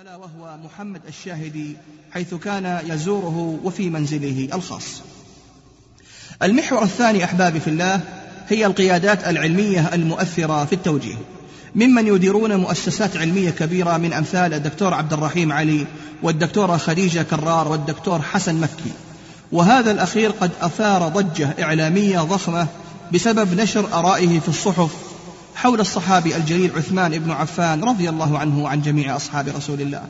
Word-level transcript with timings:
ألا 0.00 0.16
وهو 0.16 0.56
محمد 0.64 1.00
الشاهدي 1.08 1.76
حيث 2.12 2.34
كان 2.34 2.80
يزوره 2.86 3.58
وفي 3.64 3.90
منزله 3.90 4.48
الخاص. 4.54 5.02
المحور 6.42 6.82
الثاني 6.82 7.24
أحبابي 7.24 7.60
في 7.60 7.70
الله 7.70 8.00
هي 8.48 8.66
القيادات 8.66 9.28
العلمية 9.28 9.94
المؤثرة 9.94 10.64
في 10.64 10.72
التوجيه. 10.72 11.14
ممن 11.74 12.06
يديرون 12.06 12.56
مؤسسات 12.56 13.16
علمية 13.16 13.50
كبيرة 13.50 13.96
من 13.96 14.12
أمثال 14.12 14.54
الدكتور 14.54 14.94
عبد 14.94 15.12
الرحيم 15.12 15.52
علي 15.52 15.86
والدكتورة 16.22 16.76
خديجة 16.76 17.22
كرار 17.22 17.68
والدكتور 17.68 18.22
حسن 18.22 18.60
مكي. 18.60 18.92
وهذا 19.52 19.90
الأخير 19.90 20.30
قد 20.30 20.50
أثار 20.60 21.08
ضجة 21.08 21.54
إعلامية 21.62 22.20
ضخمة 22.20 22.66
بسبب 23.12 23.60
نشر 23.60 23.98
آرائه 23.98 24.40
في 24.40 24.48
الصحف 24.48 25.05
حول 25.56 25.80
الصحابي 25.80 26.36
الجليل 26.36 26.70
عثمان 26.76 27.18
بن 27.18 27.30
عفان 27.30 27.84
رضي 27.84 28.08
الله 28.08 28.38
عنه 28.38 28.62
وعن 28.62 28.82
جميع 28.82 29.16
أصحاب 29.16 29.48
رسول 29.48 29.80
الله 29.80 30.02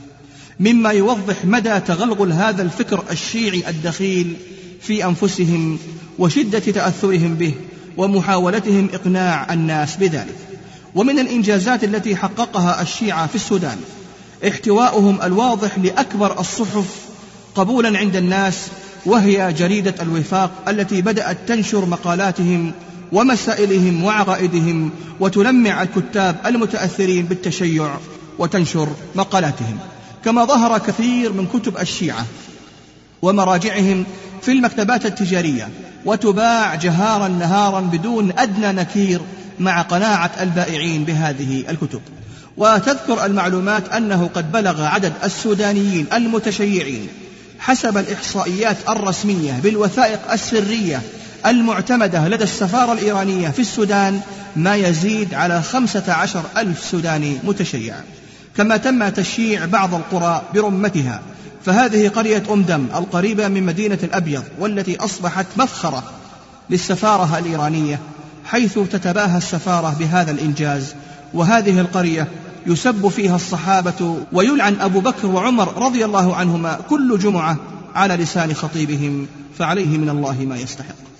مما 0.61 0.91
يوضح 0.91 1.45
مدى 1.45 1.81
تغلغل 1.81 2.33
هذا 2.33 2.63
الفكر 2.63 3.05
الشيعي 3.11 3.69
الدخيل 3.69 4.37
في 4.81 5.05
أنفسهم 5.05 5.79
وشدة 6.19 6.59
تأثرهم 6.59 7.35
به 7.35 7.55
ومحاولتهم 7.97 8.89
إقناع 8.95 9.53
الناس 9.53 9.97
بذلك. 9.97 10.37
ومن 10.95 11.19
الإنجازات 11.19 11.85
التي 11.85 12.17
حققها 12.17 12.83
الشيعة 12.83 13.27
في 13.27 13.35
السودان 13.35 13.79
احتواؤهم 14.49 15.23
الواضح 15.23 15.79
لأكبر 15.79 16.41
الصحف 16.41 17.07
قبولا 17.55 17.99
عند 17.99 18.17
الناس 18.17 18.69
وهي 19.07 19.53
جريدة 19.53 19.95
الوفاق 20.03 20.51
التي 20.69 21.03
بدأت 21.03 21.37
تنشر 21.47 21.85
مقالاتهم 21.85 22.73
ومسائلهم 23.13 24.05
وعقائدهم 24.05 24.91
وتلمع 25.21 25.83
الكتاب 25.83 26.37
المتأثرين 26.47 27.27
بالتشيع 27.27 27.97
وتنشر 28.39 28.89
مقالاتهم. 29.15 29.79
كما 30.25 30.45
ظهر 30.45 30.79
كثير 30.79 31.33
من 31.33 31.47
كتب 31.47 31.79
الشيعة 31.79 32.27
ومراجعهم 33.23 34.05
في 34.43 34.53
المكتبات 34.53 35.07
التجارية 35.07 35.69
وتباع 36.05 36.75
جهارا 36.75 37.29
نهارا 37.29 37.81
بدون 37.81 38.33
أدنى 38.39 38.73
نكير 38.73 39.21
مع 39.59 39.83
قناعة 39.83 40.31
البائعين 40.41 41.05
بهذه 41.05 41.65
الكتب. 41.71 42.01
وتذكر 42.57 43.25
المعلومات 43.25 43.89
أنه 43.89 44.31
قد 44.35 44.53
بلغ 44.53 44.83
عدد 44.83 45.13
السودانيين 45.25 46.07
المتشيعين 46.13 47.09
حسب 47.59 47.99
الإحصائيات 47.99 48.77
الرسمية 48.89 49.53
بالوثائق 49.63 50.33
السرية 50.33 51.03
المعتمدة 51.47 52.29
لدى 52.29 52.45
السفارة 52.45 52.93
الإيرانية 52.93 53.49
في 53.49 53.59
السودان 53.59 54.21
ما 54.57 54.77
يزيد 54.77 55.35
على 55.35 55.63
خمسة 55.63 56.13
عشر 56.13 56.43
ألف 56.57 56.85
سوداني 56.85 57.39
متشيع 57.45 57.95
كما 58.57 58.77
تم 58.77 59.09
تشييع 59.09 59.65
بعض 59.65 59.95
القرى 59.95 60.43
برمتها. 60.55 61.21
فهذه 61.65 62.09
قرية 62.09 62.43
أمدم 62.51 62.87
القريبة 62.95 63.49
من 63.49 63.63
مدينة 63.63 63.99
الأبيض 64.03 64.43
والتي 64.59 64.97
أصبحت 64.97 65.47
مفخرة 65.57 66.03
للسفارة 66.71 67.39
الإيرانية 67.39 68.01
حيث 68.45 68.79
تتباهى 68.79 69.39
السفارة 69.39 69.97
بهذا 69.99 70.31
الإنجاز. 70.31 70.95
وهذه 71.35 71.81
القرية 71.81 72.29
يسب 72.67 73.09
فيها 73.09 73.37
الصحابة 73.37 74.17
ويلعن 74.33 74.77
أبو 74.81 75.01
بكر 75.01 75.27
وعمر 75.27 75.83
رضي 75.83 76.05
الله 76.05 76.37
عنهما 76.37 76.79
كل 76.91 77.19
جمعة 77.19 77.57
على 77.95 78.17
لسان 78.17 78.55
خطيبهم 78.55 79.27
فعليه 79.59 79.99
من 79.99 80.09
الله 80.09 80.45
ما 80.49 80.57
يستحق. 80.57 81.16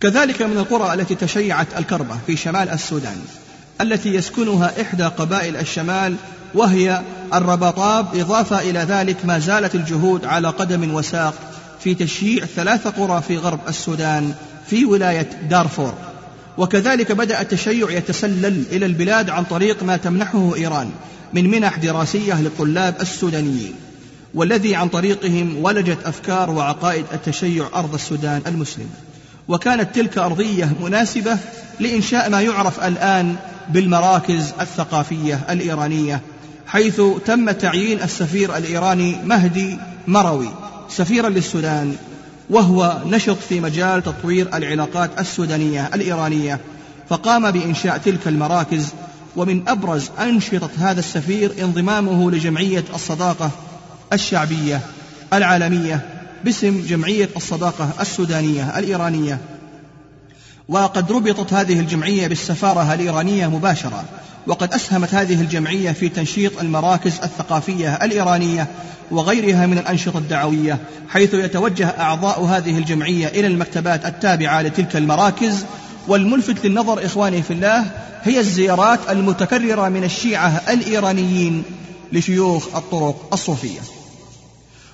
كذلك 0.00 0.42
من 0.42 0.58
القرى 0.58 0.94
التي 0.94 1.14
تشيعت 1.14 1.66
الكربة 1.78 2.18
في 2.26 2.36
شمال 2.36 2.68
السودان 2.68 3.16
التي 3.80 4.14
يسكنها 4.14 4.82
إحدى 4.82 5.04
قبائل 5.04 5.56
الشمال 5.56 6.14
وهي 6.54 7.02
الرباطاب 7.34 8.06
إضافة 8.14 8.58
إلى 8.58 8.78
ذلك 8.78 9.16
ما 9.24 9.38
زالت 9.38 9.74
الجهود 9.74 10.24
على 10.24 10.48
قدم 10.48 10.94
وساق 10.94 11.34
في 11.84 11.94
تشييع 11.94 12.44
ثلاث 12.44 12.86
قرى 12.86 13.22
في 13.28 13.36
غرب 13.36 13.60
السودان 13.68 14.34
في 14.66 14.84
ولاية 14.84 15.28
دارفور. 15.50 15.94
وكذلك 16.58 17.12
بدأ 17.12 17.40
التشيع 17.40 17.90
يتسلل 17.90 18.64
إلى 18.72 18.86
البلاد 18.86 19.30
عن 19.30 19.44
طريق 19.44 19.82
ما 19.82 19.96
تمنحه 19.96 20.54
إيران 20.56 20.90
من 21.32 21.50
منح 21.50 21.78
دراسية 21.78 22.40
للطلاب 22.40 22.94
السودانيين 23.00 23.74
والذي 24.34 24.74
عن 24.74 24.88
طريقهم 24.88 25.56
ولجت 25.64 25.98
أفكار 26.04 26.50
وعقائد 26.50 27.04
التشيع 27.12 27.68
أرض 27.74 27.94
السودان 27.94 28.42
المسلم 28.46 28.90
وكانت 29.50 29.94
تلك 29.94 30.18
أرضية 30.18 30.72
مناسبة 30.80 31.38
لإنشاء 31.80 32.30
ما 32.30 32.40
يعرف 32.40 32.84
الآن 32.84 33.36
بالمراكز 33.68 34.52
الثقافية 34.60 35.40
الإيرانية 35.50 36.20
حيث 36.66 37.00
تم 37.26 37.50
تعيين 37.50 38.02
السفير 38.02 38.56
الإيراني 38.56 39.16
مهدي 39.24 39.78
مروي 40.06 40.48
سفيرا 40.88 41.28
للسودان 41.28 41.96
وهو 42.50 42.98
نشط 43.06 43.36
في 43.48 43.60
مجال 43.60 44.02
تطوير 44.02 44.56
العلاقات 44.56 45.20
السودانية 45.20 45.90
الإيرانية. 45.94 46.60
فقام 47.08 47.50
بإنشاء 47.50 47.98
تلك 47.98 48.28
المراكز 48.28 48.88
ومن 49.36 49.68
أبرز 49.68 50.10
أنشطة 50.20 50.70
هذا 50.78 51.00
السفير 51.00 51.52
انضمامه 51.60 52.30
لجمعية 52.30 52.84
الصداقة 52.94 53.50
الشعبية 54.12 54.80
العالمية. 55.32 56.19
باسم 56.44 56.82
جمعية 56.86 57.28
الصداقة 57.36 57.90
السودانية 58.00 58.78
الإيرانية. 58.78 59.38
وقد 60.68 61.12
ربطت 61.12 61.52
هذه 61.52 61.80
الجمعية 61.80 62.26
بالسفارة 62.26 62.94
الإيرانية 62.94 63.46
مباشرة 63.46 64.04
وقد 64.46 64.74
أسهمت 64.74 65.14
هذه 65.14 65.40
الجمعية 65.40 65.92
في 65.92 66.08
تنشيط 66.08 66.60
المراكز 66.60 67.20
الثقافية 67.22 67.94
الإيرانية 67.94 68.66
وغيرها 69.10 69.66
من 69.66 69.78
الأنشطة 69.78 70.18
الدعوية 70.18 70.78
حيث 71.08 71.34
يتوجه 71.34 71.86
أعضاء 71.86 72.44
هذه 72.44 72.78
الجمعية 72.78 73.26
إلى 73.26 73.46
المكتبات 73.46 74.06
التابعة 74.06 74.62
لتلك 74.62 74.96
المراكز. 74.96 75.64
والملفت 76.08 76.66
للنظر 76.66 77.06
إخواني 77.06 77.42
في 77.42 77.52
الله 77.52 77.84
هي 78.22 78.40
الزيارات 78.40 79.00
المتكررة 79.10 79.88
من 79.88 80.04
الشيعة 80.04 80.62
الإيرانيين 80.68 81.62
لشيوخ 82.12 82.76
الطرق 82.76 83.28
الصوفية. 83.32 83.99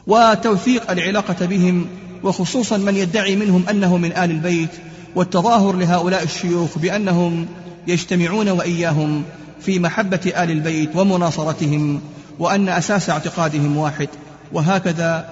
وتوثيق 0.06 0.90
العلاقة 0.90 1.46
بهم 1.46 1.86
وخصوصا 2.22 2.76
من 2.76 2.96
يدعي 2.96 3.36
منهم 3.36 3.68
أنه 3.68 3.96
من 3.96 4.12
آل 4.12 4.30
البيت 4.30 4.70
والتظاهر 5.14 5.76
لهؤلاء 5.76 6.22
الشيوخ 6.22 6.78
بأنهم 6.78 7.46
يجتمعون 7.86 8.48
وإياهم 8.48 9.22
في 9.60 9.78
محبة 9.78 10.32
آل 10.36 10.50
البيت 10.50 10.96
ومناصرتهم 10.96 12.00
وأن 12.38 12.68
أساس 12.68 13.10
اعتقادهم 13.10 13.76
واحد. 13.76 14.08
وهكذا 14.52 15.28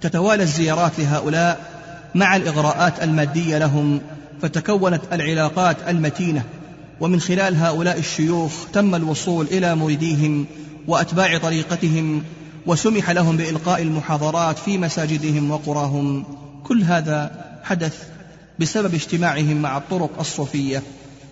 تتوالى 0.00 0.42
الزيارات 0.42 0.92
لهؤلاء 0.98 1.60
مع 2.14 2.36
الإغراءات 2.36 3.02
المادية 3.02 3.58
لهم 3.58 4.00
فتكونت 4.42 5.02
العلاقات 5.12 5.76
المتينة. 5.88 6.42
ومن 7.00 7.20
خلال 7.20 7.56
هؤلاء 7.56 7.98
الشيوخ 7.98 8.52
تم 8.72 8.94
الوصول 8.94 9.46
إلى 9.46 9.74
مريديهم 9.74 10.46
وأتباع 10.88 11.38
طريقتهم 11.38 12.22
وسمح 12.70 13.10
لهم 13.10 13.36
بإلقاء 13.36 13.82
المحاضرات 13.82 14.58
في 14.58 14.78
مساجدهم 14.78 15.50
وقراهم. 15.50 16.24
كل 16.64 16.82
هذا 16.82 17.30
حدث 17.64 18.02
بسبب 18.58 18.94
اجتماعهم 18.94 19.62
مع 19.62 19.76
الطرق 19.76 20.20
الصوفية 20.20 20.82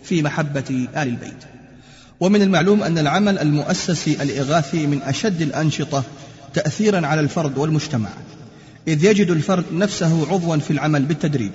في 0.04 0.22
محبة 0.22 0.88
آل 0.96 1.08
البيت. 1.08 1.44
ومن 2.20 2.42
المعلوم 2.42 2.82
أن 2.82 2.98
العمل 2.98 3.38
المؤسسي 3.38 4.22
الإغاثي 4.22 4.86
من 4.86 5.02
أشد 5.02 5.42
الأنشطة 5.42 6.02
تأثيرا 6.54 7.06
على 7.06 7.20
الفرد 7.20 7.58
والمجتمع 7.58 8.08
إذ 8.88 9.04
يجد 9.04 9.30
الفرد 9.30 9.64
نفسه 9.72 10.32
عضوا 10.32 10.56
في 10.56 10.70
العمل 10.70 11.02
بالتدريج 11.02 11.52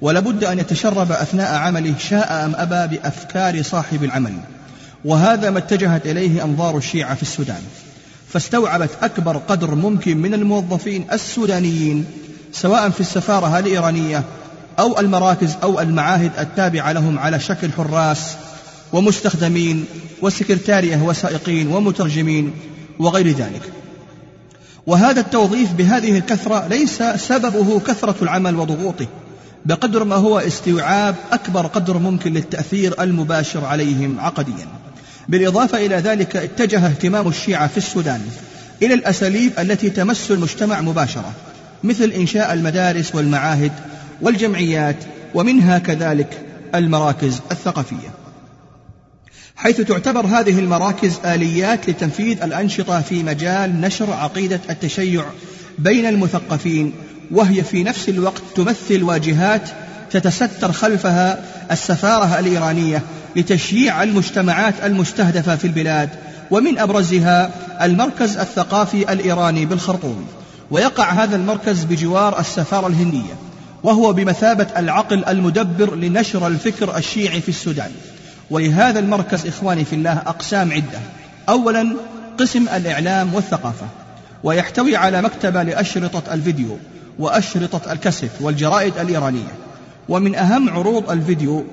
ولابد 0.00 0.44
أن 0.44 0.58
يتشرب 0.58 1.12
أثناء 1.12 1.54
عمله 1.54 1.94
شاء 1.98 2.44
أم 2.44 2.54
أبى 2.54 2.96
بأفكار 2.96 3.62
صاحب 3.62 4.04
العمل. 4.04 4.34
وهذا 5.04 5.50
ما 5.50 5.58
اتجهت 5.58 6.06
إليه 6.06 6.44
أنظار 6.44 6.76
الشيعة 6.76 7.14
في 7.14 7.22
السودان. 7.22 7.62
فاستوعبت 8.32 8.90
أكبر 9.02 9.36
قدر 9.36 9.74
ممكن 9.74 10.16
من 10.16 10.34
الموظفين 10.34 11.06
السودانيين 11.12 12.06
سواء 12.52 12.90
في 12.90 13.00
السفارة 13.00 13.58
الإيرانية 13.58 14.24
أو 14.78 15.00
المراكز 15.00 15.56
أو 15.62 15.80
المعاهد 15.80 16.30
التابعة 16.38 16.92
لهم 16.92 17.18
على 17.18 17.40
شكل 17.40 17.72
حراس 17.72 18.36
ومستخدمين 18.92 19.84
وسكرتارية 20.22 21.02
وسائقين 21.02 21.68
ومترجمين 21.68 22.52
وغير 22.98 23.28
ذلك. 23.28 23.72
وهذا 24.86 25.20
التوظيف 25.20 25.72
بهذه 25.72 26.18
الكثرة 26.18 26.66
ليس 26.66 27.02
سببه 27.02 27.80
كثرة 27.80 28.16
العمل 28.22 28.56
وضغوطه 28.56 29.06
بقدر 29.66 30.04
ما 30.04 30.16
هو 30.16 30.38
استيعاب 30.38 31.14
أكبر 31.32 31.66
قدر 31.66 31.98
ممكن 31.98 32.32
للتأثير 32.32 33.02
المباشر 33.02 33.64
عليهم 33.64 34.20
عقديا. 34.20 34.81
بالإضافة 35.32 35.86
إلى 35.86 35.96
ذلك 35.96 36.36
اتجه 36.36 36.86
اهتمام 36.86 37.28
الشيعة 37.28 37.66
في 37.66 37.78
السودان 37.78 38.20
إلى 38.82 38.94
الأساليب 38.94 39.52
التي 39.58 39.90
تمس 39.90 40.30
المجتمع 40.30 40.80
مباشرة 40.80 41.32
مثل 41.84 42.10
إنشاء 42.10 42.52
المدارس 42.52 43.14
والمعاهد 43.14 43.72
والجمعيات 44.20 44.96
ومنها 45.34 45.78
كذلك 45.78 46.38
المراكز 46.74 47.40
الثقافية. 47.50 48.10
حيث 49.56 49.80
تعتبر 49.80 50.26
هذه 50.26 50.58
المراكز 50.58 51.18
آليات 51.24 51.90
لتنفيذ 51.90 52.42
الأنشطة 52.42 53.00
في 53.00 53.22
مجال 53.22 53.80
نشر 53.80 54.12
عقيدة 54.12 54.60
التشيع 54.70 55.24
بين 55.78 56.06
المثقفين 56.06 56.92
وهي 57.30 57.64
في 57.64 57.82
نفس 57.82 58.08
الوقت 58.08 58.42
تمثل 58.54 59.02
واجهات 59.02 59.68
تتستر 60.10 60.72
خلفها 60.72 61.44
السفارة 61.70 62.38
الإيرانية 62.38 63.02
لتشييع 63.36 64.02
المجتمعات 64.02 64.74
المستهدفة 64.84 65.56
في 65.56 65.66
البلاد 65.66 66.08
ومن 66.50 66.78
أبرزها 66.78 67.50
المركز 67.82 68.36
الثقافي 68.36 69.12
الإيراني 69.12 69.66
بالخرطوم. 69.66 70.26
ويقع 70.70 71.10
هذا 71.10 71.36
المركز 71.36 71.84
بجوار 71.84 72.40
السفارة 72.40 72.86
الهندية 72.86 73.34
وهو 73.82 74.12
بمثابة 74.12 74.66
العقل 74.76 75.24
المدبر 75.24 75.94
لنشر 75.96 76.46
الفكر 76.46 76.96
الشيعي 76.96 77.40
في 77.40 77.48
السودان. 77.48 77.90
ولهذا 78.50 78.98
المركز 78.98 79.46
إخواني 79.46 79.84
في 79.84 79.94
الله 79.94 80.22
أقسام 80.26 80.72
عدة. 80.72 80.98
أولا 81.48 81.96
قسم 82.38 82.68
الإعلام 82.68 83.34
والثقافة. 83.34 83.86
ويحتوي 84.44 84.96
على 84.96 85.22
مكتبة 85.22 85.62
لأشرطة 85.62 86.34
الفيديو 86.34 86.78
وأشرطة 87.18 87.92
الكاسيت 87.92 88.30
والجرائد 88.40 88.98
الإيرانية. 88.98 89.52
ومن 90.08 90.34
أهم 90.34 90.70
عروض 90.70 91.10
الفيديو 91.10 91.64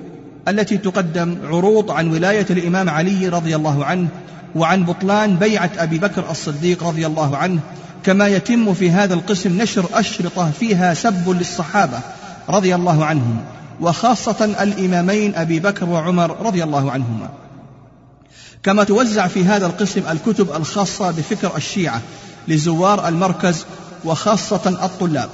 التي 0.48 0.78
تقدم 0.78 1.36
عروض 1.44 1.90
عن 1.90 2.10
ولاية 2.10 2.46
الإمام 2.50 2.88
علي 2.88 3.28
رضي 3.28 3.56
الله 3.56 3.84
عنه 3.84 4.08
وعن 4.54 4.84
بطلان 4.84 5.36
بيعة 5.36 5.70
أبي 5.78 5.98
بكر 5.98 6.30
الصديق 6.30 6.84
رضي 6.84 7.06
الله 7.06 7.36
عنه 7.36 7.60
كما 8.04 8.28
يتم 8.28 8.74
في 8.74 8.90
هذا 8.90 9.14
القسم 9.14 9.62
نشر 9.62 9.86
أشرطة 9.94 10.50
فيها 10.50 10.94
سب 10.94 11.28
للصحابة 11.28 12.00
رضي 12.48 12.74
الله 12.74 13.04
عنهم 13.04 13.44
وخاصة 13.80 14.44
الإمامين 14.44 15.34
أبي 15.34 15.60
بكر 15.60 15.88
وعمر 15.88 16.46
رضي 16.46 16.64
الله 16.64 16.90
عنهما. 16.90 17.28
كما 18.62 18.84
توزع 18.84 19.26
في 19.26 19.44
هذا 19.44 19.66
القسم 19.66 20.02
الكتب 20.10 20.50
الخاصة 20.56 21.10
بفكر 21.10 21.56
الشيعة 21.56 22.00
لزوار 22.48 23.08
المركز 23.08 23.64
وخاصة 24.04 24.84
الطلاب. 24.84 25.28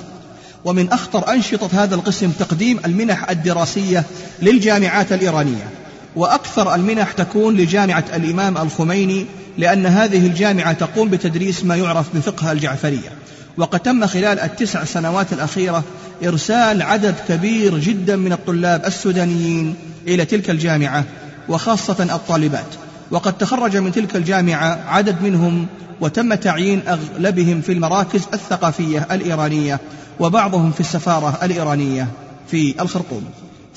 ومن 0.64 0.92
أخطر 0.92 1.32
أنشطة 1.32 1.70
هذا 1.72 1.94
القسم 1.94 2.30
تقديم 2.30 2.80
المنح 2.84 3.30
الدراسية 3.30 4.04
للجامعات 4.42 5.12
الإيرانية. 5.12 5.70
وأكثر 6.16 6.74
المنح 6.74 7.12
تكون 7.12 7.56
لجامعة 7.56 8.04
الإمام 8.14 8.58
الخميني 8.58 9.26
لأن 9.58 9.86
هذه 9.86 10.26
الجامعة 10.26 10.72
تقوم 10.72 11.08
بتدريس 11.08 11.64
ما 11.64 11.76
يعرف 11.76 12.06
بفقه 12.16 12.52
الجعفرية. 12.52 13.12
وقد 13.56 13.80
تم 13.80 14.06
خلال 14.06 14.40
التسع 14.40 14.84
سنوات 14.84 15.32
الأخيرة 15.32 15.84
إرسال 16.24 16.82
عدد 16.82 17.14
كبير 17.28 17.78
جدا 17.78 18.16
من 18.16 18.32
الطلاب 18.32 18.84
السودانيين 18.84 19.74
إلى 20.08 20.24
تلك 20.24 20.50
الجامعة 20.50 21.04
وخاصة 21.48 22.02
الطالبات. 22.14 22.74
وقد 23.10 23.38
تخرج 23.38 23.76
من 23.76 23.92
تلك 23.92 24.16
الجامعة 24.16 24.78
عدد 24.88 25.22
منهم 25.22 25.66
وتم 26.00 26.34
تعيين 26.34 26.82
أغلبهم 26.88 27.60
في 27.60 27.72
المراكز 27.72 28.22
الثقافية 28.34 29.06
الإيرانية. 29.10 29.80
وبعضهم 30.20 30.72
في 30.72 30.80
السفارة 30.80 31.38
الإيرانية 31.42 32.08
في 32.50 32.74
الخرطوم. 32.80 33.24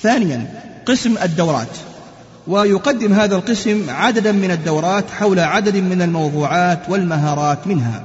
ثانيا 0.01 0.61
قسم 0.85 1.17
الدورات. 1.23 1.77
ويقدم 2.47 3.13
هذا 3.13 3.35
القسم 3.35 3.89
عددا 3.89 4.31
من 4.31 4.51
الدورات 4.51 5.05
حول 5.19 5.39
عدد 5.39 5.77
من 5.77 6.01
الموضوعات 6.01 6.79
والمهارات 6.89 7.67
منها. 7.67 8.03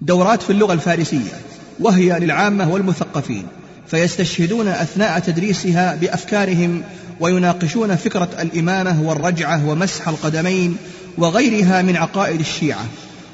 دورات 0.00 0.42
في 0.42 0.50
اللغة 0.50 0.72
الفارسية 0.72 1.32
وهي 1.80 2.18
للعامة 2.20 2.72
والمثقفين 2.72 3.46
فيستشهدون 3.86 4.68
أثناء 4.68 5.18
تدريسها 5.18 5.94
بأفكارهم 5.94 6.82
ويناقشون 7.20 7.96
فكرة 7.96 8.28
الإمامة 8.40 9.02
والرجعة 9.02 9.68
ومسح 9.68 10.08
القدمين 10.08 10.76
وغيرها 11.18 11.82
من 11.82 11.96
عقائد 11.96 12.40
الشيعة. 12.40 12.84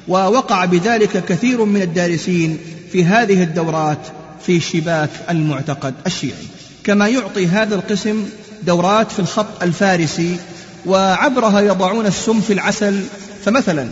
ووقع 0.07 0.65
بذلك 0.65 1.25
كثير 1.25 1.65
من 1.65 1.81
الدارسين 1.81 2.57
في 2.91 3.05
هذه 3.05 3.43
الدورات 3.43 3.97
في 4.45 4.59
شباك 4.59 5.09
المعتقد 5.29 5.93
الشيعي. 6.07 6.47
كما 6.83 7.07
يعطي 7.07 7.47
هذا 7.47 7.75
القسم 7.75 8.25
دورات 8.63 9.11
في 9.11 9.19
الخط 9.19 9.63
الفارسي 9.63 10.37
وعبرها 10.85 11.61
يضعون 11.61 12.05
السم 12.05 12.41
في 12.41 12.53
العسل 12.53 13.03
فمثلا 13.45 13.89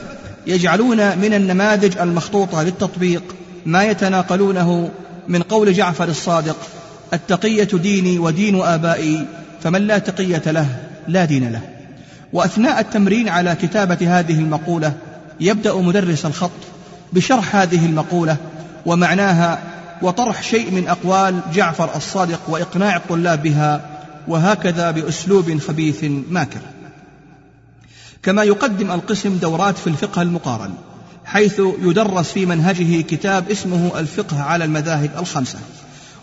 يجعلون 0.48 0.98
من 1.18 1.34
النماذج 1.34 1.98
المخطوطة 1.98 2.64
للتطبيق 2.64 3.24
ما 3.66 3.84
يتناقلونه 3.84 4.90
من 5.28 5.42
قول 5.42 5.74
جعفر 5.74 6.08
الصادق 6.08 6.58
التقية 7.14 7.64
ديني 7.64 8.20
ودين 8.20 8.62
آبائي 8.62 9.26
فمن 9.64 9.88
لا 9.88 9.98
تقية 9.98 10.42
له 10.46 10.68
لا 11.08 11.26
دين 11.26 11.52
له. 11.52 11.62
وأثناء 12.34 12.80
التمرين 12.80 13.30
على 13.30 13.56
كتابة 13.62 14.20
هذه 14.20 14.40
المقولة 14.40 14.94
يبدأ 15.40 15.76
مدرس 15.76 16.26
الخط 16.26 16.52
بشرح 17.14 17.56
هذه 17.56 17.86
المقولة 17.86 18.38
ومعناها 18.86 19.60
وطرح 20.02 20.44
شيء 20.44 20.72
من 20.72 20.88
أقوال 20.88 21.40
جعفر 21.54 21.96
الصادق 21.96 22.40
وإقناع 22.48 22.96
الطلاب 22.96 23.44
بها 23.44 23.82
وهكذا 24.28 24.92
بأسلوب 24.92 25.60
خبيث 25.60 26.04
ماكر. 26.30 26.60
كما 28.24 28.44
يقدم 28.44 28.92
القسم 28.92 29.38
دورات 29.38 29.78
في 29.78 29.88
الفقه 29.88 30.22
المقارن 30.22 30.74
حيث 31.26 31.62
يدرس 31.82 32.32
في 32.32 32.46
منهجه 32.46 33.02
كتاب 33.02 33.52
اسمه 33.52 34.00
الفقه 34.00 34.42
على 34.44 34.66
المذاهب 34.66 35.10
الخمسة 35.20 35.60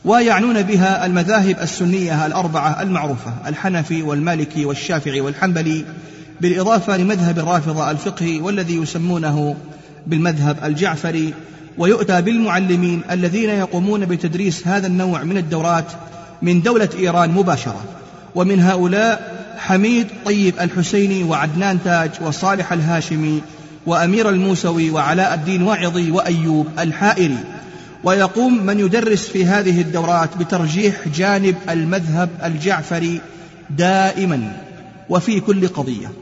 ويعنون 0.04 0.62
بها 0.62 1.06
المذاهب 1.06 1.56
السنية 1.60 2.26
الأربعة 2.26 2.82
المعروفة 2.82 3.32
الحنفي 3.46 4.02
والمالكي 4.02 4.64
والشافعي 4.64 5.20
والحنبلي 5.20 5.84
بالإضافة 6.40 6.96
لمذهب 6.96 7.38
الرافضة 7.38 7.90
الفقهي 7.90 8.40
والذي 8.40 8.76
يسمونه 8.76 9.56
بالمذهب 10.06 10.56
الجعفري 10.64 11.34
ويؤتى 11.78 12.22
بالمعلمين 12.22 13.02
الذين 13.10 13.50
يقومون 13.50 14.04
بتدريس 14.04 14.66
هذا 14.66 14.86
النوع 14.86 15.22
من 15.22 15.36
الدورات 15.36 15.92
من 16.42 16.62
دولة 16.62 16.88
إيران 16.98 17.30
مباشرة. 17.30 17.84
ومن 18.34 18.60
هؤلاء 18.60 19.36
حميد 19.58 20.06
طيب 20.24 20.54
الحسيني 20.60 21.24
وعدنان 21.24 21.78
تاج 21.84 22.10
وصالح 22.20 22.72
الهاشمي 22.72 23.42
وأمير 23.86 24.28
الموسوي 24.28 24.90
وعلاء 24.90 25.34
الدين 25.34 25.62
واعظي 25.62 26.10
وأيوب 26.10 26.66
الحائري. 26.78 27.38
ويقوم 28.04 28.66
من 28.66 28.80
يدرس 28.80 29.28
في 29.28 29.44
هذه 29.44 29.80
الدورات 29.80 30.36
بترجيح 30.36 31.08
جانب 31.16 31.56
المذهب 31.70 32.28
الجعفري 32.44 33.20
دائما 33.70 34.52
وفي 35.08 35.40
كل 35.40 35.68
قضية. 35.68 36.12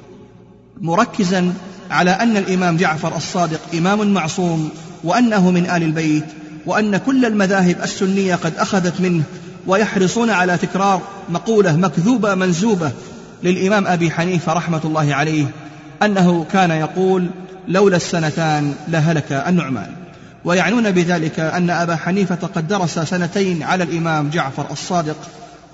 مركزا 0.80 1.52
على 1.90 2.10
أن 2.10 2.36
الإمام 2.36 2.76
جعفر 2.76 3.16
الصادق 3.16 3.60
إمام 3.74 4.14
معصوم 4.14 4.70
وأنه 5.04 5.50
من 5.50 5.70
آل 5.70 5.82
البيت 5.82 6.24
وأن 6.66 6.96
كل 6.96 7.24
المذاهب 7.24 7.76
السنية 7.82 8.34
قد 8.34 8.52
أخذت 8.58 9.00
منه 9.00 9.22
ويحرصون 9.66 10.30
على 10.30 10.56
تكرار 10.56 11.02
مقولة 11.28 11.76
مكذوبة 11.76 12.34
منزوبة 12.34 12.90
للإمام 13.42 13.86
أبي 13.86 14.10
حنيفة 14.10 14.52
رحمة 14.52 14.80
الله 14.84 15.14
عليه 15.14 15.46
أنه 16.02 16.46
كان 16.52 16.70
يقول 16.70 17.26
لولا 17.68 17.96
السنتان 17.96 18.74
لهلك 18.88 19.32
النعمان 19.32 19.90
ويعنون 20.44 20.90
بذلك 20.90 21.40
أن 21.40 21.70
أبا 21.70 21.96
حنيفة 21.96 22.48
قد 22.54 22.68
درس 22.68 22.98
سنتين 22.98 23.62
على 23.62 23.84
الإمام 23.84 24.30
جعفر 24.30 24.66
الصادق 24.70 25.16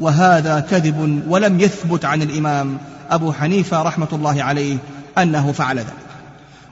وهذا 0.00 0.60
كذب 0.70 1.22
ولم 1.28 1.60
يثبت 1.60 2.04
عن 2.04 2.22
الإمام 2.22 2.78
أبو 3.10 3.32
حنيفة 3.32 3.82
رحمة 3.82 4.08
الله 4.12 4.42
عليه 4.42 4.76
أنه 5.18 5.52
فعل 5.52 5.78
ذلك. 5.78 6.09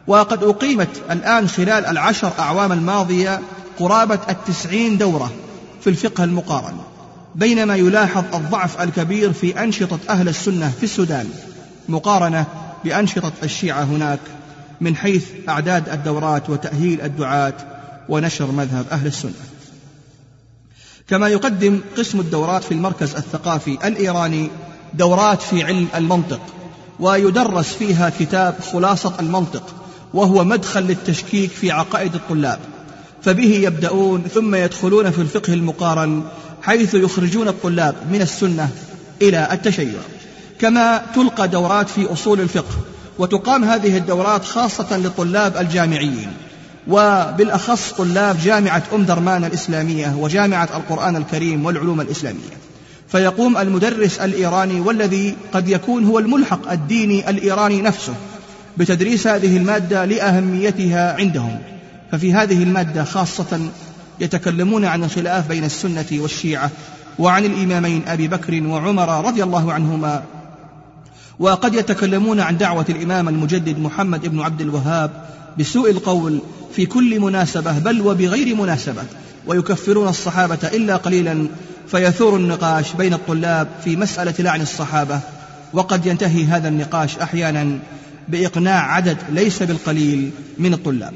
وقد 0.09 0.43
أقيمت 0.43 0.89
الآن 1.11 1.49
خلال 1.49 1.87
العشر 1.87 2.33
أعوام 2.39 2.73
الماضية 2.73 3.41
قرابة 3.79 4.19
التسعين 4.29 4.99
دورة 4.99 5.31
في 5.81 5.91
الفقه 5.91 6.25
المقارن 6.25 6.77
بينما 7.35 7.77
يلاحظ 7.77 8.25
الضعف 8.35 8.83
الكبير 8.83 9.33
في 9.33 9.63
أنشطة 9.63 9.99
أهل 10.09 10.29
السنة 10.29 10.73
في 10.79 10.85
السودان 10.85 11.31
مقارنة 11.89 12.47
بأنشطة 12.85 13.33
الشيعة 13.43 13.83
هناك 13.83 14.19
من 14.81 14.97
حيث 14.97 15.25
أعداد 15.49 15.89
الدورات 15.89 16.51
وتأهيل 16.51 17.01
الدعاة 17.01 17.55
ونشر 18.09 18.47
مذهب 18.47 18.87
أهل 18.91 19.07
السنة. 19.07 19.33
كما 21.09 21.29
يقدم 21.29 21.81
قسم 21.97 22.21
الدورات 22.21 22.65
في 22.65 22.73
المركز 22.73 23.15
الثقافي 23.15 23.79
الإيراني 23.85 24.51
دورات 24.95 25.43
في 25.43 25.65
علم 25.65 25.89
المنطق 25.95 26.41
ويدرس 27.01 27.73
فيها 27.73 28.11
كتاب 28.21 28.55
خلاصة 28.73 29.21
المنطق 29.21 29.75
وهو 30.15 30.45
مدخل 30.45 30.83
للتشكيك 30.83 31.51
في 31.51 31.71
عقائد 31.71 32.15
الطلاب 32.15 32.59
فبه 33.23 33.55
يبدأون 33.55 34.23
ثم 34.35 34.55
يدخلون 34.55 35.11
في 35.11 35.19
الفقه 35.19 35.53
المقارن 35.53 36.23
حيث 36.63 36.95
يخرجون 36.95 37.49
الطلاب 37.49 37.95
من 38.13 38.23
السنة 38.23 38.71
إلى 39.23 39.49
التشيع. 39.53 40.01
كما 40.61 41.03
تلقى 41.15 41.49
دورات 41.49 41.89
في 41.89 42.13
أصول 42.13 42.41
الفقه 42.41 42.75
وتقام 43.19 43.65
هذه 43.65 43.97
الدورات 43.97 44.45
خاصة 44.45 44.97
للطلاب 44.97 45.57
الجامعيين 45.57 46.33
وبالأخص 46.89 47.93
طلاب 47.93 48.37
جامعة 48.45 48.83
أم 48.95 49.05
درمان 49.05 49.45
الإسلامية 49.45 50.17
وجامعة 50.19 50.69
القرآن 50.77 51.17
الكريم 51.17 51.65
والعلوم 51.65 52.01
الإسلامية. 52.01 52.59
فيقوم 53.09 53.57
المدرس 53.57 54.19
الإيراني 54.19 54.81
والذي 54.81 55.37
قد 55.53 55.69
يكون 55.69 56.05
هو 56.05 56.19
الملحق 56.19 56.73
الديني 56.73 57.31
الإيراني 57.31 57.83
نفسه 57.83 58.15
بتدريس 58.79 59.27
هذه 59.27 59.57
المادة 59.57 60.05
لأهميتها 60.05 61.17
عندهم. 61.19 61.59
ففي 62.13 62.35
هذه 62.35 62.63
المادة 62.63 63.05
خاصة 63.05 63.61
يتكلمون 64.21 64.85
عن 64.85 65.05
الخلاف 65.05 65.49
بين 65.49 65.65
السنة 65.65 66.07
والشيعة 66.13 66.71
وعن 67.19 67.45
الإمامين 67.45 68.03
أبي 68.07 68.29
بكر 68.29 68.63
وعمر 68.67 69.27
رضي 69.27 69.43
الله 69.43 69.73
عنهما. 69.73 70.23
وقد 71.39 71.75
يتكلمون 71.75 72.41
عن 72.41 72.57
دعوة 72.59 72.85
الإمام 72.89 73.29
المجدد 73.29 73.79
محمد 73.79 74.27
بن 74.27 74.41
عبد 74.41 74.61
الوهاب 74.61 75.11
بسوء 75.59 75.91
القول 75.91 76.41
في 76.73 76.87
كل 76.87 77.21
مناسبة 77.21 77.79
بل 77.79 78.01
وبغير 78.01 78.57
مناسبة 78.57 79.03
ويكفرون 79.47 80.09
الصحابة 80.09 80.59
إلا 80.73 80.97
قليلا 80.97 81.47
فيثور 81.89 82.37
النقاش 82.37 82.93
بين 82.93 83.15
الطلاب 83.15 83.69
في 83.85 83.97
مسألة 83.97 84.35
لعن 84.39 84.61
الصحابة. 84.61 85.21
وقد 85.73 86.07
ينتهي 86.07 86.45
هذا 86.45 86.69
النقاش 86.69 87.19
أحيانا 87.19 87.79
بإقناع 88.29 88.93
عدد 88.93 89.17
ليس 89.33 89.63
بالقليل 89.63 90.31
من 90.59 90.75
الطلاب. 90.75 91.13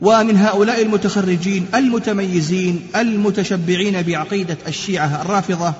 ومن 0.00 0.36
هؤلاء 0.36 0.82
المتخرجين 0.82 1.66
المتميزين 1.74 2.86
المتشبعين 2.96 4.02
بعقيدة 4.02 4.56
الشيعة 4.68 5.22
الرافضة 5.22 5.72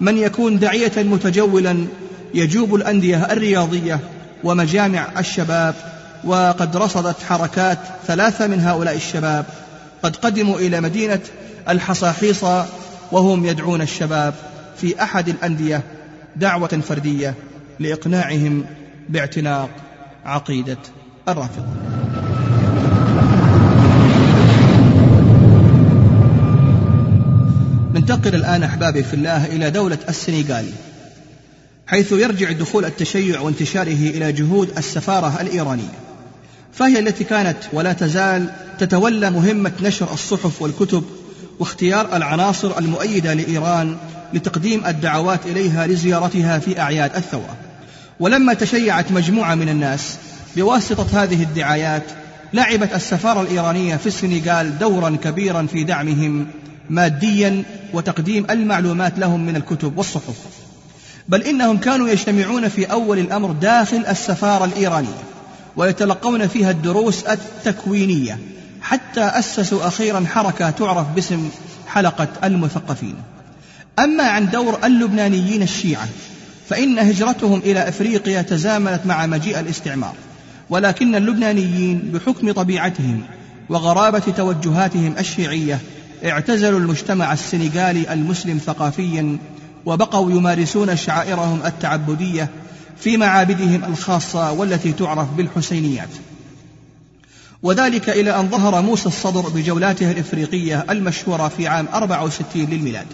من 0.00 0.18
يكون 0.18 0.58
داعية 0.58 0.92
متجولا 0.96 1.86
يجوب 2.34 2.74
الأندية 2.74 3.32
الرياضية 3.32 4.00
ومجامع 4.44 5.08
الشباب 5.18 5.74
وقد 6.24 6.76
رصدت 6.76 7.16
حركات 7.28 7.78
ثلاثة 8.06 8.46
من 8.46 8.60
هؤلاء 8.60 8.96
الشباب 8.96 9.46
قد 10.02 10.16
قدموا 10.16 10.58
إلى 10.58 10.80
مدينة 10.80 11.20
الحصاحيصة 11.68 12.66
وهم 13.12 13.46
يدعون 13.46 13.82
الشباب 13.82 14.34
في 14.76 15.02
أحد 15.02 15.28
الأندية 15.28 15.82
دعوة 16.36 16.68
فردية 16.68 17.34
لإقناعهم 17.80 18.64
باعتناق 19.08 19.70
عقيدة 20.24 20.78
الرافضة 21.28 21.66
ننتقل 27.94 28.34
الآن 28.34 28.62
أحبابي 28.62 29.02
في 29.02 29.14
الله 29.14 29.46
إلى 29.46 29.70
دولة 29.70 29.98
السنغال 30.08 30.66
حيث 31.86 32.12
يرجع 32.12 32.52
دخول 32.52 32.84
التشيع 32.84 33.40
وانتشاره 33.40 34.10
إلى 34.10 34.32
جهود 34.32 34.78
السفارة 34.78 35.40
الإيرانية 35.40 35.98
فهي 36.72 36.98
التي 36.98 37.24
كانت 37.24 37.56
ولا 37.72 37.92
تزال 37.92 38.50
تتولى 38.78 39.30
مهمة 39.30 39.72
نشر 39.82 40.12
الصحف 40.12 40.62
والكتب 40.62 41.04
واختيار 41.58 42.16
العناصر 42.16 42.78
المؤيدة 42.78 43.34
لإيران 43.34 43.96
لتقديم 44.34 44.86
الدعوات 44.86 45.46
إليها 45.46 45.86
لزيارتها 45.86 46.58
في 46.58 46.80
أعياد 46.80 47.16
الثورة 47.16 47.56
ولما 48.20 48.54
تشيعت 48.54 49.12
مجموعة 49.12 49.54
من 49.54 49.68
الناس 49.68 50.16
بواسطة 50.56 51.22
هذه 51.22 51.42
الدعايات 51.42 52.02
لعبت 52.52 52.94
السفارة 52.94 53.40
الإيرانية 53.40 53.96
في 53.96 54.06
السنغال 54.06 54.78
دورا 54.78 55.16
كبيرا 55.24 55.66
في 55.66 55.84
دعمهم 55.84 56.46
ماديا 56.90 57.62
وتقديم 57.92 58.46
المعلومات 58.50 59.18
لهم 59.18 59.46
من 59.46 59.56
الكتب 59.56 59.98
والصحف. 59.98 60.36
بل 61.28 61.42
إنهم 61.42 61.78
كانوا 61.78 62.08
يجتمعون 62.08 62.68
في 62.68 62.84
أول 62.84 63.18
الأمر 63.18 63.52
داخل 63.52 64.04
السفارة 64.08 64.64
الإيرانية 64.64 65.22
ويتلقون 65.76 66.46
فيها 66.46 66.70
الدروس 66.70 67.24
التكوينية 67.24 68.38
حتى 68.82 69.20
أسسوا 69.20 69.86
أخيرا 69.86 70.24
حركة 70.26 70.70
تعرف 70.70 71.06
باسم 71.14 71.50
حلقة 71.86 72.28
المثقفين. 72.44 73.14
أما 73.98 74.24
عن 74.24 74.50
دور 74.50 74.78
اللبنانيين 74.84 75.62
الشيعة 75.62 76.08
فإن 76.72 76.98
هجرتهم 76.98 77.58
إلى 77.58 77.88
أفريقيا 77.88 78.42
تزامنت 78.42 79.00
مع 79.06 79.26
مجيء 79.26 79.60
الاستعمار 79.60 80.14
ولكن 80.70 81.14
اللبنانيين 81.14 81.98
بحكم 81.98 82.52
طبيعتهم 82.52 83.22
وغرابة 83.68 84.18
توجهاتهم 84.18 85.14
الشيعية 85.18 85.80
اعتزلوا 86.24 86.80
المجتمع 86.80 87.32
السنغالي 87.32 88.12
المسلم 88.12 88.58
ثقافيا 88.58 89.38
وبقوا 89.86 90.30
يمارسون 90.30 90.96
شعائرهم 90.96 91.60
التعبدية 91.66 92.48
في 92.98 93.16
معابدهم 93.16 93.84
الخاصة 93.84 94.52
والتي 94.52 94.92
تعرف 94.92 95.30
بالحسينيات. 95.30 96.10
وذلك 97.62 98.10
إلى 98.10 98.40
أن 98.40 98.48
ظهر 98.48 98.82
موسى 98.82 99.06
الصدر 99.06 99.48
بجولاته 99.48 100.10
الإفريقية 100.10 100.86
المشهورة 100.90 101.48
في 101.48 101.66
عام 101.66 101.86
64 101.94 102.64
للميلاد 102.64 103.06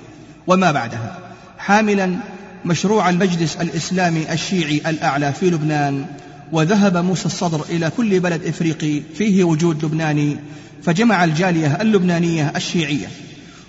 وما 0.47 0.73
بعدها 0.73 1.19
حاملا 1.59 2.19
مشروع 2.65 3.11
المجلس 3.11 3.57
الإسلامي 3.57 4.33
الشيعي 4.33 4.83
الأعلى 4.87 5.33
في 5.33 5.50
لبنان 5.50 6.05
وذهب 6.53 6.97
موسى 6.97 7.27
الصدر 7.27 7.65
إلى 7.71 7.91
كل 7.97 8.21
بلد 8.21 8.45
إفريقي 8.45 9.03
فيه 9.19 9.45
وجود 9.45 9.85
لبناني 9.85 10.37
فجمع 10.83 11.25
الجالية 11.25 11.79
اللبنانية 11.81 12.53
الشيعية 12.57 13.07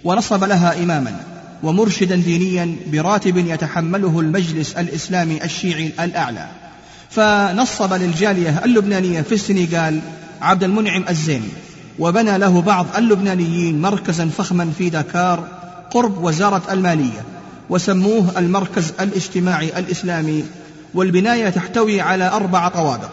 ونصب 0.04 0.44
لها 0.44 0.84
إماما 0.84 1.16
ومرشدا 1.64 2.16
دينيا 2.16 2.76
براتب 2.92 3.38
يتحمله 3.38 4.20
المجلس 4.20 4.74
الإسلامي 4.74 5.44
الشيعي 5.44 5.92
الأعلى. 6.00 6.48
فنصب 7.10 7.94
للجالية 7.94 8.62
اللبنانية 8.66 9.22
في 9.22 9.32
السنغال 9.32 10.00
عبد 10.42 10.64
المنعم 10.64 11.06
الزيني 11.10 11.50
وبنى 12.00 12.38
له 12.38 12.62
بعض 12.62 12.86
اللبنانيين 12.98 13.82
مركزا 13.82 14.30
فخما 14.38 14.72
في 14.78 14.90
دكار 14.90 15.48
قرب 15.92 16.24
وزارة 16.24 16.74
المالية. 16.74 17.24
وسموه 17.70 18.40
المركز 18.40 18.94
الاجتماعي 19.00 19.80
الإسلامي 19.80 20.46
والبناية 20.94 21.50
تحتوي 21.50 22.02
على 22.02 22.28
أربع 22.28 22.68
طوابق 22.68 23.12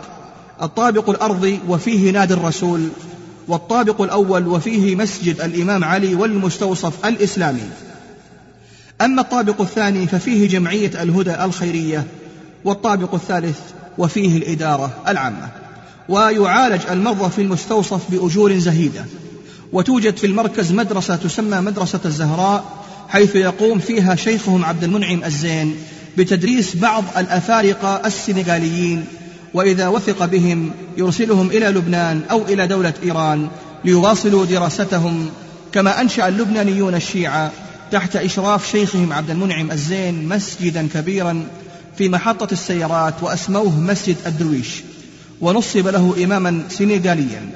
الطابق 0.63 1.11
الأرضي 1.11 1.61
وفيه 1.69 2.11
نادي 2.11 2.35
الرسول 2.35 2.89
والطابق 3.49 4.01
الأول 4.01 4.47
وفيه 4.47 4.97
مسجد 4.97 5.41
الإمام 5.41 5.85
علي 5.85 6.15
والمستوصف 6.15 7.07
الإسلامي. 7.07 7.71
أما 9.01 9.23
الطابق 9.23 9.61
الثاني 9.61 10.07
ففيه 10.07 10.49
جمعية 10.49 11.03
الهدى 11.03 11.45
الخيرية 11.45 12.05
والطابق 12.65 13.15
الثالث 13.15 13.59
وفيه 13.99 14.37
الإدارة 14.37 14.91
العامة. 15.09 15.49
ويعالج 16.09 16.83
المرضى 16.91 17.31
في 17.31 17.43
المستوصف 17.43 18.11
بأجور 18.11 18.59
زهيدة. 18.59 19.05
وتوجد 19.73 20.17
في 20.17 20.27
المركز 20.27 20.73
مدرسة 20.73 21.17
تسمى 21.17 21.61
مدرسة 21.61 22.01
الزهراء 22.05 22.86
حيث 23.09 23.37
يقوم 23.37 23.79
فيها 23.79 24.15
شيخهم 24.15 24.65
عبد 24.65 24.85
المنعم 24.85 25.25
الزين 25.25 25.77
بتدريس 26.19 26.77
بعض 26.77 27.05
الأفارقة 27.17 28.03
السنغاليين 28.07 29.05
وإذا 29.55 29.89
وثق 29.89 30.25
بهم 30.25 30.71
يرسلهم 30.97 31.51
إلى 31.51 31.67
لبنان 31.67 32.23
أو 32.31 32.43
إلى 32.43 32.67
دولة 32.67 32.95
إيران 33.03 33.49
ليواصلوا 33.85 34.47
دراستهم 34.47 35.31
كما 35.73 36.01
أنشأ 36.01 36.29
اللبنانيون 36.29 36.95
الشيعة 36.95 37.53
تحت 37.91 38.17
إشراف 38.17 38.71
شيخهم 38.71 39.13
عبد 39.13 39.31
المنعم 39.31 39.71
الزين 39.71 40.29
مسجدا 40.29 40.89
كبيرا 40.95 41.47
في 41.99 42.09
محطة 42.09 42.53
السيارات 42.53 43.15
وأسموه 43.23 43.81
مسجد 43.81 44.17
الدرويش 44.27 44.83
ونصب 45.41 45.89
له 45.89 46.25
إماما 46.25 46.63
سنغاليا. 46.69 47.51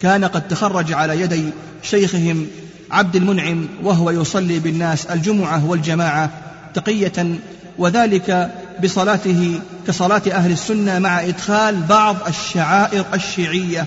كان 0.00 0.24
قد 0.24 0.48
تخرج 0.48 0.92
على 0.92 1.20
يدي 1.20 1.44
شيخهم 1.82 2.46
عبد 2.92 3.16
المنعم 3.16 3.68
وهو 3.82 4.10
يصلي 4.10 4.58
بالناس 4.58 5.06
الجمعة 5.06 5.66
والجماعة 5.66 6.30
تقية 6.74 7.38
وذلك 7.78 8.50
بصلاته 8.84 9.60
كصلاة 9.86 10.22
أهل 10.32 10.52
السنة 10.52 10.98
مع 10.98 11.20
إدخال 11.20 11.82
بعض 11.82 12.16
الشعائر 12.28 13.04
الشيعية 13.14 13.86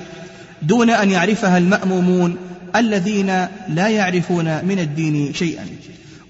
دون 0.62 0.90
أن 0.90 1.12
يعرفها 1.12 1.58
المأمومون 1.58 2.38
الذين 2.76 3.48
لا 3.70 3.88
يعرفون 3.88 4.66
من 4.66 4.80
الدين 4.80 5.34
شيئا. 5.34 5.66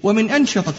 ومن 0.02 0.30
أنشطة 0.30 0.74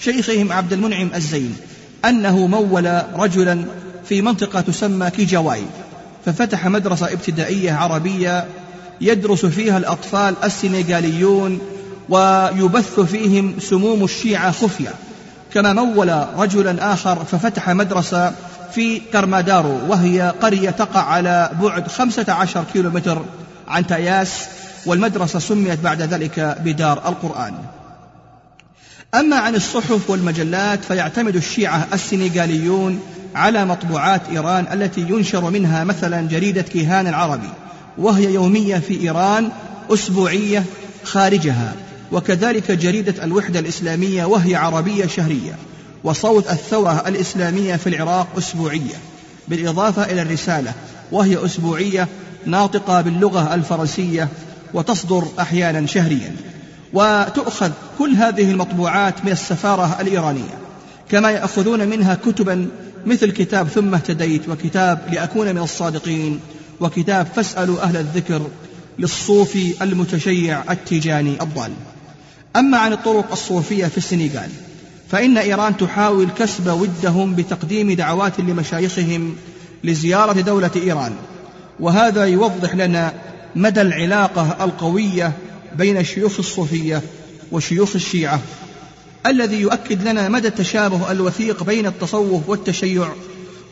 شيخهم 0.00 0.52
عبد 0.52 0.72
المنعم 0.72 1.10
الزين 1.14 1.56
أنه 2.04 2.46
مول 2.46 3.02
رجلا 3.14 3.64
في 4.08 4.22
منطقة 4.22 4.60
تسمى 4.60 5.10
كيجاواي 5.10 5.62
ففتح 6.26 6.66
مدرسة 6.66 7.12
ابتدائية 7.12 7.72
عربية 7.72 8.46
يدرس 9.00 9.46
فيها 9.46 9.78
الأطفال 9.78 10.34
السنغاليون 10.44 11.58
ويبث 12.08 13.00
فيهم 13.00 13.54
سموم 13.60 14.04
الشيعة 14.04 14.50
خفية. 14.50 14.94
كما 15.54 15.72
مول 15.72 16.24
رجلا 16.36 16.92
آخر 16.92 17.24
ففتح 17.24 17.70
مدرسة 17.70 18.32
في 18.74 19.00
كرمادارو 19.12 19.78
وهي 19.88 20.34
قرية 20.42 20.70
تقع 20.70 21.00
على 21.00 21.50
بعد 21.62 21.88
خمسة 21.88 22.32
عشر 22.32 22.64
كيلو 22.72 22.90
متر 22.90 23.22
عن 23.68 23.86
تاياس 23.86 24.46
والمدرسة 24.86 25.38
سميت 25.38 25.80
بعد 25.80 26.02
ذلك 26.02 26.58
بدار 26.64 27.08
القرآن. 27.08 27.54
أما 29.14 29.36
عن 29.36 29.54
الصحف 29.54 30.10
والمجلات 30.10 30.84
فيعتمد 30.84 31.36
الشيعة 31.36 31.88
السنغاليون 31.92 33.00
على 33.34 33.64
مطبوعات 33.64 34.20
إيران 34.30 34.66
التي 34.72 35.00
ينشر 35.00 35.50
منها 35.50 35.84
مثلا 35.84 36.28
جريدة 36.28 36.62
كيهان 36.62 37.06
العربي. 37.06 37.50
وهي 37.98 38.34
يومية 38.34 38.76
في 38.76 39.00
إيران 39.00 39.48
أسبوعية 39.90 40.64
خارجها. 41.04 41.74
وكذلك 42.12 42.70
جريدة 42.70 43.24
الوحدة 43.24 43.58
الإسلامية 43.58 44.24
وهي 44.24 44.54
عربية 44.54 45.06
شهرية. 45.06 45.56
وصوت 46.04 46.50
الثورة 46.50 47.04
الإسلامية 47.06 47.76
في 47.76 47.88
العراق 47.88 48.28
أسبوعية. 48.38 48.94
بالإضافة 49.48 50.04
إلى 50.04 50.22
الرسالة 50.22 50.72
وهي 51.12 51.44
أسبوعية 51.44 52.08
ناطقة 52.46 53.00
باللغة 53.00 53.54
الفرنسية 53.54 54.28
وتصدر 54.74 55.24
أحيانا 55.40 55.86
شهريا. 55.86 56.36
وتؤخذ 56.92 57.70
كل 57.98 58.14
هذه 58.14 58.50
المطبوعات 58.50 59.24
من 59.24 59.32
السفارة 59.32 59.96
الإيرانية. 60.00 60.58
كما 61.10 61.30
يأخذون 61.30 61.88
منها 61.88 62.14
كتبا 62.14 62.68
مثل 63.06 63.30
كتاب 63.30 63.68
ثم 63.68 63.94
اهتديت 63.94 64.48
وكتاب 64.48 64.98
لأكون 65.12 65.48
من 65.48 65.58
الصادقين. 65.58 66.40
وكتاب 66.80 67.26
فاسألوا 67.26 67.82
أهل 67.82 67.96
الذكر 67.96 68.46
للصوفي 68.98 69.74
المتشيع 69.82 70.72
التيجاني 70.72 71.42
الضال 71.42 71.72
أما 72.56 72.78
عن 72.78 72.92
الطرق 72.92 73.32
الصوفية 73.32 73.86
في 73.86 73.98
السنغال 73.98 74.50
فإن 75.10 75.38
إيران 75.38 75.76
تحاول 75.76 76.28
كسب 76.38 76.66
ودهم 76.66 77.34
بتقديم 77.34 77.92
دعوات 77.92 78.40
لمشايخهم 78.40 79.36
لزيارة 79.84 80.40
دولة 80.40 80.70
إيران. 80.76 81.12
وهذا 81.80 82.24
يوضح 82.24 82.74
لنا 82.74 83.12
مدى 83.56 83.80
العلاقة 83.80 84.64
القوية 84.64 85.32
بين 85.78 85.96
الشيوخ 85.96 86.38
الصوفية 86.38 87.02
وشيوخ 87.52 87.94
الشيعة 87.94 88.40
الذي 89.26 89.60
يؤكد 89.60 90.08
لنا 90.08 90.28
مدى 90.28 90.48
التشابه 90.48 91.10
الوثيق 91.10 91.62
بين 91.62 91.86
التصوف 91.86 92.48
والتشيع 92.48 93.08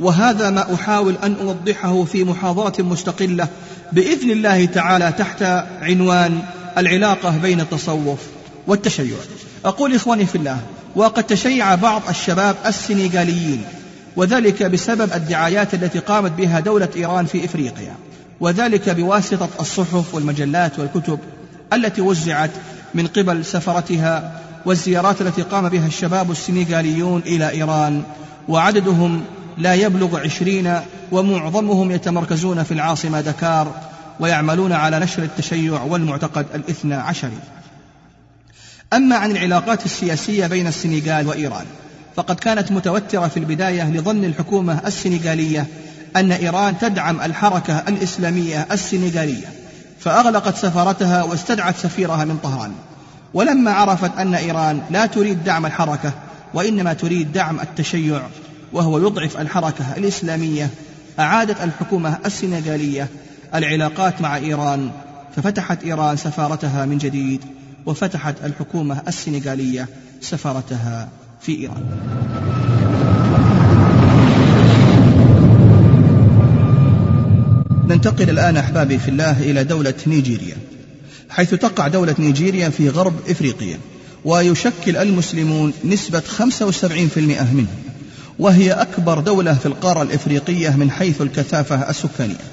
وهذا 0.01 0.51
ما 0.51 0.75
أحاول 0.75 1.15
أن 1.23 1.37
أوضحه 1.41 2.05
في 2.05 2.25
محاضرة 2.25 2.83
مستقلة 2.83 3.49
بإذن 3.93 4.31
الله 4.31 4.65
تعالى 4.65 5.13
تحت 5.19 5.43
عنوان 5.83 6.43
العلاقة 6.79 7.39
بين 7.39 7.61
التصوف 7.61 8.19
والتشيع. 8.67 9.17
أقول 9.65 9.95
إخواني 9.95 10.27
في 10.27 10.39
الله 10.39 10.61
وقد 10.97 11.25
تشيع 11.25 11.75
بعض 11.75 12.03
الشباب 12.09 12.57
السنغاليين 12.67 13.65
وذلك 14.17 14.63
بسبب 14.63 15.13
الدعايات 15.13 15.75
التي 15.75 15.99
قامت 15.99 16.31
بها 16.33 16.61
دولة 16.61 16.89
إيران 16.97 17.27
في 17.27 17.45
إفريقيا 17.45 17.95
وذلك 18.41 18.91
بواسطة 18.91 19.49
الصحف 19.61 20.15
والمجلات 20.15 20.79
والكتب 20.79 21.19
التي 21.73 22.01
وزعت 22.01 22.51
من 22.95 23.07
قبل 23.07 23.45
سفرتها 23.45 24.41
والزيارات 24.67 25.21
التي 25.21 25.43
قام 25.43 25.69
بها 25.69 25.87
الشباب 25.87 26.31
السنغاليون 26.31 27.23
إلى 27.27 27.51
إيران 27.51 28.03
وعددهم 28.49 29.23
لا 29.59 29.75
يبلغ 29.75 30.21
عشرين 30.21 30.81
ومعظمهم 31.13 31.91
يتمركزون 31.91 32.63
في 32.63 32.75
العاصمة 32.75 33.21
دكار 33.21 33.75
ويعملون 34.21 34.73
على 34.73 34.99
نشر 34.99 35.23
التشيع 35.23 35.83
والمعتقد 35.83 36.47
الاثنى 36.55 36.95
عشري 36.95 37.39
أما 38.93 39.17
عن 39.17 39.31
العلاقات 39.31 39.85
السياسية 39.85 40.47
بين 40.47 40.67
السنغال 40.67 41.27
وإيران 41.27 41.67
فقد 42.17 42.37
كانت 42.37 42.73
متوترة 42.73 43.29
في 43.29 43.37
البداية 43.37 43.91
لظن 43.91 44.25
الحكومة 44.25 44.81
السنغالية 44.87 45.67
أن 46.17 46.33
إيران 46.33 46.79
تدعم 46.79 47.21
الحركة 47.21 47.79
الإسلامية 47.89 48.67
السنغالية 48.73 49.47
فأغلقت 50.01 50.57
سفارتها 50.57 51.23
واستدعت 51.23 51.77
سفيرها 51.77 52.25
من 52.25 52.39
طهران. 52.43 52.73
ولما 53.35 53.71
عرفت 53.73 54.19
أن 54.19 54.35
إيران 54.35 54.83
لا 54.91 55.07
تريد 55.07 55.45
دعم 55.45 55.67
الحركة 55.67 56.13
وإنما 56.55 56.93
تريد 56.93 57.33
دعم 57.33 57.61
التشيع 57.61 58.23
وهو 58.73 58.99
يضعف 58.99 59.37
الحركة 59.37 59.97
الإسلامية 59.97 60.71
أعادت 61.19 61.61
الحكومة 61.61 62.19
السنغالية 62.26 63.09
العلاقات 63.55 64.21
مع 64.21 64.37
إيران 64.37 64.91
ففتحت 65.37 65.85
إيران 65.85 66.17
سفارتها 66.17 66.85
من 66.85 66.99
جديد 66.99 67.41
وفتحت 67.87 68.35
الحكومة 68.45 69.02
السنغالية 69.09 69.88
سفارتها 70.21 71.09
في 71.41 71.59
إيران. 71.59 71.83
ننتقل 77.88 78.31
الآن 78.31 78.57
أحبابي 78.57 78.99
في 78.99 79.09
الله 79.09 79.43
إلى 79.43 79.64
دولة 79.64 79.95
نيجيريا 80.07 80.57
حيث 81.31 81.55
تقع 81.55 81.88
دولة 81.88 82.14
نيجيريا 82.19 82.68
في 82.68 82.88
غرب 82.88 83.14
إفريقيا 83.29 83.79
ويشكل 84.25 84.97
المسلمون 84.97 85.73
نسبة 85.85 86.20
75% 86.20 87.18
منهم 87.18 87.91
وهي 88.38 88.73
أكبر 88.73 89.21
دولة 89.21 89.55
في 89.55 89.66
القارة 89.66 90.03
الإفريقية 90.03 90.77
من 90.77 90.90
حيث 90.90 91.23
الكثافة 91.23 91.90
السكانية. 91.90 92.45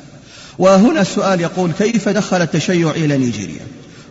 وهنا 0.60 1.02
السؤال 1.02 1.42
يقول 1.42 1.72
كيف 1.72 2.10
دخل 2.10 2.42
التشيع 2.42 2.92
إلى 2.92 3.18
نيجيريا؟ 3.18 3.62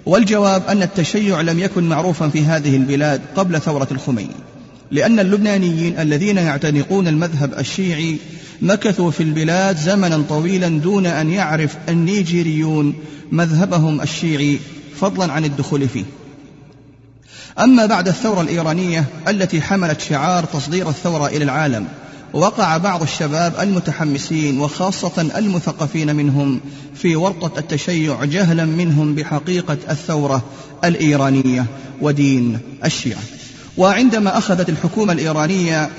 والجواب 0.06 0.62
أن 0.68 0.82
التشيع 0.82 1.40
لم 1.40 1.58
يكن 1.58 1.88
معروفا 1.88 2.28
في 2.28 2.42
هذه 2.42 2.76
البلاد 2.76 3.20
قبل 3.36 3.60
ثورة 3.60 3.88
الخميني 3.90 4.36
لأن 4.90 5.20
اللبنانيين 5.20 5.98
الذين 5.98 6.36
يعتنقون 6.36 7.08
المذهب 7.08 7.58
الشيعي 7.58 8.16
مكثوا 8.62 9.10
في 9.10 9.22
البلاد 9.22 9.76
زمنا 9.76 10.24
طويلا 10.28 10.68
دون 10.68 11.06
أن 11.06 11.30
يعرف 11.30 11.76
النيجيريون 11.88 12.94
مذهبهم 13.32 14.00
الشيعي 14.00 14.58
فضلا 15.00 15.32
عن 15.32 15.44
الدخول 15.44 15.88
فيه. 15.88 16.04
أما 17.60 17.86
بعد 17.86 18.08
الثورة 18.08 18.40
الإيرانية 18.40 19.04
التي 19.28 19.62
حملت 19.62 20.00
شعار 20.00 20.44
تصدير 20.44 20.88
الثورة 20.88 21.26
إلى 21.26 21.44
العالم 21.44 21.86
وقع 22.32 22.76
بعض 22.76 23.02
الشباب 23.02 23.52
المتحمسين 23.60 24.60
وخاصة 24.60 25.22
المثقفين 25.36 26.16
منهم 26.16 26.60
في 26.94 27.16
ورطة 27.16 27.58
التشيع 27.58 28.24
جهلا 28.24 28.64
منهم 28.64 29.14
بحقيقة 29.14 29.78
الثورة 29.90 30.42
الإيرانية 30.84 31.66
ودين 32.00 32.58
الشيعة. 32.84 33.20
وعندما 33.76 34.38
أخذت 34.38 34.68
الحكومة 34.68 35.12
الإيرانية 35.12 35.90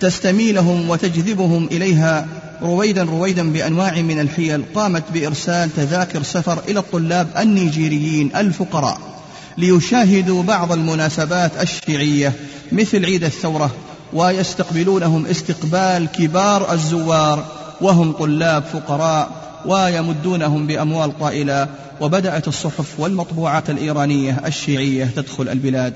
تستميلهم 0.00 0.90
وتجذبهم 0.90 1.66
إليها 1.66 2.26
رويدا 2.62 3.02
رويدا 3.02 3.52
بأنواع 3.52 4.02
من 4.02 4.20
الحيل 4.20 4.64
قامت 4.74 5.02
بإرسال 5.14 5.70
تذاكر 5.76 6.22
سفر 6.22 6.58
إلى 6.68 6.78
الطلاب 6.78 7.28
النيجيريين 7.38 8.30
الفقراء. 8.36 9.21
ليشاهدوا 9.58 10.42
بعض 10.42 10.72
المناسبات 10.72 11.62
الشيعية 11.62 12.32
مثل 12.72 13.04
عيد 13.04 13.24
الثورة 13.24 13.70
ويستقبلونهم 14.12 15.26
استقبال 15.26 16.06
كبار 16.06 16.72
الزوار 16.72 17.44
وهم 17.80 18.12
طلاب 18.12 18.62
فقراء 18.62 19.30
ويمدونهم 19.66 20.66
بأموال 20.66 21.18
طائلة 21.18 21.68
وبدأت 22.00 22.48
الصحف 22.48 23.00
والمطبوعات 23.00 23.70
الإيرانية 23.70 24.40
الشيعية 24.46 25.04
تدخل 25.04 25.48
البلاد. 25.48 25.94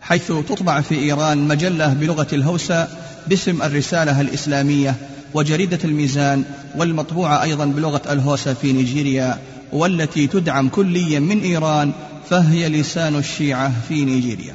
حيث 0.00 0.26
تطبع 0.48 0.80
في 0.80 0.94
إيران 0.94 1.38
مجلة 1.38 1.92
بلغة 1.92 2.26
الهوسة 2.32 2.88
باسم 3.26 3.62
الرسالة 3.62 4.20
الإسلامية 4.20 4.94
وجريدة 5.34 5.78
الميزان 5.84 6.44
والمطبوعة 6.76 7.42
أيضا 7.42 7.64
بلغة 7.64 8.02
الهوسة 8.12 8.54
في 8.54 8.72
نيجيريا 8.72 9.38
والتي 9.72 10.26
تدعم 10.26 10.68
كليا 10.68 11.20
من 11.20 11.40
إيران 11.40 11.92
فهي 12.30 12.68
لسان 12.68 13.16
الشيعة 13.16 13.72
في 13.88 14.04
نيجيريا. 14.04 14.54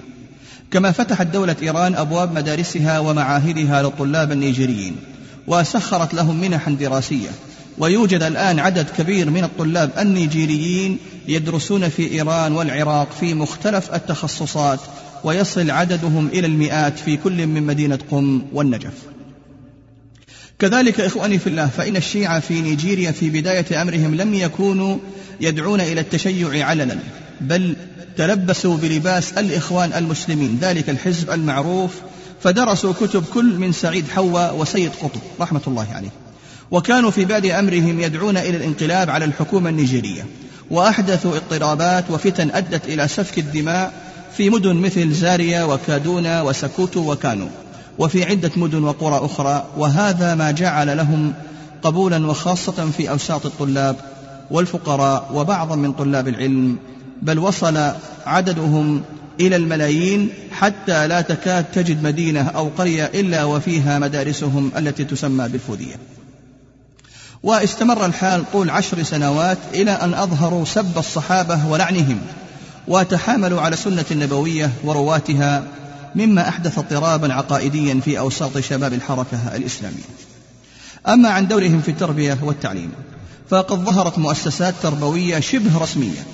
كما 0.71 0.91
فتحت 0.91 1.27
دولة 1.27 1.55
إيران 1.61 1.95
أبواب 1.95 2.33
مدارسها 2.33 2.99
ومعاهدها 2.99 3.81
للطلاب 3.81 4.31
النيجيريين 4.31 4.95
وسخرت 5.47 6.13
لهم 6.13 6.41
منحا 6.41 6.71
دراسية. 6.71 7.29
ويوجد 7.77 8.23
الآن 8.23 8.59
عدد 8.59 8.89
كبير 8.97 9.29
من 9.29 9.43
الطلاب 9.43 9.91
النيجيريين 9.99 10.97
يدرسون 11.27 11.89
في 11.89 12.11
إيران 12.11 12.51
والعراق 12.51 13.07
في 13.19 13.33
مختلف 13.33 13.93
التخصصات 13.93 14.79
ويصل 15.23 15.71
عددهم 15.71 16.27
إلى 16.27 16.47
المئات 16.47 16.99
في 16.99 17.17
كل 17.17 17.47
من 17.47 17.63
مدينة 17.63 17.99
قم 18.11 18.41
والنجف. 18.53 18.93
كذلك 20.59 21.01
إخواني 21.01 21.39
في 21.39 21.47
الله 21.47 21.67
فإن 21.67 21.95
الشيعة 21.95 22.39
في 22.39 22.61
نيجيريا 22.61 23.11
في 23.11 23.29
بداية 23.29 23.81
أمرهم 23.81 24.15
لم 24.15 24.33
يكونوا 24.33 24.97
يدعون 25.41 25.81
إلى 25.81 26.01
التشيع 26.01 26.67
علنا. 26.67 26.99
بل 27.41 27.75
تلبسوا 28.17 28.77
بلباس 28.77 29.33
الإخوان 29.33 29.93
المسلمين 29.93 30.57
ذلك 30.61 30.89
الحزب 30.89 31.29
المعروف. 31.31 31.91
فدرسوا 32.43 32.93
كتب 32.93 33.23
كل 33.33 33.57
من 33.57 33.71
سعيد 33.71 34.05
حواء 34.07 34.55
وسيد 34.55 34.91
قطب 35.01 35.19
رحمة 35.41 35.61
الله 35.67 35.87
عليه. 35.93 36.09
وكانوا 36.71 37.11
في 37.11 37.25
بادئ 37.25 37.59
أمرهم 37.59 37.99
يدعون 37.99 38.37
إلى 38.37 38.57
الانقلاب 38.57 39.09
على 39.09 39.25
الحكومة 39.25 39.69
النيجيرية. 39.69 40.25
وأحدثوا 40.71 41.35
اضطرابات 41.35 42.03
وفتن 42.09 42.51
أدت 42.51 42.85
إلى 42.85 43.07
سفك 43.07 43.39
الدماء 43.39 43.93
في 44.37 44.49
مدن 44.49 44.75
مثل 44.75 45.11
زاريا 45.11 45.63
وكادونا 45.63 46.41
وسكوتو 46.41 47.11
وكانو 47.11 47.47
وفي 47.97 48.25
عدة 48.25 48.51
مدن 48.55 48.83
وقرى 48.83 49.25
أخرى. 49.25 49.65
وهذا 49.77 50.35
ما 50.35 50.51
جعل 50.51 50.97
لهم 50.97 51.33
قبولا 51.83 52.27
وخاصة 52.27 52.91
في 52.97 53.09
أوساط 53.09 53.45
الطلاب 53.45 53.95
والفقراء 54.51 55.31
وبعضا 55.33 55.75
من 55.75 55.91
طلاب 55.91 56.27
العلم 56.27 56.77
بل 57.21 57.39
وصل 57.39 57.91
عددهم 58.25 59.01
إلى 59.39 59.55
الملايين 59.55 60.29
حتى 60.51 61.07
لا 61.07 61.21
تكاد 61.21 61.65
تجد 61.73 62.03
مدينة 62.03 62.49
أو 62.49 62.69
قرية 62.77 63.05
إلا 63.05 63.43
وفيها 63.43 63.99
مدارسهم 63.99 64.71
التي 64.77 65.03
تسمى 65.03 65.49
بالفودية. 65.49 65.95
واستمر 67.43 68.05
الحال 68.05 68.43
طول 68.51 68.69
عشر 68.69 69.03
سنوات 69.03 69.57
إلى 69.73 69.91
أن 69.91 70.13
أظهروا 70.13 70.65
سب 70.65 70.97
الصحابة 70.97 71.67
ولعنهم 71.67 72.19
وتحاملوا 72.87 73.61
على 73.61 73.73
السنة 73.73 74.05
النبوية 74.11 74.71
ورواتها 74.83 75.63
مما 76.15 76.47
أحدث 76.47 76.77
اضطرابا 76.77 77.33
عقائديا 77.33 77.99
في 78.05 78.19
أوساط 78.19 78.57
شباب 78.57 78.93
الحركة 78.93 79.55
الإسلامية. 79.55 80.03
أما 81.07 81.29
عن 81.29 81.47
دورهم 81.47 81.81
في 81.81 81.91
التربية 81.91 82.37
والتعليم 82.41 82.91
فقد 83.49 83.77
ظهرت 83.77 84.19
مؤسسات 84.19 84.73
تربوية 84.83 85.39
شبه 85.39 85.77
رسمية 85.77 86.25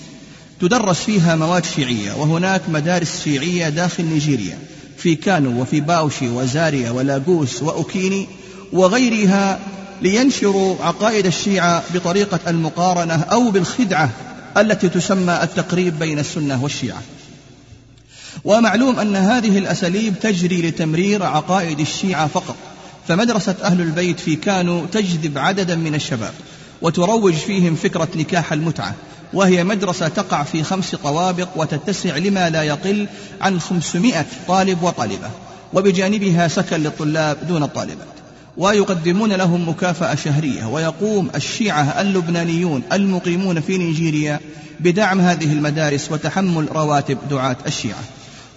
تدرس 0.61 0.99
فيها 0.99 1.35
مواد 1.35 1.65
شيعية 1.65 2.13
وهناك 2.13 2.61
مدارس 2.69 3.23
شيعية 3.23 3.69
داخل 3.69 4.05
نيجيريا 4.05 4.57
في 4.97 5.15
كانو 5.15 5.61
وفي 5.61 5.81
باوشي 5.81 6.29
وزاريا 6.29 6.91
ولاغوس 6.91 7.63
وأوكيني 7.63 8.27
وغيرها 8.73 9.59
لينشروا 10.01 10.75
عقائد 10.79 11.25
الشيعة 11.25 11.83
بطريقة 11.93 12.39
المقارنة 12.47 13.13
أو 13.13 13.51
بالخدعة 13.51 14.09
التي 14.57 14.89
تسمى 14.89 15.39
التقريب 15.43 15.99
بين 15.99 16.19
السنة 16.19 16.63
والشيعة. 16.63 17.01
ومعلوم 18.43 18.99
أن 18.99 19.15
هذه 19.15 19.57
الأساليب 19.57 20.19
تجري 20.19 20.61
لتمرير 20.61 21.23
عقائد 21.23 21.79
الشيعة 21.79 22.27
فقط 22.27 22.55
فمدرسة 23.07 23.55
أهل 23.63 23.81
البيت 23.81 24.19
في 24.19 24.35
كانو 24.35 24.85
تجذب 24.85 25.37
عددا 25.37 25.75
من 25.75 25.95
الشباب 25.95 26.33
وتروج 26.81 27.33
فيهم 27.33 27.75
فكرة 27.75 28.07
نكاح 28.15 28.53
المتعة. 28.53 28.95
وهي 29.33 29.63
مدرسة 29.63 30.07
تقع 30.07 30.43
في 30.43 30.63
خمس 30.63 30.95
طوابق 30.95 31.47
وتتسع 31.55 32.17
لما 32.17 32.49
لا 32.49 32.63
يقل 32.63 33.07
عن 33.41 33.59
خمسمائة 33.59 34.25
طالب 34.47 34.83
وطالبة 34.83 35.29
وبجانبها 35.73 36.47
سكن 36.47 36.83
للطلاب 36.83 37.47
دون 37.47 37.63
الطالبات 37.63 38.07
ويقدمون 38.57 39.33
لهم 39.33 39.69
مكافأة 39.69 40.15
شهرية 40.15 40.65
ويقوم 40.65 41.29
الشيعة 41.35 42.01
اللبنانيون 42.01 42.83
المقيمون 42.93 43.59
في 43.59 43.77
نيجيريا 43.77 44.39
بدعم 44.79 45.21
هذه 45.21 45.53
المدارس 45.53 46.11
وتحمل 46.11 46.71
رواتب 46.71 47.17
دعاة 47.29 47.57
الشيعة. 47.67 48.03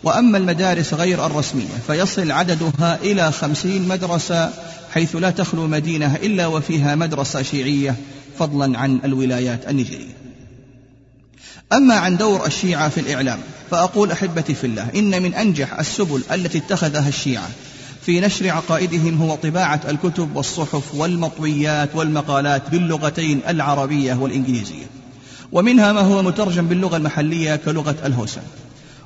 وأما 0.03 0.39
المدارس 0.39 0.95
غير 0.95 1.27
الرسمية 1.27 1.75
فيصل 1.87 2.31
عددها 2.31 2.99
إلى 3.03 3.33
خمسين 3.33 3.89
مدرسة 3.89 4.51
حيث 4.91 5.17
لا 5.17 5.31
تخلو 5.31 5.67
مدينة 5.67 6.17
إلا 6.17 6.47
وفيها 6.47 6.95
مدرسة 6.95 7.43
شيعية 7.43 7.97
فضلا 8.39 8.79
عن 8.79 9.01
الولايات 9.05 9.69
النيجيرية. 9.69 10.24
أما 11.73 11.95
عن 11.95 12.17
دور 12.17 12.47
الشيعة 12.47 12.89
في 12.89 13.01
الإعلام 13.01 13.39
فأقول 13.71 14.13
أحبتي 14.13 14.55
في 14.55 14.67
الله 14.67 14.89
إن 14.95 15.23
من 15.23 15.35
أنجح 15.35 15.79
السبل 15.79 16.23
التي 16.33 16.59
اتخذها 16.59 17.09
الشيعة 17.09 17.49
في 18.07 18.21
نشر 18.21 18.51
عقائدهم 18.51 19.23
هو 19.23 19.35
طباعة 19.35 19.81
الكتب 19.89 20.37
والصحف 20.37 20.95
والمطويات 20.95 21.89
والمقالات 21.95 22.63
باللغتين 22.71 23.41
العربية 23.49 24.15
والإنجليزية. 24.15 24.87
ومنها 25.53 25.93
ما 25.93 26.01
هو 26.01 26.23
مترجم 26.23 26.67
باللغة 26.67 26.97
المحلية 26.97 27.57
كلغة 27.57 27.97
الهوسة. 28.05 28.41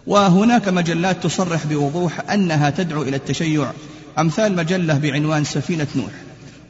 وهناك 0.06 0.68
مجلات 0.68 1.22
تصرح 1.22 1.66
بوضوح 1.66 2.30
أنها 2.30 2.70
تدعو 2.70 3.02
إلى 3.02 3.16
التشيع 3.16 3.72
أمثال 4.18 4.56
مجلة 4.56 4.98
بعنوان 4.98 5.44
سفينة 5.44 5.86
نوح. 5.96 6.12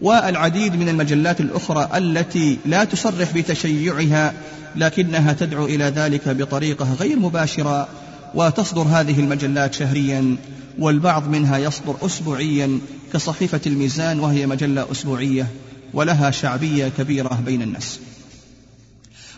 والعديد 0.01 0.77
من 0.77 0.89
المجلات 0.89 1.41
الأخرى 1.41 1.89
التي 1.95 2.59
لا 2.67 2.85
تصرح 2.85 3.33
بتشيعها 3.33 4.33
لكنها 4.77 5.33
تدعو 5.33 5.67
إلى 5.67 5.85
ذلك 5.85 6.29
بطريقة 6.29 6.93
غير 6.95 7.19
مباشرة 7.19 7.89
وتصدر 8.35 8.83
هذه 8.83 9.21
المجلات 9.21 9.75
شهريا 9.75 10.37
والبعض 10.79 11.29
منها 11.29 11.59
يصدر 11.59 11.97
أسبوعيا 12.03 12.81
كصحيفة 13.13 13.61
الميزان 13.67 14.21
وهي 14.21 14.47
مجلة 14.47 14.93
أسبوعية 14.93 15.47
ولها 15.95 16.31
شعبية 16.31 16.89
كبيرة 16.99 17.43
بين 17.47 17.63
الناس. 17.63 18.01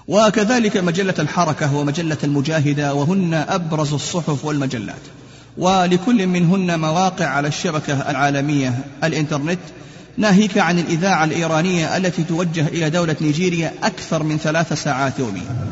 وكذلك 0.08 0.76
مجلة 0.76 1.14
الحركة 1.18 1.76
ومجلة 1.76 2.18
المجاهدة 2.24 2.94
وهن 2.94 3.34
أبرز 3.34 3.94
الصحف 3.94 4.44
والمجلات 4.44 5.00
ولكل 5.58 6.26
منهن 6.26 6.80
مواقع 6.80 7.26
على 7.26 7.48
الشبكة 7.48 8.10
العالمية 8.10 8.84
الإنترنت 9.04 9.58
ناهيك 10.16 10.58
عن 10.58 10.78
الإذاعة 10.78 11.24
الإيرانية 11.24 11.96
التي 11.96 12.24
توجه 12.24 12.68
إلى 12.68 12.90
دولة 12.90 13.16
نيجيريا 13.20 13.72
أكثر 13.82 14.22
من 14.22 14.38
ثلاث 14.38 14.72
ساعات 14.72 15.18
يوميا 15.18 15.70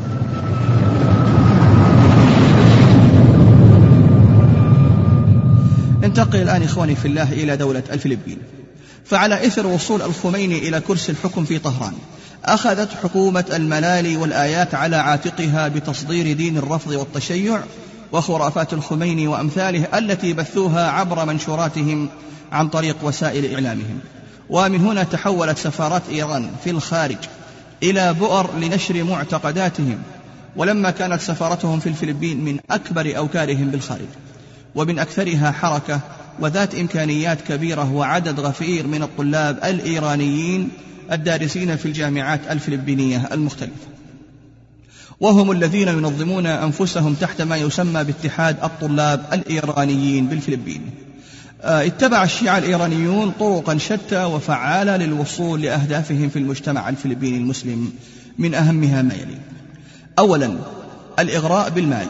انتقل 6.04 6.42
الآن 6.42 6.62
إخواني 6.62 6.96
في 6.96 7.08
الله 7.08 7.32
إلى 7.32 7.56
دولة 7.56 7.82
الفلبين. 7.92 8.38
فعلى 9.04 9.46
إثر 9.46 9.66
وصول 9.66 10.02
الخميني 10.02 10.68
إلى 10.68 10.80
كرسي 10.80 11.12
الحكم 11.12 11.44
في 11.44 11.58
طهران 11.58 11.92
أخذت 12.44 12.88
حكومة 13.02 13.44
الملالي 13.52 14.16
والآيات 14.16 14.74
على 14.74 14.96
عاتقها 14.96 15.68
بتصدير 15.68 16.36
دين 16.36 16.56
الرفض 16.56 16.90
والتشيع 16.90 17.60
وخرافات 18.12 18.72
الخميني 18.72 19.28
وأمثاله 19.28 19.98
التي 19.98 20.32
بثوها 20.32 20.90
عبر 20.90 21.24
منشوراتهم 21.24 22.08
عن 22.52 22.68
طريق 22.68 22.96
وسائل 23.02 23.54
إعلامهم. 23.54 24.00
ومن 24.50 24.80
هنا 24.80 25.02
تحولت 25.02 25.58
سفارات 25.58 26.02
إيران 26.10 26.50
في 26.64 26.70
الخارج 26.70 27.16
إلى 27.82 28.14
بؤر 28.14 28.58
لنشر 28.58 29.04
معتقداتهم 29.04 29.98
ولما 30.56 30.90
كانت 30.90 31.20
سفارتهم 31.20 31.80
في 31.80 31.88
الفلبين 31.88 32.44
من 32.44 32.58
أكبر 32.70 33.16
أوكارهم 33.16 33.70
بالخارج 33.70 34.08
ومن 34.74 34.98
أكثرها 34.98 35.50
حركة 35.50 36.00
وذات 36.40 36.74
إمكانيات 36.74 37.40
كبيرة 37.40 37.92
وعدد 37.92 38.40
غفير 38.40 38.86
من 38.86 39.02
الطلاب 39.02 39.58
الإيرانيين 39.64 40.68
الدارسين 41.12 41.76
في 41.76 41.86
الجامعات 41.86 42.40
الفلبينية 42.50 43.28
المختلفة. 43.32 43.88
وهم 45.20 45.50
الذين 45.50 45.88
ينظمون 45.88 46.46
أنفسهم 46.46 47.14
تحت 47.14 47.42
ما 47.42 47.56
يسمى 47.56 48.04
باتحاد 48.04 48.56
الطلاب 48.64 49.24
الإيرانيين 49.32 50.26
بالفلبين. 50.26 50.90
اتبع 51.62 52.24
الشيعة 52.24 52.58
الإيرانيون 52.58 53.32
طرقا 53.40 53.78
شتى 53.78 54.24
وفعالة 54.24 54.96
للوصول 54.96 55.62
لأهدافهم 55.62 56.28
في 56.28 56.38
المجتمع 56.38 56.88
الفلبيني 56.88 57.36
المسلم 57.36 57.92
من 58.38 58.54
أهمها 58.54 59.02
ما 59.02 59.14
يلي. 59.14 59.38
أولا 60.18 60.58
الإغراء 61.18 61.70
بالمال 61.70 62.06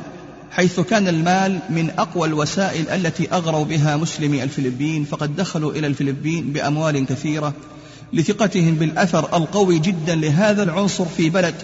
حيث 0.50 0.80
كان 0.80 1.08
المال 1.08 1.58
من 1.70 1.90
أقوى 1.98 2.28
الوسائل 2.28 2.88
التي 2.88 3.32
أغروا 3.32 3.64
بها 3.64 3.96
مسلمي 3.96 4.42
الفلبين 4.42 5.04
فقد 5.04 5.36
دخلوا 5.36 5.72
إلى 5.72 5.86
الفلبين 5.86 6.52
بأموال 6.52 7.06
كثيرة 7.06 7.54
لثقتهم 8.12 8.74
بالأثر 8.74 9.36
القوي 9.36 9.78
جدا 9.78 10.14
لهذا 10.14 10.62
العنصر 10.62 11.04
في 11.04 11.30
بلد 11.30 11.54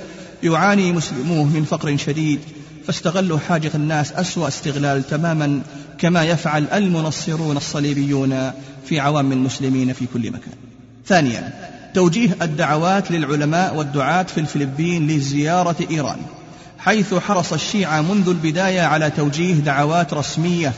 يعاني 0.42 0.92
مسلموه 0.92 1.44
من 1.44 1.64
فقر 1.64 1.96
شديد 1.96 2.40
فاستغلوا 2.86 3.38
حاجة 3.38 3.70
الناس 3.74 4.12
أسوأ 4.12 4.48
استغلال 4.48 5.02
تماما 5.06 5.62
كما 5.98 6.24
يفعل 6.24 6.64
المنصرون 6.72 7.56
الصليبيون 7.56 8.52
في 8.86 9.00
عوام 9.00 9.32
المسلمين 9.32 9.92
في 9.92 10.06
كل 10.14 10.30
مكان. 10.30 10.54
ثانيا 11.06 11.52
توجيه 11.94 12.36
الدعوات 12.42 13.10
للعلماء 13.10 13.76
والدعاة 13.76 14.22
في 14.22 14.40
الفلبين 14.40 15.06
لزيارة 15.06 15.76
إيران 15.90 16.18
حيث 16.78 17.14
حرص 17.14 17.52
الشيعة 17.52 18.02
منذ 18.02 18.28
البداية 18.28 18.80
على 18.80 19.10
توجيه 19.10 19.54
دعوات 19.54 20.14
رسمية 20.14 20.72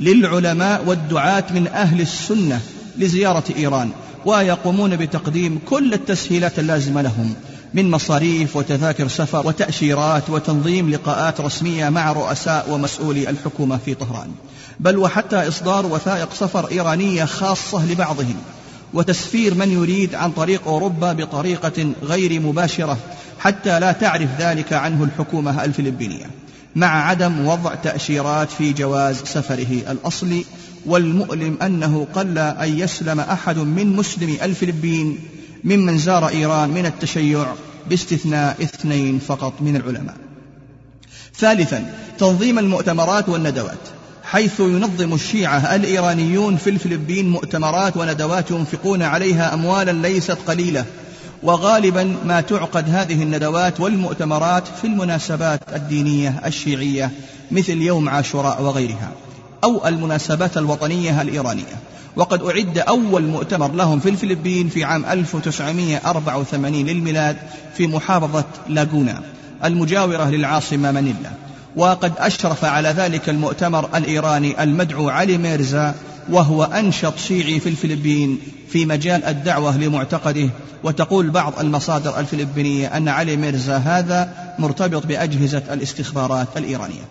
للعلماء 0.00 0.84
والدعاة 0.86 1.44
من 1.50 1.66
أهل 1.66 2.00
السنة 2.00 2.60
لزيارة 2.98 3.44
إيران 3.56 3.90
ويقومون 4.26 4.96
بتقديم 4.96 5.58
كل 5.68 5.94
التسهيلات 5.94 6.58
اللازمة 6.58 7.02
لهم 7.02 7.34
من 7.74 7.90
مصاريف 7.90 8.56
وتذاكر 8.56 9.08
سفر 9.08 9.46
وتأشيرات 9.46 10.30
وتنظيم 10.30 10.90
لقاءات 10.90 11.40
رسمية 11.40 11.88
مع 11.88 12.12
رؤساء 12.12 12.70
ومسؤولي 12.70 13.30
الحكومة 13.30 13.78
في 13.84 13.94
طهران. 13.94 14.30
بل 14.80 14.98
وحتى 14.98 15.48
إصدار 15.48 15.86
وثائق 15.86 16.34
سفر 16.34 16.70
إيرانية 16.70 17.24
خاصة 17.24 17.86
لبعضهم 17.86 18.36
وتسفير 18.94 19.54
من 19.54 19.70
يريد 19.70 20.14
عن 20.14 20.30
طريق 20.30 20.68
أوروبا 20.68 21.12
بطريقة 21.12 21.92
غير 22.02 22.40
مباشرة 22.40 22.98
حتى 23.38 23.80
لا 23.80 23.92
تعرف 23.92 24.28
ذلك 24.38 24.72
عنه 24.72 25.04
الحكومة 25.04 25.64
الفلبينية 25.64 26.26
مع 26.76 27.08
عدم 27.08 27.46
وضع 27.46 27.74
تأشيرات 27.74 28.50
في 28.50 28.72
جواز 28.72 29.16
سفره 29.16 29.82
الأصلي 29.90 30.44
والمؤلم 30.86 31.58
أنه 31.62 32.06
قل 32.14 32.38
أن 32.38 32.78
يسلم 32.78 33.20
أحد 33.20 33.58
من 33.58 33.96
مسلمي 33.96 34.44
الفلبين 34.44 35.18
ممن 35.64 35.98
زار 35.98 36.28
إيران 36.28 36.68
من 36.68 36.86
التشيع 36.86 37.46
باستثناء 37.90 38.62
اثنين 38.62 39.18
فقط 39.18 39.52
من 39.60 39.76
العلماء. 39.76 40.16
ثالثا 41.36 41.92
تنظيم 42.18 42.58
المؤتمرات 42.58 43.28
والندوات. 43.28 43.99
حيث 44.30 44.60
ينظم 44.60 45.14
الشيعة 45.14 45.74
الإيرانيون 45.74 46.56
في 46.56 46.70
الفلبين 46.70 47.30
مؤتمرات 47.30 47.96
وندوات 47.96 48.50
ينفقون 48.50 49.02
عليها 49.02 49.54
أموالا 49.54 49.90
ليست 50.08 50.38
قليلة 50.46 50.84
وغالبا 51.42 52.16
ما 52.24 52.40
تعقد 52.40 52.88
هذه 52.88 53.22
الندوات 53.22 53.80
والمؤتمرات 53.80 54.64
في 54.80 54.86
المناسبات 54.86 55.60
الدينية 55.74 56.42
الشيعية 56.46 57.10
مثل 57.50 57.82
يوم 57.82 58.08
عاشوراء 58.08 58.62
وغيرها 58.62 59.12
أو 59.64 59.86
المناسبات 59.86 60.58
الوطنية 60.58 61.22
الإيرانية. 61.22 61.76
وقد 62.16 62.42
أعد 62.42 62.78
أول 62.78 63.22
مؤتمر 63.22 63.72
لهم 63.72 64.00
في 64.00 64.08
الفلبين 64.08 64.68
في 64.68 64.84
عام 64.84 65.04
1984 65.04 66.86
للميلاد 66.86 67.36
في 67.76 67.86
محافظة 67.86 68.44
لاغونا 68.68 69.22
المجاورة 69.64 70.30
للعاصمة 70.30 70.92
مانيلا. 70.92 71.49
وقد 71.76 72.12
أشرف 72.18 72.64
على 72.64 72.88
ذلك 72.88 73.28
المؤتمر 73.28 73.96
الإيراني 73.96 74.62
المدعو 74.62 75.08
علي 75.08 75.38
ميرزا 75.38 75.94
وهو 76.30 76.64
أنشط 76.64 77.18
شيعي 77.18 77.60
في 77.60 77.68
الفلبين 77.68 78.38
في 78.68 78.86
مجال 78.86 79.24
الدعوة 79.24 79.78
لمعتقده. 79.78 80.50
وتقول 80.84 81.30
بعض 81.30 81.60
المصادر 81.60 82.20
الفلبينية 82.20 82.96
أن 82.96 83.08
علي 83.08 83.36
ميرزا 83.36 83.76
هذا 83.76 84.34
مرتبط 84.58 85.06
بأجهزة 85.06 85.62
الاستخبارات 85.70 86.48
الإيرانية. 86.56 87.02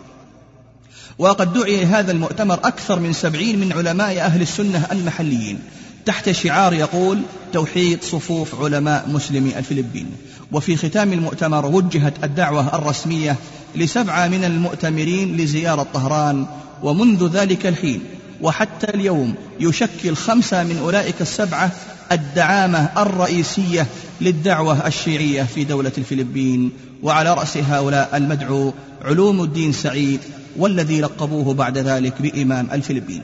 وقد 1.17 1.53
دعي 1.53 1.85
هذا 1.85 2.11
المؤتمر 2.11 2.53
أكثر 2.53 2.99
من 2.99 3.13
سبعين 3.13 3.59
من 3.59 3.73
علماء 3.73 4.19
أهل 4.19 4.41
السنة 4.41 4.87
المحليين 4.91 5.59
تحت 6.05 6.31
شعار 6.31 6.73
يقول 6.73 7.21
توحيد 7.53 8.03
صفوف 8.03 8.61
علماء 8.61 9.09
مسلمي 9.09 9.57
الفلبين. 9.59 10.11
وفي 10.51 10.77
ختام 10.77 11.13
المؤتمر 11.13 11.65
وجهت 11.65 12.13
الدعوة 12.23 12.75
الرسمية 12.75 13.35
لسبعة 13.75 14.27
من 14.27 14.43
المؤتمرين 14.43 15.37
لزيارة 15.37 15.87
طهران 15.93 16.45
ومنذ 16.83 17.27
ذلك 17.27 17.65
الحين 17.65 18.01
وحتى 18.41 18.87
اليوم 18.89 19.33
يشكل 19.59 20.15
خمسة 20.15 20.63
من 20.63 20.77
أولئك 20.77 21.21
السبعة 21.21 21.71
الدعامة 22.11 22.89
الرئيسية 22.97 23.87
للدعوة 24.21 24.87
الشيعية 24.87 25.43
في 25.43 25.63
دولة 25.63 25.91
الفلبين. 25.97 26.71
وعلى 27.03 27.33
رأس 27.33 27.57
هؤلاء 27.57 28.17
المدعو 28.17 28.73
علوم 29.05 29.43
الدين 29.43 29.71
سعيد 29.71 30.19
والذي 30.57 31.01
لقبوه 31.01 31.53
بعد 31.53 31.77
ذلك 31.77 32.21
بإمام 32.21 32.67
الفلبين. 32.71 33.23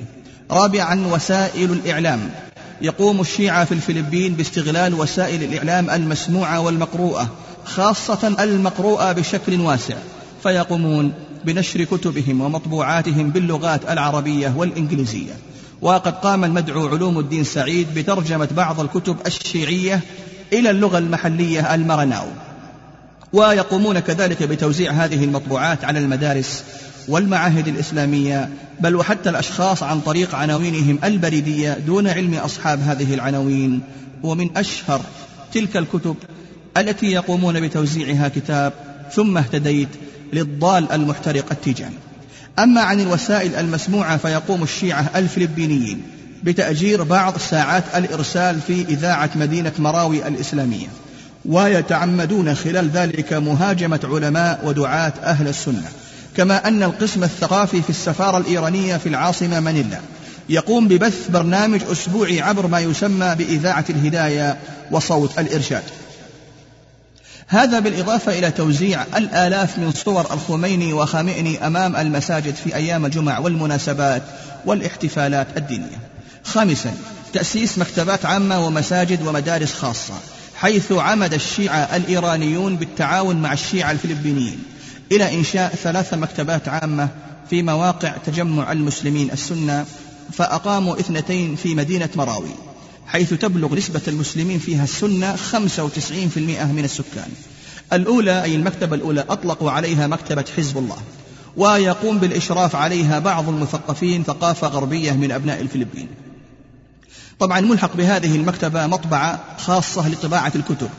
رابعا 0.52 1.08
وسائل 1.08 1.72
الإعلام. 1.72 2.30
يقوم 2.82 3.22
الشيعة 3.22 3.66
في 3.66 3.72
الفلبين 3.72 4.34
باستغلال 4.34 4.94
وسائل 4.94 5.44
الإعلام 5.44 5.90
المسموعة 5.90 6.60
والمقروءة 6.60 7.30
خاصة 7.66 8.36
المقروءة 8.40 9.12
بشكل 9.12 9.62
واسع 9.62 9.96
فيقومون 10.44 11.14
بنشر 11.46 11.84
كتبهم 11.84 12.42
ومطبوعاتهم 12.42 13.30
باللغات 13.30 13.90
العربية 13.90 14.54
والإنجليزية. 14.58 15.34
وقد 15.82 16.14
قام 16.14 16.44
المدعو 16.44 16.88
علوم 16.88 17.20
الدين 17.20 17.44
سعيد 17.44 17.88
بترجمة 17.96 18.48
بعض 18.52 18.80
الكتب 18.80 19.18
الشيعية 19.28 20.02
إلى 20.54 20.70
اللغة 20.70 20.98
المحلية 20.98 21.76
المرناو. 21.76 22.26
ويقومون 23.34 24.00
كذلك 24.00 24.44
بتوزيع 24.44 24.92
هذه 24.92 25.24
المطبوعات 25.24 25.86
على 25.86 26.00
المدارس 26.00 26.64
والمعاهد 27.08 27.68
الإسلامية 27.68 28.50
بل 28.80 28.96
وحتى 28.96 29.30
الأشخاص 29.30 29.84
عن 29.84 30.00
طريق 30.00 30.36
عناوينهم 30.36 31.00
البريدية 31.04 31.74
دون 31.74 32.08
علم 32.08 32.34
أصحاب 32.34 32.80
هذه 32.82 33.14
العناوين. 33.14 33.82
ومن 34.24 34.58
أشهر 34.58 35.02
تلك 35.54 35.78
الكتب 35.78 36.16
التي 36.78 37.06
يقومون 37.06 37.62
بتوزيعها 37.62 38.28
كتاب 38.28 38.74
ثم 39.12 39.38
اهتديت 39.38 39.90
للضال 40.34 40.92
المحترق 40.92 41.46
التيجاني. 41.52 41.96
أما 42.60 42.82
عن 42.82 43.00
الوسائل 43.00 43.56
المسموعة 43.56 44.18
فيقوم 44.18 44.64
الشيعة 44.64 45.12
الفلبينيين 45.16 46.02
بتأجير 46.44 47.04
بعض 47.04 47.38
ساعات 47.38 47.84
الإرسال 47.96 48.62
في 48.68 48.82
إذاعة 48.82 49.30
مدينة 49.36 49.72
مراوي 49.80 50.28
الإسلامية 50.28 50.88
ويتعمدون 51.46 52.56
خلال 52.56 52.90
ذلك 52.90 53.34
مهاجمة 53.34 54.00
علماء 54.04 54.62
ودعاة 54.64 55.14
أهل 55.24 55.48
السنة. 55.48 55.90
كما 56.38 56.68
أن 56.68 56.84
القسم 56.84 57.24
الثقافي 57.24 57.82
في 57.82 57.90
السفارة 57.90 58.38
الإيرانية 58.38 58.98
في 58.98 59.10
العاصمة 59.10 59.60
مانيلا. 59.60 60.00
يقوم 60.50 60.88
ببث 60.88 61.30
برنامج 61.30 61.82
أسبوعي 61.92 62.42
عبر 62.42 62.68
ما 62.68 62.80
يسمى 62.80 63.36
بإذاعة 63.36 63.86
الهداية 63.90 64.58
وصوت 64.92 65.40
الإرشاد. 65.40 65.84
هذا 67.48 67.80
بالإضافة 67.80 68.40
إلى 68.40 68.52
توزيع 68.52 69.04
الآلاف 69.18 69.78
من 69.78 69.92
صور 69.92 70.34
الخميني 70.34 70.94
وخامئني 70.94 71.68
أمام 71.68 71.96
المساجد 71.96 72.56
في 72.56 72.76
أيام 72.76 73.06
الجمع 73.06 73.40
والمناسبات 73.40 74.24
والاحتفالات 74.66 75.48
الدينية. 75.58 76.00
خامسا 76.44 76.94
تأسيس 77.34 77.78
مكتبات 77.78 78.26
عامة 78.26 78.66
ومساجد 78.66 79.28
ومدارس 79.28 79.74
خاصة 79.74 80.14
حيث 80.56 80.92
عمد 80.92 81.34
الشيعة 81.34 81.96
الإيرانيون 81.96 82.76
بالتعاون 82.76 83.36
مع 83.36 83.54
الشيعة 83.54 83.92
الفلبينيين. 83.92 84.75
إلى 85.12 85.34
إنشاء 85.34 85.76
ثلاث 85.76 86.14
مكتبات 86.14 86.68
عامة 86.68 87.10
في 87.50 87.64
مواقع 87.64 88.14
تجمع 88.26 88.72
المسلمين 88.72 89.32
السنة 89.32 89.86
فأقاموا 90.32 91.00
اثنتين 91.00 91.56
في 91.56 91.76
مدينة 91.76 92.10
مراوي 92.16 92.50
حيث 93.08 93.34
تبلغ 93.34 93.76
نسبة 93.76 94.02
المسلمين 94.08 94.60
فيها 94.60 94.84
السنة 94.84 95.36
95% 95.36 96.38
من 96.38 96.82
السكان. 96.84 97.30
الأولى 97.94 98.44
أي 98.44 98.56
المكتبة 98.56 98.96
الأولى 98.96 99.26
أطلقوا 99.30 99.72
عليها 99.72 100.08
مكتبة 100.08 100.46
حزب 100.58 100.78
الله 100.78 100.98
ويقوم 101.58 102.20
بالإشراف 102.20 102.76
عليها 102.76 103.20
بعض 103.20 103.50
المثقفين 103.50 104.24
ثقافة 104.24 104.68
غربية 104.68 105.12
من 105.12 105.32
أبناء 105.32 105.62
الفلبين. 105.62 106.08
طبعا 107.40 107.62
ملحق 107.62 107.96
بهذه 107.96 108.36
المكتبة 108.36 108.88
مطبعة 108.88 109.44
خاصة 109.58 110.10
لطباعة 110.10 110.52
الكتب. 110.56 110.90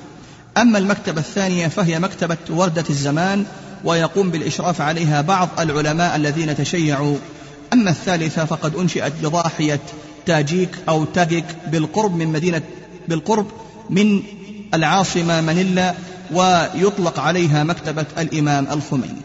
أما 0.56 0.78
المكتبة 0.78 1.20
الثانية 1.20 1.68
فهي 1.68 1.98
مكتبة 1.98 2.36
وردة 2.50 2.84
الزمان 2.90 3.46
ويقوم 3.84 4.30
بالإشراف 4.30 4.80
عليها 4.80 5.20
بعض 5.20 5.48
العلماء 5.58 6.16
الذين 6.16 6.56
تشيعوا. 6.56 7.16
أما 7.72 7.90
الثالثة 7.90 8.44
فقد 8.44 8.76
أنشئت 8.76 9.12
بضاحية 9.22 9.80
تاجيك 10.26 10.70
أو 10.88 11.04
تاجيك 11.04 11.44
بالقرب 11.66 12.16
من 12.16 12.28
مدينة 12.28 12.62
بالقرب 13.08 13.46
من 13.90 14.22
العاصمة 14.74 15.40
منيلا 15.40 15.94
ويطلق 16.32 17.20
عليها 17.20 17.64
مكتبة 17.64 18.06
الإمام 18.18 18.66
الخميني. 18.72 19.22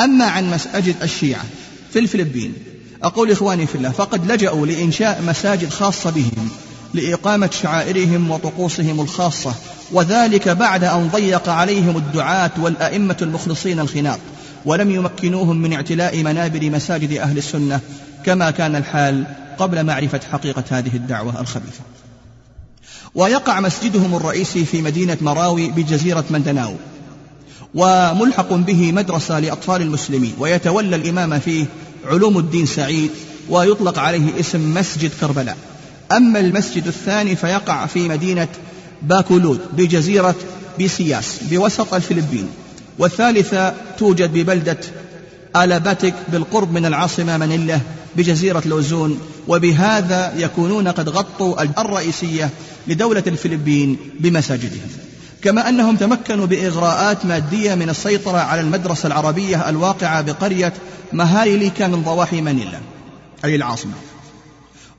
أما 0.00 0.24
عن 0.24 0.50
مساجد 0.50 0.94
الشيعة 1.02 1.44
في 1.92 1.98
الفلبين 1.98 2.54
أقول 3.02 3.30
إخواني 3.30 3.66
في 3.66 3.74
الله 3.74 3.90
فقد 3.90 4.32
لجأوا 4.32 4.66
لإنشاء 4.66 5.22
مساجد 5.22 5.68
خاصة 5.68 6.10
بهم. 6.10 6.50
لإقامة 6.94 7.50
شعائرهم 7.62 8.30
وطقوسهم 8.30 9.00
الخاصة 9.00 9.54
وذلك 9.92 10.48
بعد 10.48 10.84
أن 10.84 11.08
ضيق 11.08 11.48
عليهم 11.48 11.96
الدعاة 11.96 12.50
والأئمة 12.58 13.16
المخلصين 13.22 13.80
الخناق 13.80 14.18
ولم 14.64 14.90
يمكنوهم 14.90 15.56
من 15.56 15.72
اعتلاء 15.72 16.22
منابر 16.22 16.70
مساجد 16.70 17.12
أهل 17.12 17.38
السنة 17.38 17.80
كما 18.24 18.50
كان 18.50 18.76
الحال 18.76 19.24
قبل 19.58 19.84
معرفة 19.84 20.20
حقيقة 20.32 20.64
هذه 20.70 20.96
الدعوة 20.96 21.40
الخبيثة. 21.40 21.80
ويقع 23.14 23.60
مسجدهم 23.60 24.14
الرئيسي 24.14 24.64
في 24.64 24.82
مدينة 24.82 25.16
مراوي 25.20 25.70
بجزيرة 25.70 26.24
مندناو 26.30 26.74
وملحق 27.74 28.52
به 28.52 28.92
مدرسة 28.92 29.40
لأطفال 29.40 29.82
المسلمين 29.82 30.34
ويتولى 30.38 30.96
الإمام 30.96 31.38
فيه 31.38 31.66
علوم 32.04 32.38
الدين 32.38 32.66
سعيد 32.66 33.10
ويطلق 33.48 33.98
عليه 33.98 34.40
اسم 34.40 34.74
مسجد 34.74 35.10
كربلاء. 35.20 35.56
أما 36.12 36.40
المسجد 36.40 36.86
الثاني 36.86 37.36
فيقع 37.36 37.86
في 37.86 38.08
مدينة 38.08 38.48
باكولود 39.02 39.60
بجزيرة 39.72 40.34
بيسياس 40.78 41.38
بوسط 41.50 41.94
الفلبين. 41.94 42.48
والثالثة 42.98 43.74
توجد 43.98 44.32
ببلدة 44.32 44.78
آلاباتيك 45.56 46.14
بالقرب 46.28 46.72
من 46.72 46.86
العاصمة 46.86 47.36
منيلا 47.36 47.80
بجزيرة 48.16 48.62
لوزون 48.66 49.20
وبهذا 49.48 50.32
يكونون 50.36 50.88
قد 50.88 51.08
غطوا 51.08 51.62
الرئيسية 51.62 52.50
لدولة 52.86 53.22
الفلبين 53.26 53.96
بمساجدهم. 54.20 54.88
كما 55.42 55.68
أنهم 55.68 55.96
تمكنوا 55.96 56.46
بإغراءات 56.46 57.26
مادية 57.26 57.74
من 57.74 57.88
السيطرة 57.88 58.38
على 58.38 58.60
المدرسة 58.60 59.06
العربية 59.06 59.68
الواقعة 59.68 60.20
بقرية 60.20 60.72
مهايليكا 61.12 61.86
من 61.86 62.02
ضواحي 62.02 62.40
منيلا 62.40 62.78
أي 63.44 63.54
العاصمة. 63.54 63.92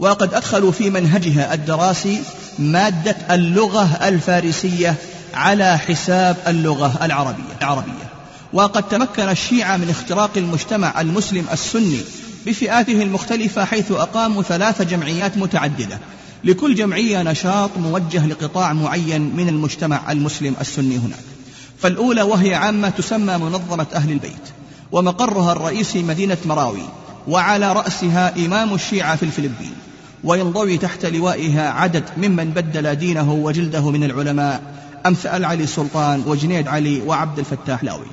وقد 0.01 0.33
أدخلوا 0.33 0.71
في 0.71 0.89
منهجها 0.89 1.53
الدراسي 1.53 2.21
مادة 2.59 3.15
اللغة 3.31 4.07
الفارسية 4.07 4.95
على 5.33 5.77
حساب 5.77 6.37
اللغة 6.47 7.05
العربية. 7.05 7.57
العربية. 7.61 8.11
وقد 8.53 8.83
تمكن 8.83 9.29
الشيعة 9.29 9.77
من 9.77 9.89
اختراق 9.89 10.31
المجتمع 10.37 11.01
المسلم 11.01 11.45
السني 11.51 11.99
بفئاته 12.45 13.03
المختلفة 13.03 13.65
حيث 13.65 13.91
أقاموا 13.91 14.43
ثلاث 14.43 14.81
جمعيات 14.81 15.37
متعددة. 15.37 15.99
لكل 16.43 16.75
جمعية 16.75 17.23
نشاط 17.23 17.69
موجه 17.77 18.27
لقطاع 18.27 18.73
معين 18.73 19.21
من 19.21 19.49
المجتمع 19.49 20.11
المسلم 20.11 20.55
السني 20.61 20.97
هناك 20.97 21.23
فالأولى 21.79 22.21
وهي 22.21 22.55
عامة 22.55 22.89
تسمى 22.89 23.37
منظمة 23.37 23.87
أهل 23.93 24.11
البيت. 24.11 24.45
ومقرها 24.91 25.51
الرئيسي 25.51 26.03
مدينة 26.03 26.37
مراوي. 26.45 26.89
وعلى 27.27 27.73
رأسها 27.73 28.45
إمام 28.45 28.73
الشيعة 28.73 29.15
في 29.15 29.23
الفلبين. 29.23 29.73
وينضوي 30.23 30.77
تحت 30.77 31.05
لوائها 31.05 31.69
عدد 31.69 32.03
ممن 32.17 32.49
بدل 32.49 32.95
دينه 32.95 33.31
وجلده 33.31 33.91
من 33.91 34.03
العلماء 34.03 34.61
أمثال 35.05 35.45
علي 35.45 35.67
سلطان 35.67 36.23
وجنيد 36.25 36.67
علي 36.67 37.01
وعبد 37.01 37.39
الفتاح 37.39 37.83
لاوي. 37.83 38.05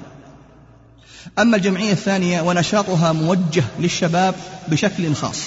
أما 1.38 1.56
الجمعية 1.56 1.92
الثانية 1.92 2.42
ونشاطها 2.42 3.12
موجه 3.12 3.64
للشباب 3.80 4.34
بشكل 4.68 5.14
خاص 5.14 5.40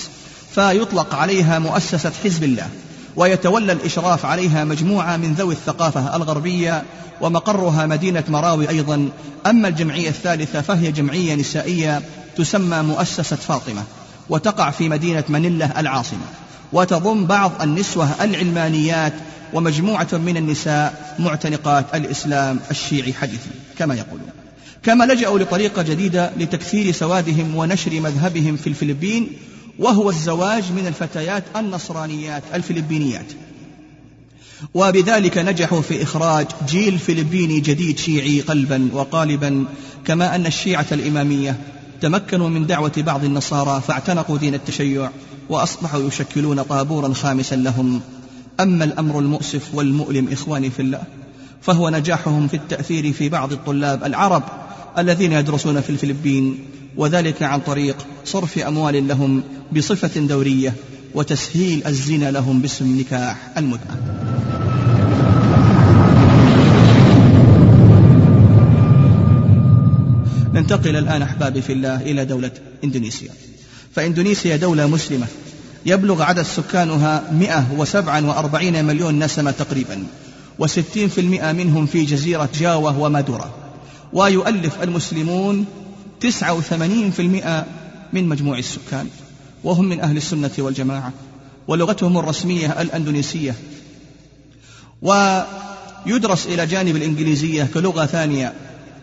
فيطلق 0.55 1.15
عليها 1.15 1.59
مؤسسة 1.59 2.11
حزب 2.23 2.43
الله 2.43 2.69
ويتولى 3.15 3.71
الإشراف 3.71 4.25
عليها 4.25 4.63
مجموعة 4.63 5.17
من 5.17 5.33
ذوي 5.33 5.53
الثقافة 5.53 6.15
الغربية 6.15 6.83
ومقرها 7.21 7.85
مدينة 7.85 8.23
مراوي 8.27 8.69
أيضا. 8.69 9.09
أما 9.45 9.67
الجمعية 9.67 10.09
الثالثة 10.09 10.61
فهي 10.61 10.91
جمعية 10.91 11.35
نسائية 11.35 12.01
تسمى 12.37 12.81
مؤسسة 12.81 13.35
فاطمة 13.35 13.83
وتقع 14.29 14.69
في 14.69 14.89
مدينة 14.89 15.23
منلة 15.29 15.79
العاصمة. 15.79 16.25
وتضم 16.73 17.25
بعض 17.25 17.61
النسوة 17.61 18.23
العلمانيات 18.23 19.13
ومجموعة 19.53 20.07
من 20.13 20.37
النساء 20.37 21.15
معتنقات 21.19 21.85
الإسلام 21.95 22.59
الشيعي 22.71 23.13
حديثا 23.13 23.49
كما 23.77 23.95
يقولون. 23.95 24.29
كما 24.83 25.03
لجأوا 25.03 25.39
لطريقة 25.39 25.81
جديدة 25.81 26.31
لتكثير 26.37 26.91
سوادهم 26.91 27.55
ونشر 27.55 27.99
مذهبهم 27.99 28.55
في 28.55 28.67
الفلبين 28.67 29.27
وهو 29.79 30.09
الزواج 30.09 30.63
من 30.71 30.87
الفتيات 30.87 31.43
النصرانيات 31.55 32.43
الفلبينيات. 32.53 33.25
وبذلك 34.73 35.37
نجحوا 35.37 35.81
في 35.81 36.03
إخراج 36.03 36.47
جيل 36.67 36.99
فلبيني 36.99 37.59
جديد 37.59 37.99
شيعي 37.99 38.41
قلبا 38.41 38.89
وقالبا 38.93 39.65
كما 40.05 40.35
أن 40.35 40.45
الشيعة 40.45 40.85
الإمامية 40.91 41.57
تمكنوا 42.01 42.49
من 42.49 42.65
دعوة 42.65 42.91
بعض 42.97 43.23
النصارى 43.23 43.81
فاعتنقوا 43.81 44.37
دين 44.37 44.53
التشيع 44.53 45.09
وأصبحوا 45.51 46.07
يشكلون 46.07 46.61
طابورا 46.61 47.13
خامسا 47.13 47.55
لهم. 47.55 48.01
أما 48.59 48.83
الأمر 48.83 49.19
المؤسف 49.19 49.75
والمؤلم 49.75 50.27
إخواني 50.31 50.69
في 50.69 50.81
الله 50.81 51.03
فهو 51.61 51.89
نجاحهم 51.89 52.47
في 52.47 52.53
التأثير 52.53 53.13
في 53.13 53.29
بعض 53.29 53.51
الطلاب 53.51 54.03
العرب 54.03 54.43
الذين 54.97 55.31
يدرسون 55.31 55.81
في 55.81 55.89
الفلبين 55.89 56.59
وذلك 56.97 57.43
عن 57.43 57.59
طريق 57.59 57.97
صرف 58.25 58.59
أموال 58.59 59.07
لهم 59.07 59.43
بصفة 59.75 60.19
دورية 60.19 60.73
وتسهيل 61.13 61.87
الزنا 61.87 62.31
لهم 62.31 62.61
باسم 62.61 62.99
نكاح 62.99 63.51
المتعة. 63.57 63.97
ننتقل 70.53 70.95
الآن 70.97 71.21
أحبابي 71.21 71.61
في 71.61 71.73
الله 71.73 72.01
إلى 72.01 72.25
دولة 72.25 72.51
إندونيسيا. 72.83 73.50
فإندونيسيا 73.95 74.55
دولة 74.55 74.87
مسلمة. 74.87 75.27
يبلغ 75.85 76.21
عدد 76.21 76.41
سكانها 76.41 77.23
147 77.31 78.85
مليون 78.85 79.23
نسمة 79.23 79.51
تقريبا 79.51 80.03
وستين 80.59 81.09
في 81.09 81.21
المئة 81.21 81.51
منهم 81.51 81.85
في 81.85 82.05
جزيرة 82.05 82.49
جاوة 82.59 82.99
ومادورا. 82.99 83.51
ويؤلف 84.13 84.83
المسلمون 84.83 85.65
تسعة 86.19 86.53
وثمانين 86.53 87.11
في 87.11 87.21
المئة 87.21 87.65
من 88.13 88.27
مجموع 88.29 88.57
السكان. 88.57 89.07
وهم 89.63 89.85
من 89.85 89.99
أهل 89.99 90.17
السنة 90.17 90.51
والجماعة. 90.57 91.13
ولغتهم 91.67 92.17
الرسمية 92.17 92.81
الأندونيسية. 92.81 93.55
ويدرس 95.01 96.47
إلى 96.47 96.65
جانب 96.65 96.95
الإنجليزية 96.95 97.69
كلغة 97.73 98.05
ثانية. 98.05 98.53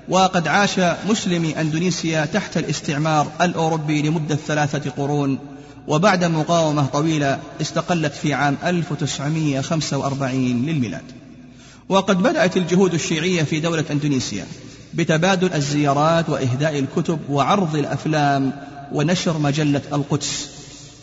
وقد 0.09 0.49
عاش 0.49 0.81
مسلمي 1.09 1.61
أندونيسيا 1.61 2.25
تحت 2.25 2.57
الاستعمار 2.57 3.33
الأوروبي 3.41 4.03
لمدة 4.03 4.39
ثلاثة 4.47 4.91
قرون 4.91 5.39
وبعد 5.89 6.25
مقاومة 6.25 6.87
طويلة 6.87 7.39
استقلت 7.61 8.13
في 8.13 8.35
عام 8.35 8.57
1945 8.65 10.67
للميلاد. 10.67 11.03
وقد 11.89 12.23
بدأت 12.23 12.57
الجهود 12.57 12.95
الشيعية 12.95 13.43
في 13.43 13.61
دولة 13.61 13.85
أندونيسيا 13.91 14.47
بتبادل 14.95 15.55
الزيارات 15.55 16.29
وإهداء 16.29 16.79
الكتب 16.79 17.19
وعرض 17.31 17.77
الأفلام 17.77 18.53
ونشر 18.93 19.39
مجلة 19.39 19.83
القدس 19.93 20.51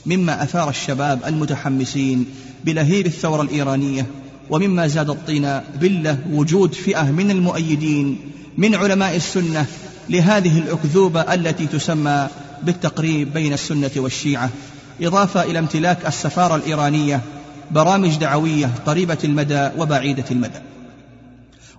مما 0.05 0.43
أثار 0.43 0.69
الشباب 0.69 1.19
المتحمسين 1.25 2.25
بلهيب 2.63 3.05
الثورة 3.05 3.41
الإيرانية 3.41 4.05
ومما 4.49 4.87
زاد 4.87 5.09
الطين 5.09 5.61
بلة 5.81 6.17
وجود 6.31 6.73
فئة 6.73 7.11
من 7.11 7.31
المؤيدين 7.31 8.19
من 8.57 8.75
علماء 8.75 9.15
السنة 9.15 9.65
لهذه 10.09 10.59
الأكذوبة 10.59 11.21
التي 11.21 11.67
تسمى 11.67 12.27
بالتقريب 12.63 13.33
بين 13.33 13.53
السنة 13.53 13.91
والشيعة 13.95 14.49
إضافة 15.01 15.43
إلى 15.43 15.59
امتلاك 15.59 16.05
السفارة 16.05 16.55
الإيرانية 16.55 17.21
برامج 17.71 18.15
دعوية 18.15 18.69
قريبة 18.85 19.17
المدى 19.23 19.69
وبعيدة 19.77 20.23
المدى. 20.31 20.59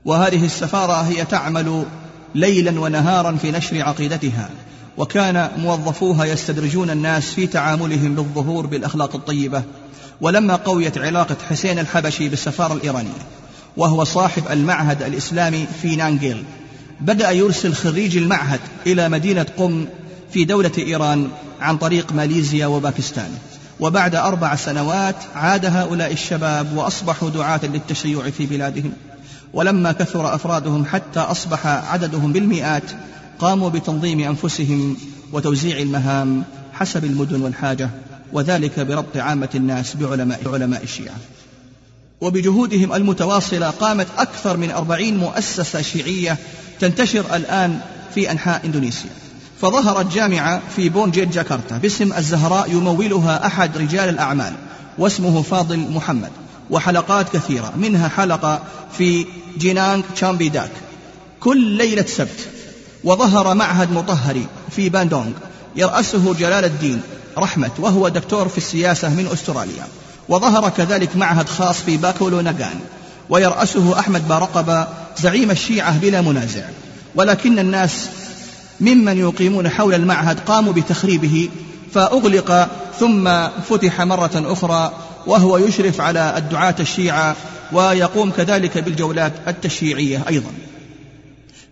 وهذه 0.04 0.44
السفارة 0.44 0.92
هي 0.92 1.24
تعمل 1.24 1.84
ليلا 2.34 2.80
ونهارا 2.80 3.36
في 3.42 3.50
نشر 3.50 3.82
عقيدتها 3.82 4.50
وكان 4.96 5.50
موظفوها 5.58 6.24
يستدرجون 6.24 6.90
الناس 6.90 7.30
في 7.30 7.46
تعاملهم 7.46 8.14
بالظهور 8.14 8.66
بالأخلاق 8.66 9.14
الطيبة. 9.14 9.62
ولما 10.20 10.56
قويت 10.56 10.98
علاقة 10.98 11.36
حسين 11.50 11.78
الحبشي 11.78 12.28
بالسفارة 12.28 12.72
الإيرانية 12.72 13.26
وهو 13.76 14.04
صاحب 14.04 14.42
المعهد 14.50 15.02
الإسلامي 15.02 15.66
في 15.82 15.96
نانجيل 15.96 16.44
بدأ 17.00 17.30
يرسل 17.30 17.74
خريج 17.74 18.16
المعهد 18.16 18.60
إلى 18.86 19.08
مدينة 19.08 19.46
قم 19.56 19.86
في 20.32 20.44
دولة 20.44 20.72
إيران 20.78 21.28
عن 21.60 21.76
طريق 21.76 22.12
ماليزيا 22.12 22.66
وباكستان. 22.66 23.30
وبعد 23.80 24.14
أربع 24.14 24.56
سنوات 24.56 25.16
عاد 25.34 25.66
هؤلاء 25.66 26.12
الشباب 26.12 26.76
وأصبحوا 26.76 27.30
دعاة 27.30 27.60
للتشيع 27.62 28.30
في 28.30 28.46
بلادهم. 28.46 28.92
ولما 29.52 29.92
كثر 29.92 30.34
أفرادهم 30.34 30.84
حتى 30.84 31.20
أصبح 31.20 31.66
عددهم 31.66 32.32
بالمئات 32.32 32.82
قاموا 33.38 33.70
بتنظيم 33.70 34.20
أنفسهم 34.20 34.96
وتوزيع 35.32 35.78
المهام 35.78 36.44
حسب 36.72 37.04
المدن 37.04 37.42
والحاجة 37.42 37.90
وذلك 38.32 38.80
بربط 38.80 39.16
عامة 39.16 39.48
الناس 39.54 39.96
بعلماء 39.96 40.40
علماء 40.46 40.82
الشيعة. 40.82 41.16
وبجهودهم 42.20 42.92
المتواصلة 42.92 43.70
قامت 43.70 44.06
أكثر 44.18 44.56
من 44.56 44.70
أربعين 44.70 45.16
مؤسسة 45.16 45.82
شيعية 45.82 46.38
تنتشر 46.80 47.36
الآن 47.36 47.80
في 48.14 48.30
أنحاء 48.30 48.60
إندونيسيا. 48.64 49.10
فظهرت 49.60 50.12
جامعة 50.12 50.60
في 50.76 50.88
بونجيت 50.88 51.28
جاكرتا 51.28 51.78
باسم 51.78 52.12
الزهراء 52.12 52.70
يمولها 52.70 53.46
أحد 53.46 53.78
رجال 53.78 54.08
الأعمال 54.08 54.52
واسمه 54.98 55.42
فاضل 55.42 55.78
محمد 55.78 56.30
وحلقات 56.70 57.36
كثيرة 57.36 57.72
منها 57.76 58.08
حلقة 58.08 58.62
في 58.98 59.26
جينانغ 59.58 60.02
تشامبي 60.14 60.48
داك. 60.48 60.70
كل 61.40 61.60
ليلة 61.60 62.04
سبت 62.06 62.48
وظهر 63.04 63.54
معهد 63.54 63.92
مطهري 63.92 64.46
في 64.70 64.88
باندونغ 64.88 65.32
يرأسه 65.76 66.34
جلال 66.34 66.64
الدين 66.64 67.02
رحمة 67.38 67.70
وهو 67.78 68.08
دكتور 68.08 68.48
في 68.48 68.58
السياسة 68.58 69.08
من 69.08 69.28
أستراليا. 69.32 69.86
وظهر 70.28 70.68
كذلك 70.68 71.16
معهد 71.16 71.48
خاص 71.48 71.80
في 71.80 71.96
باكولو 71.96 72.40
ناغان. 72.40 72.80
ويرأسه 73.30 73.98
أحمد 73.98 74.28
بارقبة 74.28 74.86
زعيم 75.18 75.50
الشيعة 75.50 75.98
بلا 75.98 76.20
منازع. 76.20 76.62
ولكن 77.14 77.58
الناس 77.58 78.08
ممن 78.80 79.18
يقيمون 79.18 79.68
حول 79.68 79.94
المعهد 79.94 80.40
قاموا 80.40 80.72
بتخريبه 80.72 81.48
فأغلق 81.94 82.68
ثم 83.00 83.48
فتح 83.70 84.00
مرة 84.00 84.30
أخرى 84.34 84.92
وهو 85.26 85.58
يشرف 85.58 86.00
على 86.00 86.34
الدعاة 86.36 86.74
الشيعة 86.80 87.36
ويقوم 87.72 88.30
كذلك 88.30 88.78
بالجولات 88.78 89.32
التشييعية 89.48 90.22
أيضا. 90.28 90.50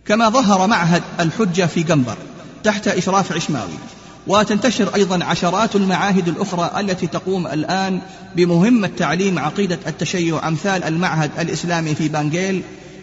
كما 0.07 0.29
ظهر 0.29 0.67
معهد 0.67 1.03
الحجة 1.21 1.67
في 1.67 1.83
قنبر 1.83 2.17
تحت 2.65 2.89
إشراف 2.89 3.33
عشماوي. 3.33 3.79
وتنتشر 4.27 4.95
أيضا 4.95 5.25
عشرات 5.25 5.77
المعاهد 5.77 6.29
الأخرى 6.29 6.81
التي 6.81 7.07
تقوم 7.07 7.47
الآن 7.47 8.01
بمهمة 8.37 8.91
تعليم 8.97 9.39
عقيدة 9.39 9.79
التشيع 9.87 10.49
أمثال 10.49 10.85
المعهد 10.85 11.31
الإسلامي 11.39 11.95
في 11.95 12.09
بانجيل 12.09 12.63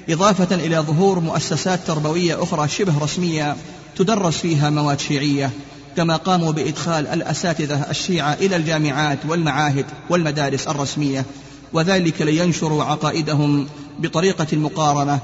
إضافة 0.09 0.55
إلى 0.55 0.77
ظهور 0.77 1.19
مؤسسات 1.19 1.79
تربوية 1.87 2.43
أخرى 2.43 2.67
شبه 2.67 3.03
رسمية 3.03 3.55
تدرس 3.95 4.37
فيها 4.37 4.69
مواد 4.69 4.99
شيعية 4.99 5.51
كما 5.97 6.15
قاموا 6.15 6.51
بإدخال 6.51 7.07
الأساتذة 7.07 7.85
الشيعة 7.89 8.33
إلى 8.33 8.55
الجامعات 8.55 9.19
والمعاهد 9.27 9.85
والمدارس 10.09 10.67
الرسمية 10.67 11.25
وذلك 11.73 12.21
لينشروا 12.21 12.83
عقائدهم 12.83 13.67
بطريقة 13.99 14.47
المقارنة 14.53 15.19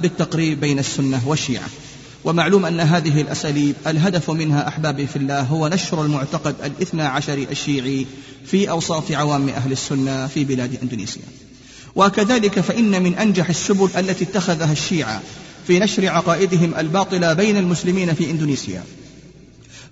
بالتقريب 0.00 0.60
بين 0.60 0.78
السنة 0.78 1.20
والشيعة. 1.26 1.68
ومعلوم 2.24 2.66
أن 2.66 2.80
هذه 2.80 3.20
الأساليب 3.20 3.74
الهدف 3.86 4.30
منها 4.30 4.68
أحبابي 4.68 5.06
في 5.06 5.16
الله 5.16 5.40
هو 5.40 5.68
نشر 5.68 6.04
المعتقد 6.04 6.54
الاثنى 6.64 7.02
عشري 7.02 7.46
الشيعي 7.50 8.06
في 8.46 8.70
أوساط 8.70 9.12
عوام 9.12 9.48
أهل 9.48 9.72
السنة 9.72 10.26
في 10.26 10.44
بلاد 10.44 10.78
أندونيسيا. 10.82 11.22
وكذلك 11.94 12.60
فإن 12.60 13.02
من 13.02 13.14
أنجح 13.14 13.48
السبل 13.48 13.88
التي 13.98 14.24
اتخذها 14.24 14.72
الشيعة 14.72 15.22
في 15.66 15.78
نشر 15.78 16.08
عقائدهم 16.08 16.74
الباطلة 16.78 17.32
بين 17.32 17.56
المسلمين 17.56 18.14
في 18.14 18.30
إندونيسيا. 18.30 18.84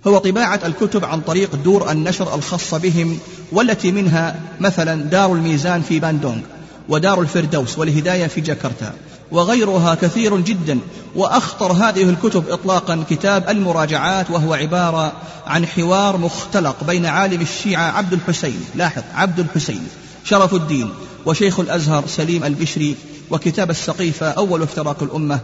هو 0.07 0.17
طباعة 0.17 0.59
الكتب 0.65 1.05
عن 1.05 1.21
طريق 1.21 1.55
دور 1.55 1.91
النشر 1.91 2.35
الخاصة 2.35 2.77
بهم 2.77 3.19
والتي 3.51 3.91
منها 3.91 4.39
مثلا 4.59 5.03
دار 5.03 5.33
الميزان 5.33 5.81
في 5.81 5.99
باندونغ 5.99 6.41
ودار 6.89 7.21
الفردوس 7.21 7.77
والهداية 7.77 8.27
في 8.27 8.41
جاكرتا 8.41 8.93
وغيرها 9.31 9.95
كثير 9.95 10.39
جدا. 10.39 10.79
وأخطر 11.15 11.71
هذه 11.71 12.09
الكتب 12.09 12.49
إطلاقا 12.49 13.03
كتاب 13.09 13.49
المراجعات 13.49 14.31
وهو 14.31 14.53
عبارة 14.53 15.13
عن 15.47 15.65
حوار 15.65 16.17
مختلق 16.17 16.83
بين 16.83 17.05
عالم 17.05 17.41
الشيعة 17.41 17.91
عبد 17.91 18.13
الحسين. 18.13 18.65
لاحظ 18.75 19.03
عبد 19.13 19.39
الحسين 19.39 19.87
شرف 20.23 20.53
الدين 20.53 20.89
وشيخ 21.25 21.59
الأزهر 21.59 22.03
سليم 22.07 22.43
البشري 22.43 22.95
وكتاب 23.31 23.69
السقيفة 23.69 24.29
أول 24.29 24.61
افتراق 24.61 25.03
الأمة 25.03 25.39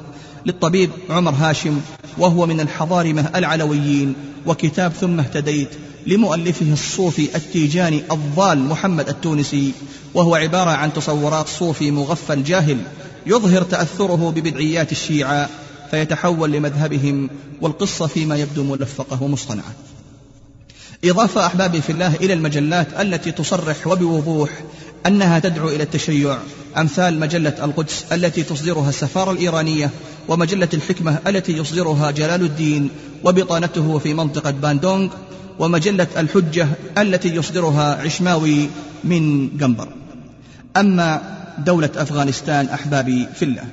للطبيب 0.46 0.90
عمر 1.10 1.32
هاشم 1.32 1.82
وهو 2.18 2.46
من 2.46 2.60
الحضارمة 2.60 3.30
العلويين. 3.36 4.16
وكتاب 4.46 4.92
ثم 4.92 5.20
اهتديت 5.20 5.70
لمؤلفه 6.08 6.74
الصوفي 6.74 7.36
التيجاني 7.36 8.04
الضال 8.12 8.60
محمد 8.60 9.10
التونسي 9.10 9.72
وهو 10.14 10.36
عبارة 10.36 10.70
عن 10.70 10.94
تصورات 10.94 11.48
صوفي 11.48 11.92
مغفل 11.92 12.44
جاهل. 12.44 12.78
يظهر 13.28 13.62
تأثره 13.62 14.34
ببدعيات 14.36 14.92
الشيعة 14.92 15.50
فيتحول 15.92 16.52
لمذهبهم 16.52 17.30
والقصة 17.62 18.08
فيما 18.08 18.38
يبدو 18.38 18.64
ملفقة 18.64 19.24
ومصطنعة 19.24 19.74
إضافة 21.06 21.46
أحبابي 21.46 21.82
في 21.82 21.92
الله 21.92 22.16
إلى 22.16 22.34
المجلات 22.34 22.88
التي 23.02 23.32
تصرح 23.32 23.88
وبوضوح 23.88 24.50
أنها 25.06 25.40
تدعو 25.40 25.70
إلى 25.70 25.84
التشيع 25.84 26.38
أمثال 26.78 27.20
مجلة 27.20 27.66
القدس 27.66 28.06
التي 28.12 28.44
تصدرها 28.44 28.90
السفارة 28.90 29.32
الإيرانية 29.32 29.90
ومجلة 30.28 30.70
الحكمة 30.74 31.20
التي 31.28 31.58
يصدرها 31.58 32.12
جلال 32.12 32.42
الدين 32.42 32.90
وبطانته 33.24 34.00
في 34.00 34.14
منطقة 34.14 34.52
باندونغ 34.52 35.10
ومجلة 35.60 36.08
الحجة 36.18 36.68
التي 36.98 37.36
يصدرها 37.36 38.02
عشماوي 38.02 38.70
من 39.04 39.50
قنبر 39.50 39.88
أما 40.78 41.38
دولة 41.58 41.90
أفغانستان 41.96 42.70
أحبابي 42.70 43.28
في 43.36 43.46
الله. 43.46 43.64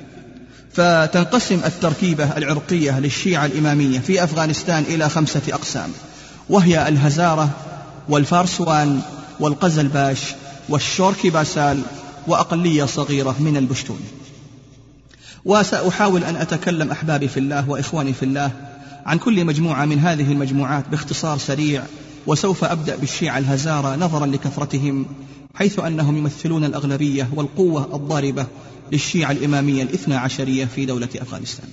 فتنقسم 0.72 1.60
التركيبة 1.66 2.36
العرقية 2.36 3.00
للشيعة 3.00 3.46
الإمامية 3.46 3.98
في 3.98 4.24
أفغانستان 4.24 4.82
إلى 4.82 5.08
خمسة 5.08 5.42
أقسام 5.48 5.90
وهي 6.48 6.88
الهزارة 6.88 7.50
والفارسوان 8.08 9.00
والقزلباش 9.40 10.20
والشوركي 10.68 11.30
باسال 11.30 11.82
وأقلية 12.26 12.84
صغيرة 12.84 13.36
من 13.38 13.56
البشتون. 13.56 14.00
وسأحاول 15.44 16.24
أن 16.24 16.36
أتكلم 16.36 16.90
أحبابي 16.90 17.28
في 17.28 17.40
الله 17.40 17.70
وإخواني 17.70 18.12
في 18.12 18.22
الله 18.22 18.50
عن 19.06 19.18
كل 19.18 19.44
مجموعة 19.44 19.84
من 19.84 19.98
هذه 19.98 20.32
المجموعات 20.32 20.88
باختصار 20.88 21.38
سريع 21.38 21.82
وسوف 22.26 22.64
أبدأ 22.64 22.96
بالشيعة 22.96 23.38
الهزارة 23.38 23.96
نظرا 23.96 24.26
لكثرتهم 24.26 25.06
حيث 25.54 25.78
أنهم 25.78 26.16
يمثلون 26.16 26.64
الأغلبية 26.64 27.28
والقوة 27.34 27.96
الضاربة 27.96 28.46
للشيعة 28.92 29.30
الإمامية 29.30 29.82
الاثنى 29.82 30.14
عشرية 30.14 30.64
في 30.64 30.86
دولة 30.86 31.08
أفغانستان. 31.16 31.68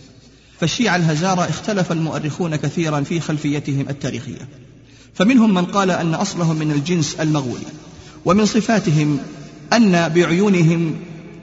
فالشيعة 0.60 0.96
الهزارة 0.96 1.42
اختلف 1.42 1.92
المؤرخون 1.92 2.56
كثيرا 2.56 3.02
في 3.02 3.20
خلفيتهم 3.20 3.86
التاريخية. 3.90 4.48
فمنهم 5.14 5.54
من 5.54 5.66
قال 5.66 5.92
أن 5.92 6.14
أصلهم 6.14 6.56
من 6.56 6.72
الجنس 6.72 7.16
المغولي 7.16 7.66
ومن 8.26 8.46
صفاتهم 8.46 9.20
أن 9.74 10.10
بعيونهم 10.10 10.96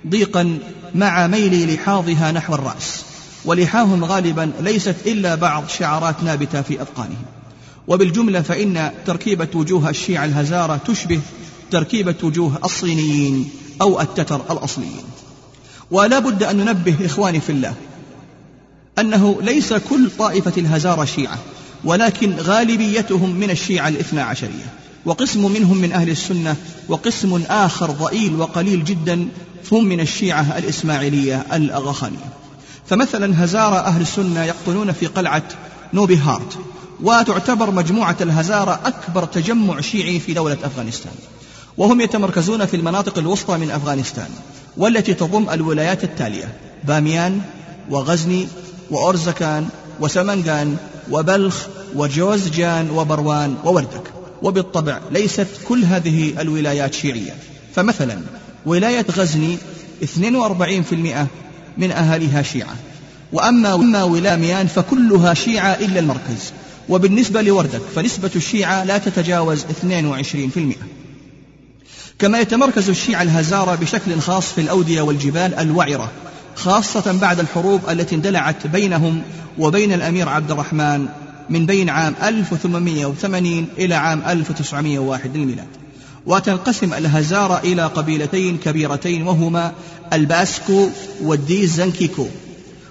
ضيقا 0.08 0.58
مع 0.94 1.26
ميل 1.26 1.74
لحاظها 1.74 2.32
نحو 2.32 2.54
الرأس 2.54 3.04
ولحاهم 3.44 4.04
غالبا 4.04 4.52
ليست 4.60 4.96
إلا 5.06 5.34
بعض 5.34 5.68
شعرات 5.68 6.22
نابتة 6.22 6.62
في 6.62 6.80
أذقانهم. 6.80 7.37
وبالجملة 7.88 8.42
فإن 8.42 8.90
تركيبة 9.06 9.48
وجوه 9.54 9.90
الشيعة 9.90 10.24
الهزارة 10.24 10.80
تشبه 10.86 11.20
تركيبة 11.70 12.14
وجوه 12.22 12.58
الصينيين 12.64 13.50
أو 13.82 14.00
التتر 14.00 14.40
الأصليين. 14.52 15.04
ولا 15.90 16.18
بد 16.18 16.42
أن 16.42 16.56
ننبه 16.56 16.96
إخواني 17.04 17.40
في 17.40 17.52
الله 17.52 17.74
أنه 18.98 19.38
ليس 19.42 19.72
كل 19.72 20.10
طائفة 20.18 20.52
الهزارة 20.58 21.04
شيعة 21.04 21.38
ولكن 21.84 22.34
غالبيتهم 22.34 23.30
من 23.30 23.50
الشيعة 23.50 23.88
الاثنى 23.88 24.20
عشرية. 24.20 24.72
وقسم 25.04 25.52
منهم 25.52 25.76
من 25.76 25.92
أهل 25.92 26.10
السنة 26.10 26.56
وقسم 26.88 27.42
آخر 27.50 27.90
ضئيل 27.90 28.34
وقليل 28.36 28.84
جدا 28.84 29.28
هم 29.72 29.84
من 29.84 30.00
الشيعة 30.00 30.58
الإسماعيلية 30.58 31.46
الأغاخانية 31.52 32.32
فمثلا 32.86 33.44
هزارة 33.44 33.76
أهل 33.76 34.00
السنة 34.00 34.44
يقطنون 34.44 34.92
في 34.92 35.06
قلعة 35.06 35.42
نوبي 35.94 36.16
هارت. 36.16 36.58
وتعتبر 37.02 37.70
مجموعة 37.70 38.16
الهزارة 38.20 38.80
أكبر 38.84 39.24
تجمع 39.24 39.80
شيعي 39.80 40.20
في 40.20 40.32
دولة 40.32 40.58
أفغانستان. 40.64 41.12
وهم 41.76 42.00
يتمركزون 42.00 42.66
في 42.66 42.76
المناطق 42.76 43.18
الوسطى 43.18 43.56
من 43.56 43.70
أفغانستان 43.70 44.28
والتي 44.76 45.14
تضم 45.14 45.50
الولايات 45.50 46.04
التالية 46.04 46.52
باميان 46.84 47.40
وغزني 47.90 48.48
وأورزكان 48.90 49.68
وسمنغان 50.00 50.76
وبلخ 51.10 51.66
وجوزجان 51.94 52.90
وبروان 52.90 53.56
ووردك. 53.64 54.12
وبالطبع 54.42 55.00
ليست 55.10 55.46
كل 55.68 55.84
هذه 55.84 56.40
الولايات 56.40 56.94
شيعية. 56.94 57.36
فمثلا 57.74 58.18
ولاية 58.66 59.06
غزني 59.10 59.58
42% 60.02 61.26
من 61.78 61.92
أهاليها 61.92 62.42
شيعة. 62.42 62.76
وأما 63.32 63.74
أما 63.74 64.04
ولاميان 64.04 64.66
فكلها 64.66 65.34
شيعة 65.34 65.72
إلا 65.74 66.00
المركز. 66.00 66.52
وبالنسبة 66.88 67.42
لوردك 67.42 67.80
فنسبة 67.94 68.30
الشيعة 68.36 68.84
لا 68.84 68.98
تتجاوز 68.98 69.64
22% 69.64 69.66
كما 72.18 72.40
يتمركز 72.40 72.88
الشيعة 72.88 73.22
الهزارة 73.22 73.74
بشكل 73.74 74.20
خاص 74.20 74.52
في 74.52 74.60
الأودية 74.60 75.00
والجبال 75.00 75.54
الوعرة 75.54 76.10
خاصة 76.54 77.18
بعد 77.20 77.40
الحروب 77.40 77.80
التي 77.90 78.14
اندلعت 78.14 78.66
بينهم 78.66 79.22
وبين 79.58 79.92
الأمير 79.92 80.28
عبد 80.28 80.50
الرحمن 80.50 81.08
من 81.50 81.66
بين 81.66 81.88
عام 81.88 82.14
1880 82.22 83.68
إلى 83.78 83.94
عام 83.94 84.22
1901 84.28 85.36
للميلاد. 85.36 85.66
وتنقسم 86.26 86.94
الهزارة 86.94 87.60
إلى 87.64 87.86
قبيلتين 87.86 88.58
كبيرتين 88.58 89.26
وهما 89.26 89.72
الباسكو 90.12 90.88
والديزنكيكو. 91.22 92.26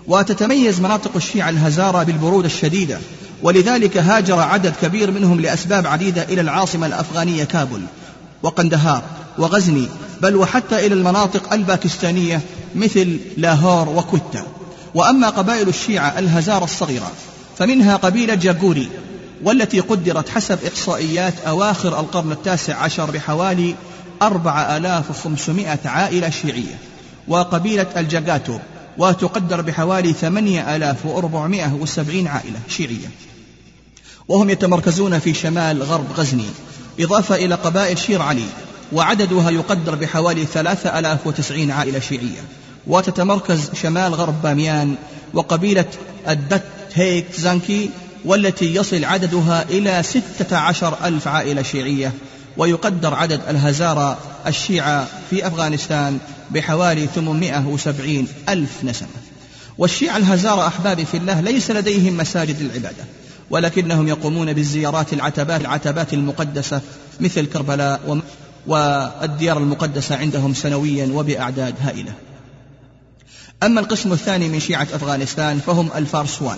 وتتميز 0.07 0.79
مناطق 0.79 1.11
الشيعة 1.15 1.49
الهزارة 1.49 2.03
بالبرودة 2.03 2.47
الشديدة 2.47 2.99
ولذلك 3.41 3.97
هاجر 3.97 4.39
عدد 4.39 4.73
كبير 4.81 5.11
منهم 5.11 5.41
لأسباب 5.41 5.87
عديدة 5.87 6.23
إلى 6.23 6.41
العاصمة 6.41 6.87
الأفغانية 6.87 7.43
كابول 7.43 7.81
وقندهار 8.43 9.03
وغزني 9.37 9.87
بل 10.21 10.35
وحتى 10.35 10.85
إلى 10.85 10.93
المناطق 10.93 11.53
الباكستانية 11.53 12.41
مثل 12.75 13.19
لاهور 13.37 13.89
وكوتا 13.89 14.43
وأما 14.95 15.29
قبائل 15.29 15.67
الشيعة 15.67 16.19
الهزارة 16.19 16.63
الصغيرة 16.63 17.11
فمنها 17.57 17.95
قبيلة 17.95 18.35
جاكوري 18.35 18.89
والتي 19.43 19.79
قدرت 19.79 20.29
حسب 20.29 20.59
إحصائيات 20.67 21.33
أواخر 21.47 21.99
القرن 21.99 22.31
التاسع 22.31 22.75
عشر 22.75 23.11
بحوالي 23.11 23.75
أربعة 24.21 24.77
آلاف 24.77 25.09
وخمسمائة 25.09 25.79
عائلة 25.85 26.29
شيعية. 26.29 26.75
وقبيلة 27.27 27.87
الجاكاتو 27.97 28.57
وتقدر 28.97 29.61
بحوالي 29.61 30.13
ثمانية 30.13 30.75
آلاف 30.75 31.05
وأربعمائة 31.05 31.73
وسبعين 31.73 32.27
عائلة 32.27 32.59
شيعية. 32.69 33.07
وهم 34.27 34.49
يتمركزون 34.49 35.19
في 35.19 35.33
شمال 35.33 35.83
غرب 35.83 36.11
غزني 36.17 36.49
إضافة 36.99 37.35
إلى 37.35 37.55
قبائل 37.55 37.97
شير 37.97 38.21
علي 38.21 38.45
وعددها 38.91 39.49
يقدر 39.49 39.95
بحوالي 39.95 40.45
ثلاثة 40.45 40.99
آلاف 40.99 41.27
وتسعين 41.27 41.71
عائلة 41.71 41.99
شيعية. 41.99 42.41
وتتمركز 42.87 43.69
شمال 43.73 44.13
غرب 44.13 44.41
باميان 44.41 44.95
وقبيلة 45.33 45.85
الدت 46.29 46.63
هيك 46.93 47.25
زانكي 47.37 47.89
والتي 48.25 48.75
يصل 48.75 49.05
عددها 49.05 49.65
إلى 49.69 50.03
ستة 50.03 50.57
عشر 50.57 50.97
ألف 51.05 51.27
عائلة 51.27 51.61
شيعية 51.61 52.13
ويقدر 52.57 53.13
عدد 53.13 53.41
الهزارة 53.49 54.17
الشيعة 54.47 55.07
في 55.29 55.47
أفغانستان 55.47 56.19
بحوالي 56.51 57.07
870 57.07 58.27
ألف 58.49 58.83
نسمة. 58.83 59.07
والشيعة 59.77 60.17
الهزارة 60.17 60.67
أحبابي 60.67 61.05
في 61.05 61.17
الله 61.17 61.41
ليس 61.41 61.71
لديهم 61.71 62.17
مساجد 62.17 62.61
للعبادة 62.61 63.03
ولكنهم 63.49 64.07
يقومون 64.07 64.53
بالزيارات 64.53 65.13
العتبات 65.13 65.61
العتبات 65.61 66.13
المقدسة 66.13 66.81
مثل 67.19 67.45
كربلاء 67.45 68.21
والديار 68.67 69.57
المقدسة 69.57 70.15
عندهم 70.15 70.53
سنويا 70.53 71.09
وبأعداد 71.13 71.75
هائلة. 71.81 72.13
أما 73.63 73.81
القسم 73.81 74.13
الثاني 74.13 74.49
من 74.49 74.59
شيعة 74.59 74.87
أفغانستان 74.93 75.59
فهم 75.59 75.89
الفارسوان 75.95 76.57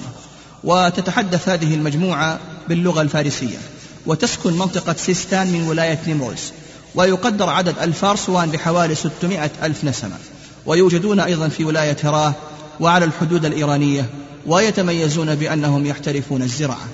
وتتحدث 0.64 1.50
أهذه 1.50 1.74
المجموعة 1.76 2.40
باللغة 2.70 3.02
الفارسية 3.02 3.58
وتسكن 4.06 4.54
منطقة 4.54 4.94
سيستان 4.94 5.48
من 5.48 5.68
ولاية 5.68 6.00
نيمروز 6.08 6.52
ويقدر 6.96 7.50
عدد 7.50 7.80
الفارسوان 7.80 8.52
بحوالي 8.52 8.96
600 8.96 9.52
ألف 9.64 9.84
نسمة. 9.84 10.18
ويوجدون 10.66 11.20
أيضا 11.20 11.48
في 11.48 11.64
ولاية 11.64 11.98
هراه 12.04 12.34
وعلى 12.80 13.06
الحدود 13.06 13.46
الإيرانية 13.46 14.10
ويتميزون 14.46 15.36
بأنهم 15.36 15.86
يحترفون 15.86 16.42
الزراعة. 16.42 16.88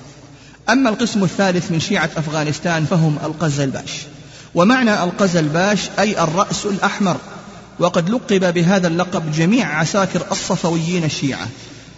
أما 0.68 0.90
القسم 0.90 1.24
الثالث 1.24 1.70
من 1.70 1.80
شيعة 1.80 2.10
أفغانستان 2.16 2.84
فهم 2.84 3.18
القزلباش 3.24 3.90
ومعنى 4.54 5.04
القزلباش 5.04 5.80
أي 5.98 6.22
الرأس 6.22 6.66
الأحمر. 6.66 7.16
وقد 7.78 8.10
لقب 8.10 8.54
بهذا 8.54 8.88
اللقب 8.88 9.32
جميع 9.32 9.78
عساكر 9.78 10.22
الصفويين 10.32 11.04
الشيعة. 11.04 11.48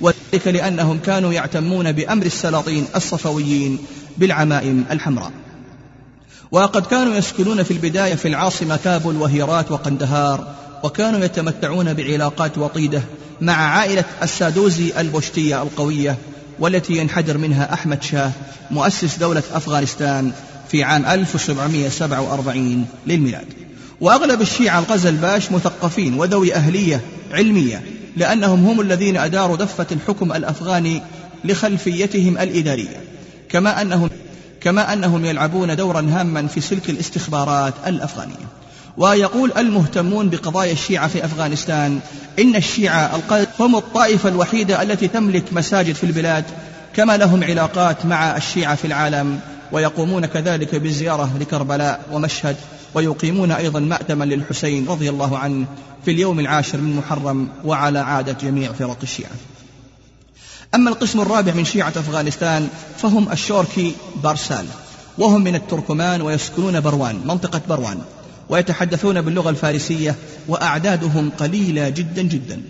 وذلك 0.01 0.46
لأنهم 0.46 0.99
كانوا 0.99 1.32
يعتمون 1.32 1.92
بأمر 1.92 2.26
السلاطين 2.26 2.86
الصفويين 2.96 3.78
بالعمائم 4.18 4.84
الحمراء. 4.90 5.32
وقد 6.53 6.86
كانوا 6.86 7.14
يسكنون 7.16 7.62
في 7.62 7.70
البداية 7.70 8.14
في 8.14 8.28
العاصمة 8.28 8.78
كابل 8.84 9.16
وهيرات 9.16 9.70
وقندهار 9.70 10.55
وكانوا 10.84 11.24
يتمتعون 11.24 11.94
بعلاقات 11.94 12.59
وطيدة 12.59 13.03
مع 13.40 13.53
عائلة 13.53 14.05
السادوزي 14.22 15.01
البشتية 15.01 15.62
القوية 15.62 16.16
والتي 16.59 16.96
ينحدر 16.96 17.38
منها 17.38 17.72
أحمد 17.72 18.03
شاه 18.03 18.30
مؤسس 18.70 19.16
دولة 19.16 19.42
أفغانستان 19.53 20.32
في 20.68 20.82
عام 20.82 21.07
1747 21.07 22.86
للميلاد. 23.07 23.46
وأغلب 24.01 24.40
الشيعة 24.40 24.78
الغزلباش 24.78 25.53
مثقفين 25.53 26.14
وذوي 26.14 26.55
أهلية 26.55 27.01
علمية 27.32 27.82
لأنهم 28.16 28.66
هم 28.66 28.80
الذين 28.80 29.16
أداروا 29.16 29.57
دفة 29.57 29.86
الحكم 29.92 30.32
الأفغاني 30.32 31.03
لخلفيتهم 31.44 32.38
الإدارية 32.38 33.01
كما 33.49 33.82
أنهم 33.82 34.11
كما 34.68 34.92
أنهم 34.92 35.24
يلعبون 35.24 35.76
دورا 35.76 36.00
هاما 36.00 36.46
في 36.46 36.60
سلك 36.60 36.90
الاستخبارات 36.90 37.74
الأفغانية. 37.86 38.46
ويقول 38.96 39.52
المهتمون 39.56 40.30
بقضايا 40.30 40.72
الشيعة 40.72 41.08
في 41.08 41.24
أفغانستان 41.24 42.00
إن 42.38 42.56
الشيعة 42.56 43.16
القادة 43.16 43.48
هم 43.60 43.76
الطائفة 43.76 44.28
الوحيدة 44.28 44.82
التي 44.82 45.08
تملك 45.08 45.44
مساجد 45.52 45.94
في 45.94 46.04
البلاد 46.04 46.44
كما 46.94 47.16
لهم 47.16 47.44
علاقات 47.44 48.06
مع 48.06 48.36
الشيعة 48.36 48.74
في 48.74 48.84
العالم 48.84 49.40
ويقومون 49.72 50.26
كذلك 50.26 50.74
بالزيارة 50.74 51.30
لكربلاء 51.40 52.00
ومشهد 52.12 52.56
ويقيمون 52.94 53.52
أيضا 53.52 53.80
مأتما 53.80 54.24
للحسين 54.24 54.88
رضي 54.88 55.10
الله 55.10 55.38
عنه 55.38 55.66
في 56.04 56.10
اليوم 56.10 56.40
العاشر 56.40 56.78
من 56.78 56.96
محرم 56.96 57.48
وعلى 57.64 57.98
عادة 57.98 58.32
جميع 58.32 58.72
فرق 58.72 58.98
الشيعة. 59.02 59.30
أما 60.74 60.90
القسم 60.90 61.20
الرابع 61.20 61.54
من 61.54 61.64
شيعة 61.64 61.88
أفغانستان 61.88 62.68
فهم 62.98 63.32
الشوركي 63.32 63.94
بارسال 64.22 64.66
وهم 65.18 65.44
من 65.44 65.54
التركمان 65.54 66.22
ويسكنون 66.22 66.80
بروان 66.80 67.20
منطقة 67.24 67.60
بروان 67.68 67.98
ويتحدثون 68.48 69.20
باللغة 69.20 69.50
الفارسية 69.50 70.14
وأعدادهم 70.48 71.30
قليلة 71.30 71.88
جدا 71.88 72.22
جدا. 72.22 72.62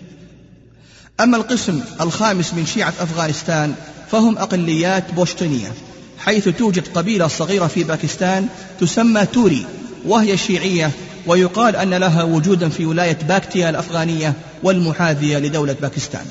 أما 1.19 1.37
القسم 1.37 1.81
الخامس 2.01 2.53
من 2.53 2.65
شيعة 2.65 2.93
أفغانستان 2.99 3.75
فهم 4.11 4.37
أقليات 4.37 5.11
بوشتونية 5.13 5.71
حيث 6.19 6.49
توجد 6.49 6.87
قبيلة 6.87 7.27
صغيرة 7.27 7.67
في 7.67 7.83
باكستان 7.83 8.47
تسمى 8.79 9.25
توري 9.25 9.65
وهي 10.05 10.37
شيعية 10.37 10.91
ويقال 11.27 11.75
أن 11.75 11.93
لها 11.93 12.23
وجودا 12.23 12.69
في 12.69 12.85
ولاية 12.85 13.17
باكتيا 13.27 13.69
الأفغانية 13.69 14.33
والمحاذية 14.63 15.37
لدولة 15.37 15.75
باكستان. 15.81 16.25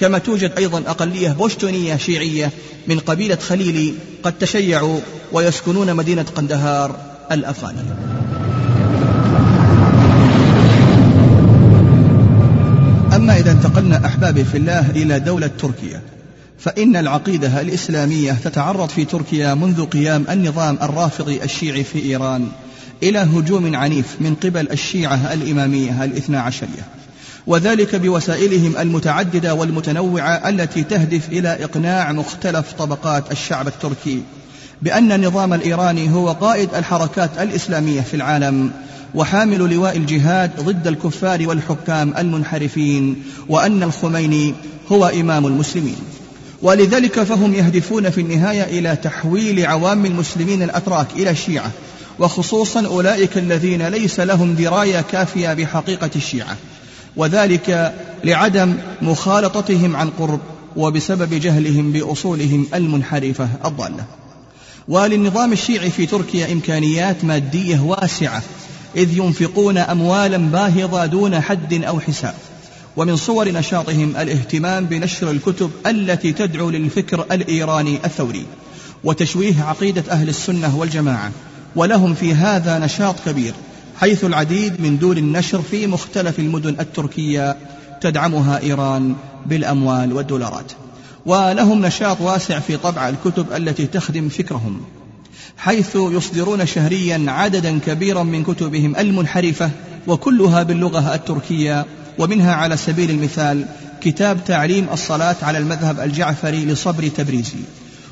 كما 0.00 0.18
توجد 0.18 0.52
أيضا 0.58 0.78
أقلية 0.78 1.28
بوشتونية 1.28 1.96
شيعية 1.96 2.50
من 2.86 2.98
قبيلة 2.98 3.36
خليلي 3.36 3.94
قد 4.22 4.38
تشيعوا 4.38 5.00
ويسكنون 5.32 5.94
مدينة 5.94 6.26
قندهار 6.36 6.96
الأفغانية 7.32 7.96
أما 13.16 13.38
إذا 13.38 13.52
انتقلنا 13.52 14.06
أحبابي 14.06 14.44
في 14.44 14.56
الله 14.56 14.90
إلى 14.90 15.20
دولة 15.20 15.50
تركيا 15.58 16.00
فإن 16.58 16.96
العقيدة 16.96 17.60
الإسلامية 17.60 18.32
تتعرض 18.32 18.88
في 18.88 19.04
تركيا 19.04 19.54
منذ 19.54 19.84
قيام 19.84 20.24
النظام 20.30 20.78
الرافضي 20.82 21.42
الشيعي 21.42 21.84
في 21.84 22.02
إيران 22.02 22.48
إلى 23.02 23.18
هجوم 23.18 23.76
عنيف 23.76 24.16
من 24.20 24.34
قبل 24.34 24.70
الشيعة 24.70 25.32
الإمامية 25.32 26.04
الاثنا 26.04 26.40
عشرية. 26.40 27.01
وذلك 27.46 27.96
بوسائلهم 27.96 28.76
المتعددة 28.76 29.54
والمتنوعة 29.54 30.48
التي 30.48 30.82
تهدف 30.82 31.28
إلى 31.28 31.64
إقناع 31.64 32.12
مختلف 32.12 32.72
طبقات 32.72 33.32
الشعب 33.32 33.68
التركي 33.68 34.22
بأن 34.82 35.12
النظام 35.12 35.54
الإيراني 35.54 36.12
هو 36.12 36.32
قائد 36.32 36.74
الحركات 36.74 37.30
الإسلامية 37.40 38.00
في 38.00 38.14
العالم 38.14 38.70
وحامل 39.14 39.58
لواء 39.74 39.96
الجهاد 39.96 40.50
ضد 40.60 40.86
الكفار 40.86 41.48
والحكام 41.48 42.14
المنحرفين 42.18 43.22
وأن 43.48 43.82
الخميني 43.82 44.54
هو 44.92 45.06
إمام 45.06 45.46
المسلمين. 45.46 45.96
ولذلك 46.62 47.22
فهم 47.22 47.54
يهدفون 47.54 48.10
في 48.10 48.20
النهاية 48.20 48.62
إلى 48.62 48.96
تحويل 48.96 49.66
عوام 49.66 50.06
المسلمين 50.06 50.62
الأتراك 50.62 51.06
إلى 51.16 51.30
الشيعة 51.30 51.70
وخصوصا 52.18 52.86
أولئك 52.86 53.38
الذين 53.38 53.88
ليس 53.88 54.20
لهم 54.20 54.54
دراية 54.54 55.00
كافية 55.00 55.54
بحقيقة 55.54 56.10
الشيعة. 56.16 56.56
وذلك 57.16 57.94
لعدم 58.24 58.76
مخالطتهم 59.02 59.96
عن 59.96 60.10
قرب 60.10 60.40
وبسبب 60.76 61.34
جهلهم 61.34 61.92
بأصولهم 61.92 62.66
المنحرفة 62.74 63.48
الضالة. 63.64 64.04
وللنظام 64.88 65.52
الشيعي 65.52 65.90
في 65.90 66.06
تركيا 66.06 66.52
إمكانيات 66.52 67.24
مادية 67.24 67.80
واسعة 67.80 68.42
إذ 68.96 69.18
ينفقون 69.18 69.78
أموالا 69.78 70.36
باهظة 70.36 71.06
دون 71.06 71.40
حد 71.40 71.84
أو 71.84 72.00
حساب. 72.00 72.34
ومن 72.96 73.16
صور 73.16 73.48
نشاطهم 73.48 74.16
الاهتمام 74.16 74.84
بنشر 74.84 75.30
الكتب 75.30 75.70
التي 75.86 76.32
تدعو 76.32 76.70
للفكر 76.70 77.26
الإيراني 77.32 77.98
الثوري 78.04 78.46
وتشويه 79.04 79.62
عقيدة 79.62 80.04
أهل 80.10 80.28
السنة 80.28 80.76
والجماعة 80.76 81.32
ولهم 81.76 82.14
في 82.14 82.34
هذا 82.34 82.78
نشاط 82.78 83.14
كبير. 83.26 83.52
حيث 84.00 84.24
العديد 84.24 84.80
من 84.80 84.98
دور 84.98 85.16
النشر 85.16 85.62
في 85.62 85.86
مختلف 85.86 86.38
المدن 86.38 86.76
التركية 86.80 87.56
تدعمها 88.00 88.62
إيران 88.62 89.14
بالأموال 89.46 90.12
والدولارات. 90.12 90.72
ولهم 91.26 91.86
نشاط 91.86 92.20
واسع 92.20 92.58
في 92.58 92.76
طبع 92.76 93.08
الكتب 93.08 93.52
التي 93.52 93.86
تخدم 93.86 94.28
فكرهم 94.28 94.80
حيث 95.58 95.96
يصدرون 95.96 96.66
شهريا 96.66 97.24
عددا 97.28 97.78
كبيرا 97.78 98.22
من 98.22 98.44
كتبهم 98.44 98.96
المنحرفة 98.96 99.70
وكلها 100.06 100.62
باللغة 100.62 101.14
التركية 101.14 101.86
ومنها 102.18 102.54
على 102.54 102.76
سبيل 102.76 103.10
المثال 103.10 103.66
كتاب 104.00 104.44
تعليم 104.44 104.86
الصلاة 104.92 105.36
على 105.42 105.58
المذهب 105.58 106.00
الجعفري 106.00 106.64
لصبر 106.64 107.08
تبريزي. 107.08 107.58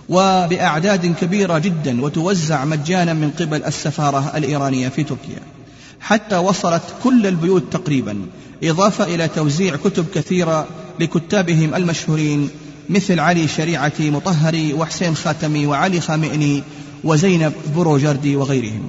وبأعداد 0.09 1.15
كبيرة 1.21 1.59
جدا 1.59 2.03
وتوزع 2.03 2.65
مجانا 2.65 3.13
من 3.13 3.31
قبل 3.31 3.65
السفارة 3.65 4.33
الإيرانية 4.37 4.89
في 4.89 5.05
تركيا. 5.05 5.60
حتى 6.01 6.37
وصلت 6.37 6.83
كل 7.05 7.27
البيوت 7.27 7.63
تقريبا. 7.73 8.27
إضافة 8.65 9.05
إلى 9.05 9.29
توزيع 9.29 9.77
كتب 9.77 10.07
كثيرة 10.15 10.67
لكتابهم 11.01 11.75
المشهورين 11.75 12.51
مثل 12.89 13.21
علي 13.21 13.49
شريعتي 13.49 14.11
مطهري 14.11 14.73
وحسين 14.73 15.17
خاتمي 15.17 15.67
وعلي 15.67 16.01
خامئني 16.01 16.63
وزينب 17.05 17.53
بروجردي 17.77 18.37
وغيرهم. 18.37 18.89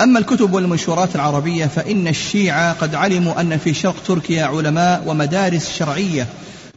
أما 0.00 0.18
الكتب 0.18 0.54
والمنشورات 0.54 1.14
العربية 1.14 1.66
فإن 1.66 2.08
الشيعة 2.08 2.72
قد 2.72 2.94
علموا 2.94 3.40
أن 3.40 3.56
في 3.56 3.74
شرق 3.74 3.96
تركيا 4.06 4.44
علماء 4.44 5.02
ومدارس 5.06 5.72
شرعية 5.72 6.26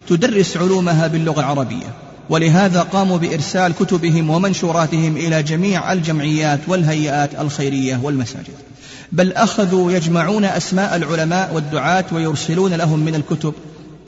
تدرس 0.08 0.58
علومها 0.58 1.08
باللغة 1.08 1.40
العربية. 1.40 1.94
ولهذا 2.30 2.82
قاموا 2.82 3.18
بإرسال 3.18 3.74
كتبهم 3.74 4.30
ومنشوراتهم 4.30 5.18
إلى 5.18 5.44
جميع 5.44 5.94
الجمعيات 5.94 6.60
والهيئات 6.68 7.30
الخيرية 7.40 8.00
والمساجد. 8.04 8.67
بل 9.12 9.34
أخذوا 9.34 9.92
يجمعون 9.92 10.46
أسماء 10.46 10.96
العلماء 10.96 11.54
والدعاة 11.54 12.06
ويرسلون 12.12 12.74
لهم 12.74 13.00
من 13.00 13.16
الكتب 13.16 13.54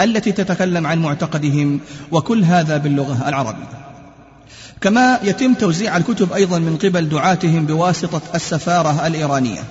التي 0.02 0.32
تتكلم 0.32 0.88
عن 0.88 1.00
معتقدهم 1.00 1.80
وكل 2.12 2.44
هذا 2.44 2.78
باللغة 2.78 3.30
العربية. 3.30 3.80
كما 4.82 5.20
يتم 5.24 5.54
توزيع 5.54 5.98
الكتب 5.98 6.34
أيضا 6.34 6.60
من 6.60 6.78
قبل 6.78 7.10
دعاتهم 7.10 7.66
بواسطة 7.66 8.22
السفارة 8.36 9.08
الإيرانية. 9.08 9.64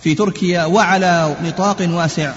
في 0.00 0.14
تركيا 0.14 0.64
وعلى 0.64 1.36
نطاق 1.44 1.88
واسع 1.90 2.32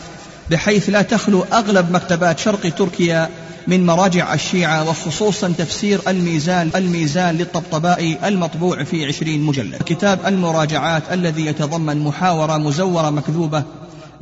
بحيث 0.51 0.89
لا 0.89 1.01
تخلو 1.01 1.45
أغلب 1.53 1.91
مكتبات 1.91 2.39
شرق 2.39 2.69
تركيا 2.75 3.29
من 3.67 3.85
مراجع 3.85 4.33
الشيعة 4.33 4.89
وخصوصا 4.89 5.53
تفسير 5.57 5.99
الميزان 6.07 6.69
الميزان 6.75 7.37
للطبطبائي 7.37 8.17
المطبوع 8.23 8.83
في 8.83 9.05
عشرين 9.05 9.41
مجلد. 9.41 9.83
كتاب 9.85 10.19
المراجعات 10.25 11.03
الذي 11.11 11.45
يتضمن 11.45 11.99
محاورة 11.99 12.57
مزورة 12.57 13.09
مكذوبة 13.09 13.63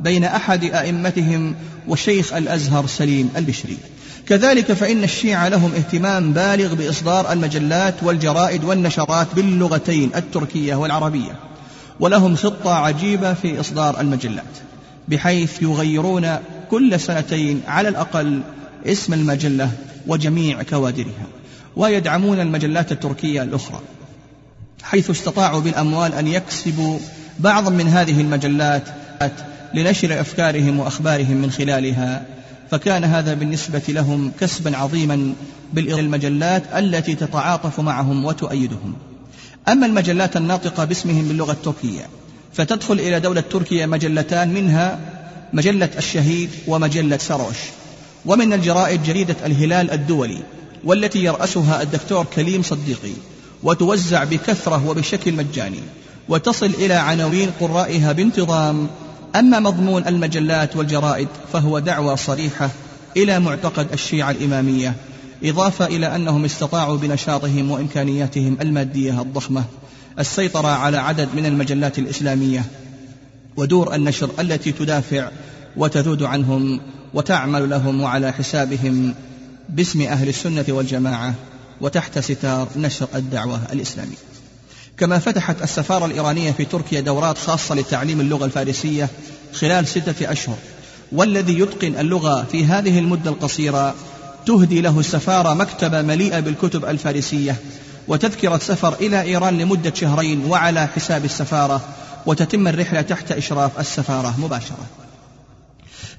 بين 0.00 0.24
أحد 0.24 0.64
أئمتهم 0.64 1.54
وشيخ 1.88 2.32
الأزهر 2.32 2.86
سليم 2.86 3.30
البشري. 3.36 3.78
كذلك 4.28 4.72
فإن 4.72 5.04
الشيعة 5.04 5.48
لهم 5.48 5.72
اهتمام 5.74 6.32
بالغ 6.32 6.74
بإصدار 6.74 7.32
المجلات 7.32 7.94
والجرائد 8.02 8.64
والنشرات 8.64 9.26
باللغتين 9.36 10.10
التركية 10.16 10.74
والعربية 10.74 11.32
ولهم 12.00 12.36
خطة 12.36 12.74
عجيبة 12.74 13.34
في 13.34 13.60
إصدار 13.60 14.00
المجلات 14.00 14.44
بحيث 15.08 15.62
يغيرون 15.62 16.36
كل 16.70 17.00
سنتين 17.00 17.62
على 17.68 17.88
الأقل 17.88 18.40
اسم 18.92 19.12
المجلة 19.12 19.70
وجميع 20.06 20.62
كوادرها 20.62 21.26
ويدعمون 21.76 22.40
المجلات 22.40 22.92
التركية 22.92 23.42
الأخرى 23.42 23.80
حيث 24.82 25.10
استطاعوا 25.10 25.60
بالأموال 25.60 26.14
أن 26.14 26.26
يكسبوا 26.26 26.98
بعضا 27.38 27.70
من 27.70 27.88
هذه 27.88 28.20
المجلات 28.20 28.82
لنشر 29.74 30.20
أفكارهم 30.20 30.80
وأخبارهم 30.80 31.36
من 31.36 31.50
خلالها 31.50 32.24
فكان 32.70 33.04
هذا 33.04 33.34
بالنسبة 33.34 33.82
لهم 33.88 34.32
كسبا 34.40 34.76
عظيما 34.76 35.34
بالمجلات 35.72 36.62
التي 36.76 37.14
تتعاطف 37.14 37.80
معهم 37.80 38.24
وتؤيدهم. 38.24 38.94
أما 39.68 39.86
المجلات 39.86 40.36
الناطقة 40.36 40.84
باسمهم 40.84 41.28
باللغة 41.28 41.52
التركية 41.52 42.06
فتدخل 42.52 42.94
إلى 42.94 43.20
دولة 43.20 43.40
تركيا 43.40 43.86
مجلتان 43.86 44.54
منها 44.54 44.98
مجلة 45.52 45.90
الشهيد 45.98 46.50
ومجلة 46.66 47.16
سروش. 47.16 47.56
ومن 48.26 48.52
الجرائد 48.52 49.02
جريدة 49.02 49.36
الهلال 49.46 49.90
الدولي 49.90 50.38
والتي 50.84 51.24
يرأسها 51.24 51.82
الدكتور 51.82 52.26
كليم 52.36 52.62
صديقي 52.62 53.12
وتوزع 53.62 54.24
بكثرة 54.24 54.88
وبشكل 54.88 55.32
مجاني 55.32 55.80
وتصل 56.28 56.66
إلى 56.66 56.94
عناوين 56.94 57.50
قرائها 57.60 58.12
بانتظام 58.12 58.88
أما 59.36 59.60
مضمون 59.60 60.06
المجلات 60.06 60.76
والجرائد 60.76 61.28
فهو 61.52 61.78
دعوة 61.78 62.14
صريحة 62.14 62.70
إلى 63.16 63.40
معتقد 63.40 63.92
الشيعة 63.92 64.30
الإمامية 64.30 64.94
إضافة 65.44 65.86
إلى 65.86 66.16
أنهم 66.16 66.44
استطاعوا 66.44 66.96
بنشاطهم 66.96 67.70
وإمكانياتهم 67.70 68.56
المادية 68.60 69.20
الضخمة 69.20 69.64
السيطرة 70.18 70.68
على 70.68 70.96
عدد 70.96 71.28
من 71.36 71.46
المجلات 71.46 71.98
الإسلامية 71.98 72.64
ودور 73.56 73.94
النشر 73.94 74.30
التي 74.40 74.72
تدافع 74.72 75.28
وتذود 75.76 76.22
عنهم 76.22 76.80
وتعمل 77.14 77.70
لهم 77.70 78.00
وعلى 78.00 78.32
حسابهم 78.32 79.14
باسم 79.68 80.02
أهل 80.02 80.28
السنة 80.28 80.64
والجماعة 80.68 81.34
وتحت 81.80 82.18
ستار 82.18 82.68
نشر 82.76 83.08
الدعوة 83.14 83.60
الإسلامية. 83.72 84.16
كما 84.98 85.18
فتحت 85.18 85.62
السفارة 85.62 86.06
الإيرانية 86.06 86.52
في 86.52 86.64
تركيا 86.64 87.00
دورات 87.00 87.38
خاصة 87.38 87.74
لتعليم 87.74 88.20
اللغة 88.20 88.44
الفارسية 88.44 89.08
خلال 89.54 89.86
ستة 89.86 90.32
أشهر 90.32 90.56
والذي 91.12 91.58
يتقن 91.58 91.96
اللغة 91.98 92.42
في 92.42 92.64
هذه 92.64 92.98
المدة 92.98 93.30
القصيرة 93.30 93.94
تهدي 94.46 94.80
له 94.80 95.00
السفارة 95.00 95.54
مكتبة 95.54 96.02
مليئة 96.02 96.40
بالكتب 96.40 96.84
الفارسية 96.84 97.56
وتذكرة 98.08 98.58
سفر 98.58 98.94
إلى 98.94 99.22
إيران 99.22 99.58
لمدة 99.58 99.94
شهرين 99.94 100.44
وعلى 100.44 100.86
حساب 100.86 101.24
السفارة 101.24 101.80
وتتم 102.26 102.68
الرحلة 102.68 103.00
تحت 103.00 103.32
إشراف 103.32 103.80
السفارة 103.80 104.34
مباشرة. 104.38 105.05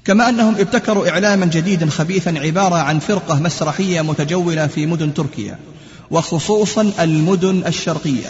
كما 0.08 0.28
أنهم 0.28 0.54
ابتكروا 0.54 1.08
إعلاما 1.08 1.46
جديدا 1.46 1.90
خبيثا 1.90 2.30
عبارة 2.30 2.74
عن 2.74 2.98
فرقة 2.98 3.40
مسرحية 3.40 4.00
متجولة 4.00 4.66
في 4.66 4.86
مدن 4.86 5.14
تركيا 5.14 5.58
وخصوصا 6.10 6.92
المدن 7.00 7.62
الشرقية 7.66 8.28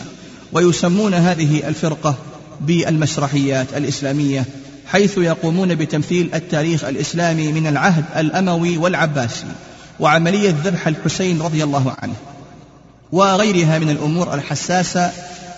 ويسمون 0.53 1.15
هذه 1.15 1.69
الفرقة 1.69 2.15
بالمسرحيات 2.61 3.67
الإسلامية 3.77 4.45
حيث 4.87 5.19
يقومون 5.19 5.75
بتمثيل 5.75 6.31
التاريخ 6.35 6.85
الإسلامي 6.85 7.53
من 7.53 7.67
العهد 7.67 8.05
الأموي 8.17 8.79
والعباسي 8.79 9.47
وعملية 10.01 10.55
ذبح 10.65 10.89
الحسين 10.89 11.43
رضي 11.43 11.65
الله 11.65 11.95
عنه 12.03 12.15
وغيرها 13.13 13.79
من 13.79 13.91
الأمور 13.91 14.35
الحساسة 14.35 15.13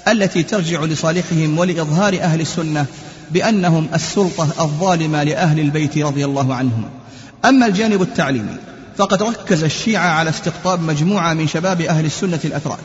التي 0.09 0.43
ترجع 0.43 0.85
لصالحهم 0.85 1.59
ولإظهار 1.59 2.21
أهل 2.21 2.41
السنة 2.41 2.87
بأنهم 3.31 3.89
السلطة 3.95 4.49
الظالمة 4.61 5.23
لأهل 5.23 5.61
البيت 5.61 5.99
رضي 5.99 6.25
الله 6.25 6.55
عنهم. 6.55 6.85
أما 7.45 7.67
الجانب 7.67 8.03
التعليمي 8.03 8.57
فقد 8.97 9.23
ركز 9.23 9.65
الشيعة 9.65 10.09
على 10.09 10.31
استقطاب 10.31 10.83
مجموعة 10.83 11.35
من 11.35 11.47
شباب 11.47 11.81
أهل 11.81 12.05
السنة 12.05 12.41
الأتراك 12.45 12.79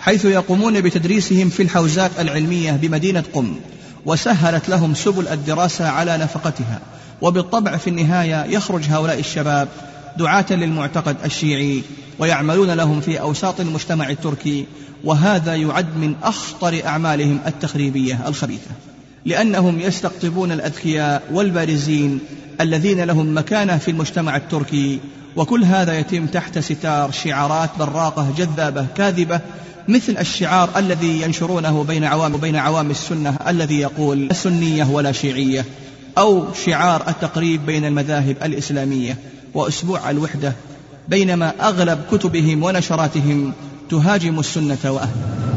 حيث 0.00 0.24
يقومون 0.24 0.80
بتدريسهم 0.80 1.48
في 1.48 1.62
الحوزات 1.62 2.10
العلمية 2.18 2.72
بمدينة 2.72 3.24
قم 3.32 3.56
وسهلت 4.06 4.68
لهم 4.68 4.94
سبل 4.94 5.28
الدراسة 5.28 5.88
على 5.88 6.18
نفقتها 6.18 6.80
وبالطبع 7.22 7.76
في 7.76 7.90
النهاية 7.90 8.44
يخرج 8.44 8.84
هؤلاء 8.90 9.18
الشباب 9.18 9.68
دعاة 10.16 10.46
للمعتقد 10.50 11.16
الشيعي 11.24 11.82
ويعملون 12.18 12.70
لهم 12.70 13.00
في 13.00 13.20
أوساط 13.20 13.60
المجتمع 13.60 14.10
التركي 14.10 14.66
وهذا 15.04 15.54
يعد 15.54 15.96
من 15.96 16.14
أخطر 16.22 16.80
أعمالهم 16.86 17.38
التخريبية 17.46 18.28
الخبيثة. 18.28 18.70
لأنهم 19.24 19.80
يستقطبون 19.80 20.52
الأذكياء 20.52 21.22
والبارزين 21.32 22.20
الذين 22.60 23.00
لهم 23.04 23.38
مكانة 23.38 23.78
في 23.78 23.90
المجتمع 23.90 24.36
التركي 24.36 25.00
وكل 25.36 25.64
هذا 25.64 25.98
يتم 25.98 26.26
تحت 26.26 26.58
ستار 26.58 27.10
شعارات 27.10 27.70
براقة 27.78 28.26
جذابة 28.36 28.86
كاذبة 28.96 29.40
مثل 29.88 30.16
الشعار 30.18 30.70
الذي 30.76 31.22
ينشرونه 31.22 31.84
بين 31.84 32.04
عوام 32.04 32.36
بين 32.36 32.56
عوام 32.56 32.90
السنة 32.90 33.36
الذي 33.48 33.80
يقول 33.80 34.28
سنية 34.34 34.84
ولا 34.84 35.12
شيعية 35.12 35.64
أو 36.18 36.54
شعار 36.66 37.08
التقريب 37.08 37.66
بين 37.66 37.84
المذاهب 37.84 38.36
الإسلامية. 38.42 39.16
وأسبوع 39.54 40.10
الوحدة 40.10 40.52
بينما 41.08 41.52
أغلب 41.60 41.98
كتبهم 42.12 42.62
ونشراتهم 42.62 43.52
تهاجم 43.90 44.38
السنة 44.38 44.78
وأهلها. 44.84 45.47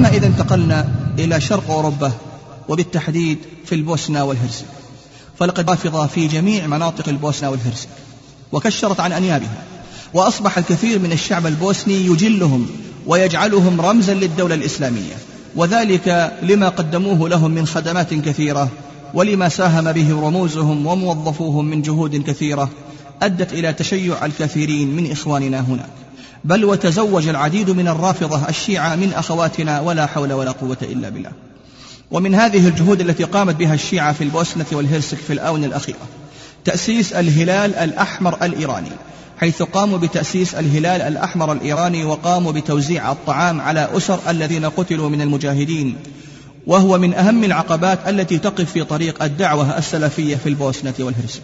أما 0.00 0.08
إذا 0.08 0.26
انتقلنا 0.26 0.88
إلى 1.18 1.40
شرق 1.40 1.70
أوروبا 1.70 2.12
وبالتحديد 2.68 3.38
في 3.64 3.74
البوسنة 3.74 4.24
والهرسك 4.24 4.66
فلقد 5.38 5.70
رافضة 5.70 6.06
في 6.06 6.26
جميع 6.26 6.66
مناطق 6.66 7.08
البوسنة 7.08 7.50
والهرسك 7.50 7.88
وكشرت 8.52 9.00
عن 9.00 9.12
أنيابها 9.12 9.62
وأصبح 10.14 10.58
الكثير 10.58 10.98
من 10.98 11.12
الشعب 11.12 11.46
البوسني 11.46 12.06
يجلهم 12.06 12.66
ويجعلهم 13.06 13.80
رمزا 13.80 14.14
للدولة 14.14 14.54
الإسلامية 14.54 15.14
وذلك 15.56 16.32
لما 16.42 16.68
قدموه 16.68 17.28
لهم 17.28 17.50
من 17.50 17.66
خدمات 17.66 18.14
كثيرة 18.14 18.68
ولما 19.14 19.48
ساهم 19.48 19.92
به 19.92 20.20
رموزهم 20.20 20.86
وموظفوهم 20.86 21.64
من 21.64 21.82
جهود 21.82 22.16
كثيرة 22.16 22.70
أدت 23.22 23.52
إلى 23.52 23.72
تشيع 23.72 24.26
الكثيرين 24.26 24.96
من 24.96 25.10
إخواننا 25.10 25.60
هناك. 25.60 25.90
بل 26.44 26.64
وتزوج 26.64 27.28
العديد 27.28 27.70
من 27.70 27.88
الرافضة 27.88 28.48
الشيعة 28.48 28.96
من 28.96 29.12
أخواتنا 29.12 29.80
ولا 29.80 30.06
حول 30.06 30.32
ولا 30.32 30.50
قوة 30.50 30.78
إلا 30.82 31.08
بالله. 31.08 31.32
ومن 32.10 32.34
هذه 32.34 32.68
الجهود 32.68 33.00
التي 33.00 33.24
قامت 33.24 33.56
بها 33.56 33.74
الشيعة 33.74 34.12
في 34.12 34.24
البوسنة 34.24 34.66
والهرسك 34.72 35.18
في 35.18 35.32
الآونة 35.32 35.66
الأخيرة 35.66 35.98
تأسيس 36.64 37.12
الهلال 37.12 37.74
الأحمر 37.74 38.44
الإيراني 38.44 38.90
حيث 39.38 39.62
قاموا 39.62 39.98
بتأسيس 39.98 40.54
الهلال 40.54 41.02
الأحمر 41.02 41.52
الإيراني 41.52 42.04
وقاموا 42.04 42.52
بتوزيع 42.52 43.12
الطعام 43.12 43.60
على 43.60 43.88
أسر 43.96 44.18
الذين 44.28 44.64
قتلوا 44.64 45.08
من 45.08 45.20
المجاهدين 45.20 45.96
وهو 46.66 46.98
من 46.98 47.14
أهم 47.14 47.44
العقبات 47.44 47.98
التي 48.08 48.38
تقف 48.38 48.72
في 48.72 48.84
طريق 48.84 49.22
الدعوة 49.22 49.78
السلفية 49.78 50.36
في 50.36 50.48
البوسنة 50.48 50.94
والهرسك. 50.98 51.42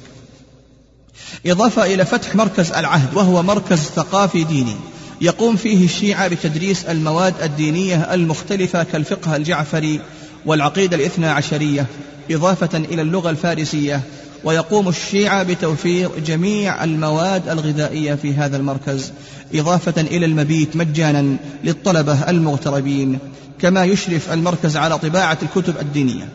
إضافة 1.46 1.94
إلى 1.94 2.04
فتح 2.04 2.34
مركز 2.34 2.72
العهد 2.72 3.14
وهو 3.14 3.42
مركز 3.42 3.78
ثقافي 3.78 4.44
ديني. 4.44 4.76
يقوم 5.20 5.56
فيه 5.56 5.84
الشيعة 5.84 6.28
بتدريس 6.28 6.84
المواد 6.84 7.34
الدينية 7.42 8.14
المختلفة 8.14 8.82
كالفقه 8.82 9.36
الجعفري 9.36 10.00
والعقيدة 10.46 10.96
الاثنى 10.96 11.26
عشرية 11.26 11.86
إضافة 12.30 12.78
إلى 12.78 13.02
اللغة 13.02 13.30
الفارسية. 13.30 14.00
ويقوم 14.44 14.88
الشيعة 14.88 15.42
بتوفير 15.42 16.10
جميع 16.26 16.84
المواد 16.84 17.48
الغذائية 17.48 18.14
في 18.14 18.34
هذا 18.34 18.56
المركز 18.56 19.12
إضافة 19.54 20.00
إلى 20.00 20.26
المبيت 20.26 20.76
مجانا 20.76 21.36
للطلبة 21.64 22.30
المغتربين. 22.30 23.18
كما 23.60 23.84
يشرف 23.84 24.32
المركز 24.32 24.76
على 24.76 24.98
طباعة 24.98 25.38
الكتب 25.42 25.74
الدينية 25.80 26.28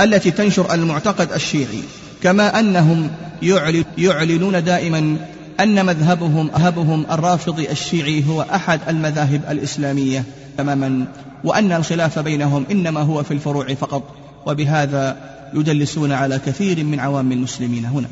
التي 0.00 0.30
تنشر 0.30 0.74
المعتقد 0.74 1.32
الشيعي. 1.32 1.82
كما 2.22 2.60
أنهم 2.60 3.10
يعلنون 3.98 4.64
دائما 4.64 5.16
أن 5.60 5.86
مذهبهم 5.86 6.50
مذهبهم 6.68 7.06
الرافضي 7.10 7.70
الشيعي 7.70 8.24
هو 8.28 8.42
أحد 8.42 8.80
المذاهب 8.88 9.40
الإسلامية 9.50 10.24
تماما 10.58 11.06
وأن 11.44 11.72
الخلاف 11.72 12.18
بينهم 12.18 12.64
إنما 12.70 13.00
هو 13.00 13.22
في 13.22 13.30
الفروع 13.30 13.74
فقط 13.74 14.16
وبهذا 14.46 15.16
يدلسون 15.54 16.12
على 16.12 16.38
كثير 16.46 16.84
من 16.84 17.00
عوام 17.00 17.32
المسلمين 17.32 17.84
هناك. 17.84 18.10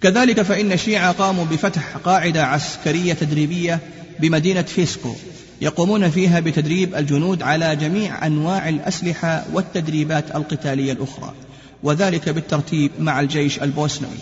كذلك 0.00 0.42
فإن 0.42 0.72
الشيعة 0.72 1.12
قاموا 1.12 1.44
بفتح 1.44 1.96
قاعدة 1.96 2.46
عسكرية 2.46 3.12
تدريبية 3.12 3.80
بمدينة 4.20 4.62
فيسكو 4.62 5.14
يقومون 5.60 6.10
فيها 6.10 6.40
بتدريب 6.40 6.94
الجنود 6.94 7.42
على 7.42 7.76
جميع 7.76 8.26
أنواع 8.26 8.68
الأسلحة 8.68 9.44
والتدريبات 9.52 10.36
القتالية 10.36 10.92
الأخرى. 10.92 11.34
وذلك 11.82 12.28
بالترتيب 12.28 12.90
مع 12.98 13.20
الجيش 13.20 13.62
البوسنوي. 13.62 14.18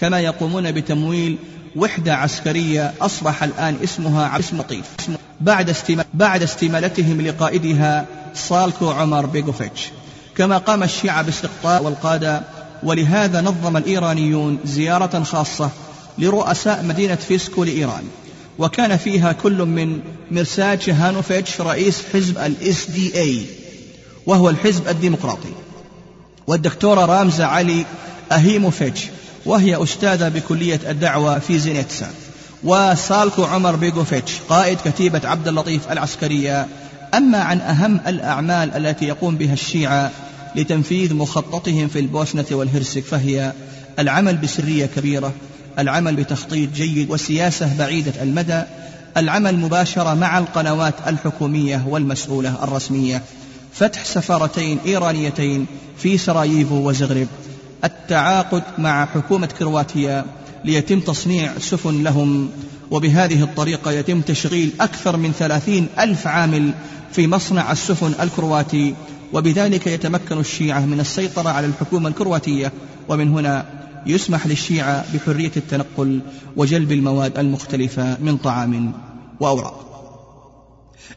كما 0.00 0.20
يقومون 0.20 0.72
بتمويل 0.72 1.36
وحدة 1.76 2.14
عسكرية 2.14 2.94
أصبح 3.00 3.42
الآن 3.42 3.76
اسمها 3.84 4.38
اسم 4.38 4.58
لطيف. 4.58 4.84
بعد, 5.40 5.76
بعد 6.14 6.42
استمالتهم 6.42 7.20
لقائدها 7.20 8.06
صالكو 8.34 8.90
عمر 8.90 9.26
بيغوفيتش. 9.26 9.88
كما 10.36 10.58
قام 10.58 10.82
الشيعة 10.82 11.22
باستقطاع 11.22 11.80
والقادة 11.80 12.42
ولهذا 12.82 13.40
نظم 13.40 13.76
الإيرانيون 13.76 14.58
زيارة 14.64 15.22
خاصة 15.22 15.70
لرؤساء 16.18 16.84
مدينة 16.84 17.14
فيسكو 17.14 17.64
لإيران. 17.64 18.04
وكان 18.58 18.96
فيها 18.96 19.32
كل 19.32 19.62
من 19.62 20.00
مرساد 20.30 20.80
شهانوفيتش 20.80 21.60
رئيس 21.60 22.02
حزب 22.12 22.38
ال 22.38 22.90
SDA 22.90 23.42
وهو 24.26 24.50
الحزب 24.50 24.88
الديمقراطي. 24.88 25.52
والدكتورة 26.50 27.04
رامزة 27.04 27.44
علي 27.44 27.84
أهيموفيتش 28.32 29.06
وهي 29.46 29.82
أستاذة 29.82 30.28
بكلية 30.28 30.80
الدعوة 30.88 31.38
في 31.38 31.58
زينيتسا 31.58 32.10
وسالكو 32.64 33.44
عمر 33.44 33.76
بيغوفيتش 33.76 34.32
قائد 34.48 34.78
كتيبة 34.84 35.20
عبد 35.24 35.48
اللطيف 35.48 35.92
العسكرية. 35.92 36.66
أما 37.14 37.38
عن 37.38 37.60
أهم 37.60 38.00
الأعمال 38.06 38.86
التي 38.86 39.04
يقوم 39.04 39.36
بها 39.36 39.52
الشيعة 39.52 40.10
لتنفيذ 40.56 41.14
مخططهم 41.14 41.88
في 41.88 41.98
البوسنة 41.98 42.46
والهرسك 42.50 43.04
فهي 43.04 43.52
العمل 43.98 44.36
بسرية 44.36 44.86
كبيرة 44.86 45.32
العمل 45.78 46.16
بتخطيط 46.16 46.72
جيد 46.72 47.10
وسياسة 47.10 47.76
بعيدة 47.78 48.22
المدى 48.22 48.62
العمل 49.16 49.56
مباشرة 49.56 50.14
مع 50.14 50.38
القنوات 50.38 50.94
الحكومية 51.06 51.84
والمسؤولة 51.88 52.64
الرسمية. 52.64 53.22
فتح 53.72 54.04
سفارتين 54.04 54.78
إيرانيتين 54.86 55.66
في 55.96 56.18
سراييفو 56.18 56.88
وزغرب 56.88 57.26
التعاقد 57.84 58.62
مع 58.78 59.06
حكومة 59.06 59.46
كرواتيا 59.46 60.24
ليتم 60.64 61.00
تصنيع 61.00 61.58
سفن 61.58 62.02
لهم 62.02 62.50
وبهذه 62.90 63.42
الطريقة 63.42 63.90
يتم 63.90 64.20
تشغيل 64.20 64.72
أكثر 64.80 65.16
من 65.16 65.32
ثلاثين 65.32 65.86
ألف 65.98 66.26
عامل 66.26 66.72
في 67.12 67.26
مصنع 67.26 67.72
السفن 67.72 68.12
الكرواتي 68.20 68.94
وبذلك 69.32 69.86
يتمكن 69.86 70.38
الشيعة 70.38 70.86
من 70.86 71.00
السيطرة 71.00 71.48
على 71.48 71.66
الحكومة 71.66 72.08
الكرواتية. 72.08 72.72
ومن 73.08 73.28
هنا 73.28 73.66
يسمح 74.06 74.46
للشيعة 74.46 75.04
بحرية 75.14 75.52
التنقل 75.56 76.20
وجلب 76.56 76.92
المواد 76.92 77.38
المختلفة 77.38 78.16
من 78.20 78.36
طعام 78.36 78.92
وأوراق. 79.40 79.89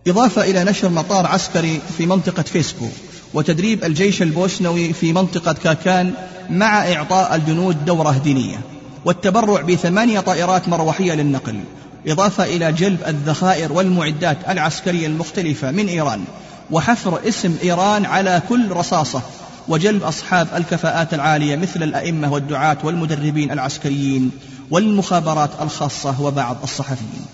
إضافة 0.07 0.41
إلى 0.41 0.63
نشر 0.63 0.89
مطار 0.89 1.27
عسكري 1.27 1.81
في 1.97 2.05
منطقة 2.05 2.43
فيسبو 2.43 2.87
وتدريب 3.33 3.83
الجيش 3.83 4.21
البوسنوي 4.21 4.93
في 4.93 5.13
منطقة 5.13 5.53
كاكان 5.53 6.13
مع 6.49 6.93
إعطاء 6.93 7.35
الجنود 7.35 7.85
دورة 7.85 8.21
دينية 8.23 8.61
والتبرع 9.05 9.61
بثمانية 9.61 10.19
طائرات 10.19 10.69
مروحية 10.69 11.13
للنقل 11.13 11.59
إضافة 12.07 12.43
إلى 12.43 12.71
جلب 12.71 12.99
الذخائر 13.07 13.73
والمعدات 13.73 14.37
العسكرية 14.49 15.07
المختلفة 15.07 15.71
من 15.71 15.87
إيران 15.87 16.23
وحفر 16.71 17.19
اسم 17.27 17.57
إيران 17.63 18.05
على 18.05 18.41
كل 18.49 18.71
رصاصة 18.71 19.21
وجلب 19.67 20.03
أصحاب 20.03 20.47
الكفاءات 20.55 21.13
العالية 21.13 21.55
مثل 21.55 21.83
الأئمة 21.83 22.33
والدعاة 22.33 22.77
والمدربين 22.83 23.51
العسكريين 23.51 24.31
والمخابرات 24.71 25.49
الخاصة 25.61 26.21
وبعض 26.21 26.57
الصحفيين. 26.63 27.25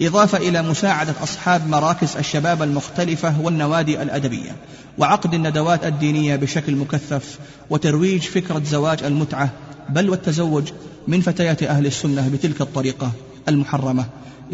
إضافة 0.00 0.38
إلى 0.38 0.62
مساعدة 0.62 1.14
أصحاب 1.22 1.68
مراكز 1.68 2.16
الشباب 2.16 2.62
المختلفة 2.62 3.40
والنوادي 3.40 4.02
الأدبية 4.02 4.56
وعقد 4.98 5.34
الندوات 5.34 5.86
الدينية 5.86 6.36
بشكل 6.36 6.76
مكثف 6.76 7.38
وترويج 7.70 8.22
فكرة 8.22 8.62
زواج 8.66 9.04
المتعة 9.04 9.50
بل 9.88 10.10
والتزوج 10.10 10.72
من 11.08 11.20
فتيات 11.20 11.62
أهل 11.62 11.86
السنة 11.86 12.28
بتلك 12.28 12.60
الطريقة 12.60 13.12
المحرمة. 13.48 14.04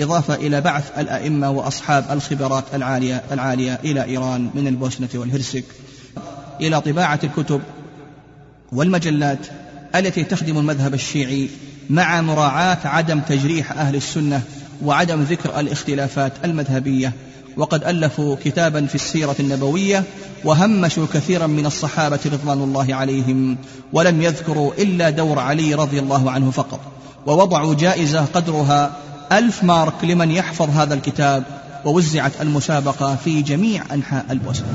إضافة 0.01 0.35
إلى 0.35 0.61
بعث 0.61 0.99
الأئمة 0.99 1.51
وأصحاب 1.51 2.05
الخبرات 2.11 2.65
العالية 2.75 3.23
العالية 3.33 3.81
إلى 3.85 4.05
إيران 4.05 4.51
من 4.55 4.67
البوسنة 4.67 5.09
والهرسك 5.15 5.65
إلى 6.61 6.81
طباعة 6.81 7.21
الكتب 7.25 7.61
والمجلات 8.73 9.47
التي 9.95 10.25
تخدم 10.25 10.59
المذهب 10.59 10.95
الشيعي 10.95 11.49
مع 11.91 12.21
مراعاة 12.21 12.79
عدم 12.85 13.21
تجريح 13.21 13.73
أهل 13.73 13.97
السنة 13.97 14.43
وعدم 14.85 15.23
ذكر 15.23 15.61
الاختلافات 15.61 16.33
المذهبية 16.45 17.13
وقد 17.57 17.85
ألفوا 17.85 18.37
كتابا 18.45 18.87
في 18.87 18.95
السيرة 18.95 19.37
النبوية 19.41 20.05
وهمشوا 20.45 21.07
كثيرا 21.15 21.47
من 21.47 21.67
الصحابة 21.67 22.19
رضوان 22.27 22.63
الله 22.63 22.95
عليهم 22.95 23.57
ولم 23.93 24.23
يذكروا 24.23 24.73
إلا 24.79 25.11
دور 25.11 25.39
علي 25.39 25.75
رضي 25.75 25.99
الله 25.99 26.31
عنه 26.31 26.51
فقط 26.51 26.81
ووضعوا 27.27 27.75
جائزة 27.75 28.25
قدرها 28.25 28.93
ألف 29.33 29.65
مارك 29.65 30.05
لمن 30.05 30.31
يحفظ 30.31 30.71
هذا 30.71 30.95
الكتاب 30.95 31.45
ووزعت 31.85 32.33
المسابقة 32.41 33.17
في 33.17 33.43
جميع 33.43 33.83
أنحاء 33.95 34.27
البوسنة 34.31 34.67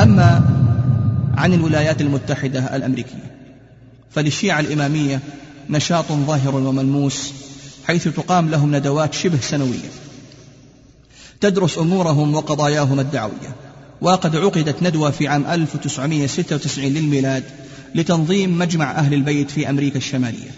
أما 0.00 0.42
عن 1.36 1.54
الولايات 1.54 2.00
المتحدة 2.00 2.76
الأمريكية 2.76 3.31
فللشيعة 4.14 4.60
الإمامية 4.60 5.20
نشاط 5.70 6.12
ظاهر 6.12 6.54
وملموس 6.54 7.32
حيث 7.86 8.08
تقام 8.08 8.50
لهم 8.50 8.76
ندوات 8.76 9.14
شبه 9.14 9.40
سنوية. 9.40 9.90
تدرس 11.40 11.78
أمورهم 11.78 12.34
وقضاياهم 12.34 13.00
الدعوية. 13.00 13.56
وقد 14.00 14.36
عقدت 14.36 14.82
ندوة 14.82 15.10
في 15.10 15.28
عام 15.28 15.46
1996 15.46 16.84
للميلاد 16.84 17.44
لتنظيم 17.94 18.58
مجمع 18.58 18.90
أهل 18.90 19.14
البيت 19.14 19.50
في 19.50 19.70
أمريكا 19.70 19.96
الشمالية. 19.96 20.50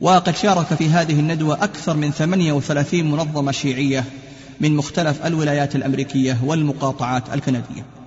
وقد 0.00 0.36
شارك 0.36 0.74
في 0.74 0.88
هذه 0.88 1.20
الندوة 1.20 1.64
أكثر 1.64 1.96
من 1.96 2.10
38 2.10 3.10
منظمة 3.10 3.52
شيعية 3.52 4.04
من 4.60 4.76
مختلف 4.76 5.26
الولايات 5.26 5.76
الأمريكية 5.76 6.38
والمقاطعات 6.44 7.22
الكندية. 7.34 7.97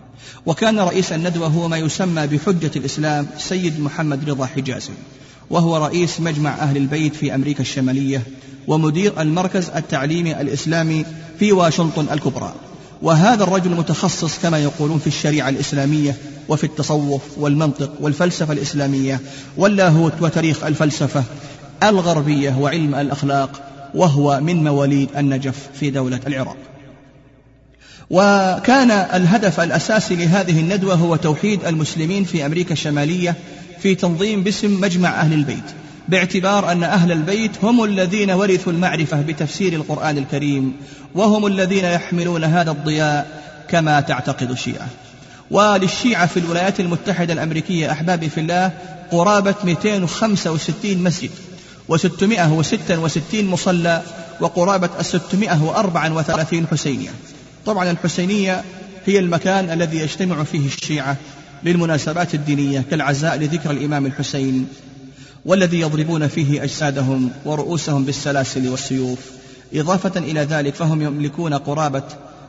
وكان 0.45 0.79
رئيس 0.79 1.11
الندوة 1.11 1.47
هو 1.47 1.67
ما 1.67 1.77
يسمى 1.77 2.27
بحجة 2.27 2.71
الإسلام 2.75 3.27
سيد 3.37 3.79
محمد 3.79 4.29
رضا 4.29 4.45
حجازي 4.45 4.93
وهو 5.49 5.77
رئيس 5.77 6.19
مجمع 6.19 6.49
أهل 6.49 6.77
البيت 6.77 7.15
في 7.15 7.35
أمريكا 7.35 7.61
الشمالية 7.61 8.23
ومدير 8.67 9.21
المركز 9.21 9.69
التعليمي 9.69 10.41
الإسلامي 10.41 11.05
في 11.39 11.51
واشنطن 11.51 12.07
الكبرى. 12.11 12.53
وهذا 13.01 13.43
الرجل 13.43 13.69
متخصص 13.69 14.39
كما 14.39 14.59
يقولون 14.59 14.99
في 14.99 15.07
الشريعة 15.07 15.49
الإسلامية 15.49 16.15
وفي 16.49 16.63
التصوف 16.63 17.21
والمنطق 17.37 17.91
والفلسفة 17.99 18.53
الإسلامية 18.53 19.19
واللاهوت 19.57 20.13
وتاريخ 20.21 20.63
الفلسفة 20.63 21.23
الغربية 21.83 22.57
وعلم 22.59 22.95
الأخلاق 22.95 23.61
وهو 23.95 24.39
من 24.39 24.63
مواليد 24.63 25.09
النجف 25.17 25.69
في 25.79 25.89
دولة 25.89 26.19
العراق. 26.27 26.57
وكان 28.11 28.91
الهدف 28.91 29.59
الأساسي 29.59 30.15
لهذه 30.15 30.59
الندوة 30.59 30.93
هو 30.93 31.15
توحيد 31.15 31.65
المسلمين 31.65 32.23
في 32.23 32.45
أمريكا 32.45 32.73
الشمالية 32.73 33.35
في 33.81 33.95
تنظيم 33.95 34.43
باسم 34.43 34.81
مجمع 34.81 35.09
أهل 35.09 35.33
البيت 35.33 35.63
باعتبار 36.09 36.71
أن 36.71 36.83
أهل 36.83 37.11
البيت 37.11 37.51
هم 37.63 37.83
الذين 37.83 38.31
ورثوا 38.31 38.73
المعرفة 38.73 39.21
بتفسير 39.21 39.73
القرآن 39.73 40.17
الكريم 40.17 40.73
وهم 41.15 41.45
الذين 41.45 41.85
يحملون 41.85 42.43
هذا 42.43 42.71
الضياء 42.71 43.41
كما 43.69 44.01
تعتقد 44.01 44.51
الشيعة. 44.51 44.87
وللشيعة 45.51 46.25
في 46.25 46.37
الولايات 46.37 46.79
المتحدة 46.79 47.33
الأمريكية 47.33 47.91
أحبابي 47.91 48.29
في 48.29 48.39
الله 48.39 48.71
قرابة 49.11 49.55
265 49.63 51.03
مسجد 51.03 51.29
و666 51.91 53.35
مصلى 53.35 54.01
وقرابة 54.41 54.89
634 55.01 56.67
حسينية. 56.67 57.09
طبعا 57.65 57.91
الحسينية 57.91 58.63
هي 59.05 59.19
المكان 59.19 59.69
الذي 59.69 59.97
يجتمع 59.97 60.43
فيه 60.43 60.65
الشيعة 60.65 61.17
للمناسبات 61.63 62.33
الدينية 62.33 62.83
كالعزاء 62.89 63.37
لذكر 63.37 63.71
الإمام 63.71 64.05
الحسين 64.05 64.67
والذي 65.45 65.79
يضربون 65.79 66.27
فيه 66.27 66.63
أجسادهم 66.63 67.31
ورؤوسهم 67.45 68.05
بالسلاسل 68.05 68.69
والسيوف. 68.69 69.19
إضافة 69.73 70.19
إلى 70.19 70.39
ذلك 70.41 70.75
فهم 70.75 71.01
يملكون 71.01 71.53
قرابة 71.53 72.03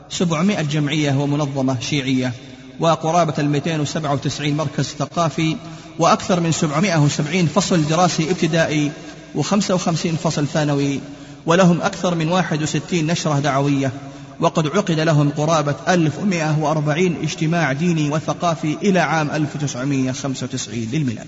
700 0.09 0.61
جمعية 0.61 1.21
ومنظمة 1.21 1.79
شيعية 1.79 2.33
وقرابة 2.79 3.33
ال 3.39 3.49
297 3.49 4.53
مركز 4.53 4.85
ثقافي 4.85 5.55
وأكثر 5.99 6.39
من 6.39 6.51
770 6.51 7.45
فصل 7.45 7.85
دراسي 7.85 8.31
ابتدائي 8.31 8.91
و55 9.37 9.79
فصل 10.23 10.47
ثانوي 10.47 10.99
ولهم 11.45 11.81
أكثر 11.81 12.15
من 12.15 12.31
61 12.31 13.07
نشرة 13.07 13.39
دعوية. 13.39 13.91
وقد 14.39 14.67
عقد 14.67 14.99
لهم 14.99 15.29
قرابة 15.29 15.75
1140 15.87 17.15
اجتماع 17.23 17.73
ديني 17.73 18.09
وثقافي 18.09 18.77
إلى 18.81 18.99
عام 18.99 19.31
1995 19.31 20.87
للميلاد. 20.93 21.27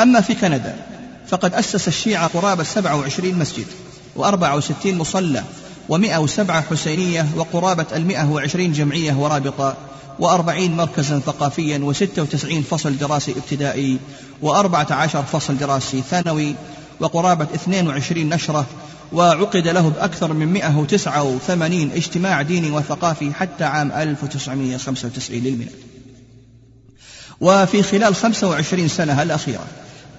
أما 0.00 0.20
في 0.20 0.34
كندا 0.34 0.76
فقد 1.28 1.54
أسس 1.54 1.88
الشيعة 1.88 2.26
قرابة 2.26 2.62
27 2.62 3.34
مسجد 3.34 3.66
و64 4.16 4.86
مصلى 4.86 5.44
و107 5.92 6.50
حسينية 6.50 7.26
وقرابة 7.36 7.86
المئة 7.94 8.30
وعشرين 8.30 8.72
جمعية 8.72 9.12
ورابطة 9.12 9.76
وأربعين 10.18 10.76
مركزا 10.76 11.18
ثقافيا 11.18 11.78
وستة 11.78 12.22
وتسعين 12.22 12.62
فصل 12.62 12.98
دراسي 12.98 13.32
ابتدائي 13.32 13.98
وأربعة 14.42 14.86
عشر 14.90 15.22
فصل 15.22 15.58
دراسي 15.58 16.02
ثانوي 16.02 16.54
وقرابة 17.00 17.44
اثنين 17.54 17.88
وعشرين 17.88 18.28
نشرة 18.28 18.66
وعقد 19.12 19.68
له 19.68 19.88
بأكثر 19.88 20.32
من 20.32 20.52
189 20.52 21.90
اجتماع 21.90 22.42
ديني 22.42 22.70
وثقافي 22.70 23.32
حتى 23.34 23.64
عام 23.64 23.92
1995 23.92 25.38
للميلاد. 25.38 25.74
وفي 27.40 27.82
خلال 27.82 28.14
25 28.14 28.88
سنة 28.88 29.22
الأخيرة 29.22 29.66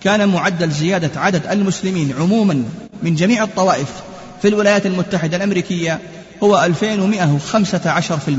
كان 0.04 0.30
معدل 0.30 0.72
زيادة 0.72 1.22
عدد 1.22 1.48
المسلمين 1.48 2.14
عموما 2.20 2.64
من 3.04 3.16
جميع 3.16 3.44
الطوائف 3.44 3.90
في 4.42 4.48
الولايات 4.48 4.86
المتحدة 4.86 5.38
الأمريكية 5.38 6.00
هو 6.44 6.70
2115% 8.18 8.32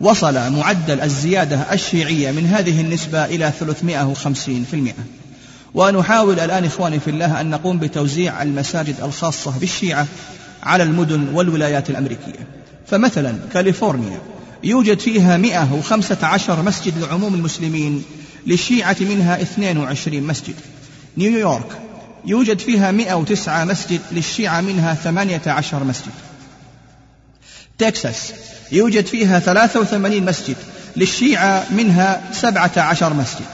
وصل 0.00 0.52
معدل 0.52 1.00
الزيادة 1.00 1.72
الشيعية 1.72 2.30
من 2.30 2.46
هذه 2.46 2.80
النسبة 2.80 3.24
إلى 3.24 3.52
350% 3.60 5.17
ونحاول 5.74 6.40
الآن 6.40 6.64
إخواني 6.64 7.00
في 7.00 7.10
الله 7.10 7.40
أن 7.40 7.50
نقوم 7.50 7.78
بتوزيع 7.78 8.42
المساجد 8.42 8.94
الخاصة 9.02 9.58
بالشيعة 9.58 10.06
على 10.62 10.82
المدن 10.82 11.28
والولايات 11.34 11.90
الأمريكية. 11.90 12.46
فمثلا 12.86 13.38
كاليفورنيا 13.52 14.20
يوجد 14.64 14.98
فيها 14.98 15.36
115 15.36 16.62
مسجد 16.62 16.98
لعموم 16.98 17.34
المسلمين 17.34 18.04
للشيعة 18.46 18.96
منها 19.00 19.42
22 19.42 20.22
مسجد. 20.22 20.54
نيويورك 21.16 21.78
يوجد 22.24 22.58
فيها 22.58 22.90
109 22.90 23.64
مسجد 23.64 24.00
للشيعة 24.12 24.60
منها 24.60 24.94
18 24.94 25.84
مسجد. 25.84 26.12
تكساس 27.78 28.32
يوجد 28.72 29.06
فيها 29.06 29.38
83 29.38 30.24
مسجد 30.24 30.56
للشيعة 30.96 31.66
منها 31.70 32.22
17 32.32 33.14
مسجد. 33.14 33.46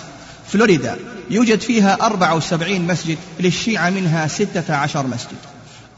فلوريدا 0.49 0.97
يوجد 1.31 1.61
فيها 1.61 1.99
74 2.01 2.81
مسجد 2.81 3.19
للشيعة 3.41 3.91
منها 3.91 4.29
16 4.29 5.07
مسجد. 5.07 5.37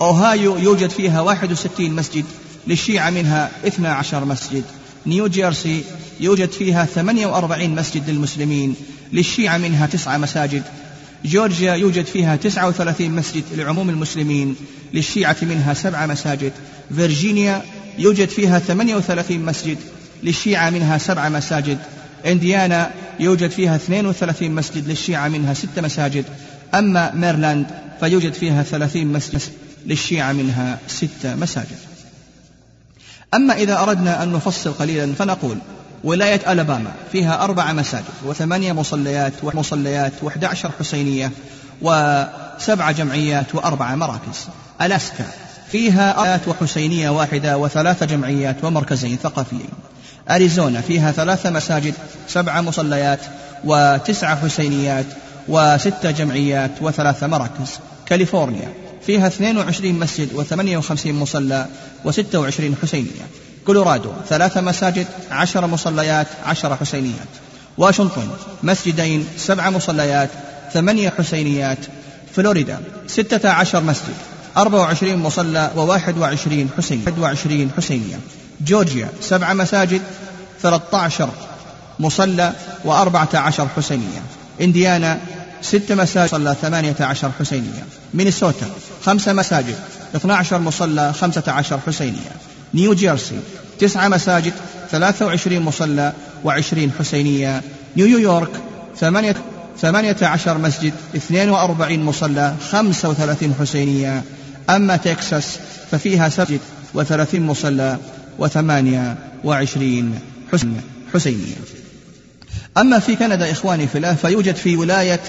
أوهايو 0.01 0.59
يوجد 0.59 0.91
فيها 0.91 1.21
61 1.21 1.91
مسجد 1.91 2.25
للشيعة 2.67 3.11
منها 3.11 3.51
12 3.67 4.25
مسجد. 4.25 4.65
نيو 5.07 5.27
جيرسي 5.27 5.85
يوجد 6.21 6.51
فيها 6.51 6.85
48 6.85 7.71
مسجد 7.71 8.11
للمسلمين 8.11 8.75
للشيعة 9.13 9.59
منها 9.59 9.87
تسعة 9.87 10.17
مساجد. 10.17 10.63
جورجيا 11.25 11.75
يوجد 11.75 12.05
فيها 12.05 12.37
39 12.37 13.11
مسجد 13.11 13.45
لعموم 13.57 13.91
المسلمين 13.91 14.57
للشيعة 14.95 15.37
منها 15.43 15.75
سبع 15.75 16.07
مساجد. 16.07 16.53
فيرجينيا 16.97 17.63
يوجد 17.99 18.29
فيها 18.29 18.59
38 18.59 19.39
مسجد 19.39 19.79
للشيعة 20.23 20.71
منها 20.71 20.99
سبع 20.99 21.29
مساجد. 21.29 21.79
انديانا 22.27 22.91
يوجد 23.21 23.51
فيها 23.51 23.77
32 23.77 24.51
مسجد 24.51 24.89
للشيعة 24.89 25.29
منها 25.29 25.55
ست 25.55 25.79
مساجد. 25.79 26.25
أما 26.75 27.15
ميرلاند 27.15 27.67
فيوجد 28.01 28.33
فيها 28.33 28.63
30 28.63 29.07
مسجد 29.07 29.41
للشيعة 29.87 30.33
منها 30.33 30.79
ست 30.89 31.27
مساجد. 31.27 31.79
أما 33.35 33.55
إذا 33.55 33.79
أردنا 33.79 34.23
أن 34.23 34.33
نفصل 34.33 34.73
قليلا 34.73 35.13
فنقول 35.15 35.59
ولاية 36.05 36.53
ألاباما 36.53 36.93
فيها 37.13 37.45
أربع 37.45 37.73
مساجد 37.73 38.05
وثمانية 38.25 38.73
مصليات 38.73 39.33
ومصليات 39.43 40.13
وأحد 40.23 40.45
عشر 40.45 40.71
حسينية 40.79 41.31
وسبع 41.83 42.91
جمعيات 42.91 43.55
وأربع 43.55 43.95
مراكز. 43.95 44.47
ألاسكا 44.83 45.27
فيها 45.73 46.25
آيات 46.25 46.49
وحسينية 46.49 47.11
واحدة 47.11 47.59
وثلاث 47.59 48.05
جمعيات 48.05 48.65
ومركزين 48.65 49.17
ثقافيين. 49.17 49.71
أريزونا 50.31 50.81
فيها 50.81 51.13
ثلاث 51.13 51.47
مساجد 51.47 51.95
سبع 52.29 52.61
مصليات 52.61 53.19
وتسع 53.65 54.35
حسينيات 54.35 55.05
وست 55.49 56.07
جمعيات 56.07 56.71
وثلاث 56.81 57.25
مراكز. 57.25 57.71
كاليفورنيا 58.07 58.69
فيها 59.07 59.27
22 59.27 59.95
مسجد 59.95 60.29
و58 60.33 61.07
مصلى 61.07 61.67
و26 62.05 62.83
حسينية. 62.83 63.27
كولورادو 63.67 64.11
ثلاث 64.29 64.59
مساجد 64.59 65.07
عشر 65.31 65.67
مصليات 65.67 66.27
عشر 66.47 66.77
حسينيات. 66.77 67.33
واشنطن 67.79 68.29
مسجدين 68.63 69.27
سبع 69.39 69.71
مصليات 69.71 70.31
ثمانية 70.73 71.13
حسينيات. 71.19 71.79
فلوريدا 72.35 72.79
ستة 73.07 73.51
عشر 73.51 73.83
مسجد 73.83 74.15
أربع 74.57 74.79
وعشرين 74.79 75.19
مصلى 75.19 75.71
وواحد 75.77 76.19
وعشرين 76.19 76.69
وعشرين 77.19 77.71
حسينية. 77.77 78.19
جورجيا 78.61 79.09
سبع 79.21 79.53
مساجد 79.53 80.03
ثلاثة 80.63 80.99
عشر 80.99 81.29
مصلى 81.99 82.53
وأربعة 82.85 83.29
عشر 83.35 83.69
حسينية. 83.77 84.23
إنديانا 84.61 85.19
ست 85.63 85.93
مساجد 85.93 86.31
صلى 86.31 86.57
ثمانية 86.63 86.97
عشر 87.01 87.31
حسينية. 87.41 87.85
مينيسوتا 88.15 88.67
خمس 89.05 89.29
مساجد 89.29 89.77
12 90.15 90.59
مصلى 90.59 91.13
خمسة 91.13 91.43
عشر 91.53 91.81
حسينية. 91.87 92.31
نيو 92.75 92.95
جيرسي 92.95 93.39
تسع 93.79 94.09
مساجد 94.09 94.53
ثلاثة 94.91 95.27
وعشرين 95.27 95.63
مصلى 95.63 96.13
وعشرين 96.45 96.93
حسينية. 96.99 97.63
نيويورك 97.97 98.51
ثمانية, 99.01 99.37
ثمانية 99.81 100.17
عشر 100.23 100.59
مسجد 100.59 100.93
اثنين 101.17 101.51
وأربعين 101.51 102.05
مصلى 102.05 102.55
خمسة 102.71 103.09
وثلاثين 103.09 103.55
حسينية. 103.61 104.23
أما 104.71 104.97
تكساس 104.97 105.59
ففيها 105.91 106.29
سجد 106.29 106.61
وثلاثين 106.95 107.43
مصلى 107.43 107.99
وثمانية 108.39 109.19
وعشرين 109.45 110.19
حسن 110.53 110.73
حسينية 111.15 111.57
أما 112.77 112.99
في 112.99 113.17
كندا 113.17 113.51
إخواني 113.51 113.87
في 113.87 113.99
الله 113.99 114.15
فيوجد 114.15 114.55
في 114.55 114.77
ولاية 114.77 115.21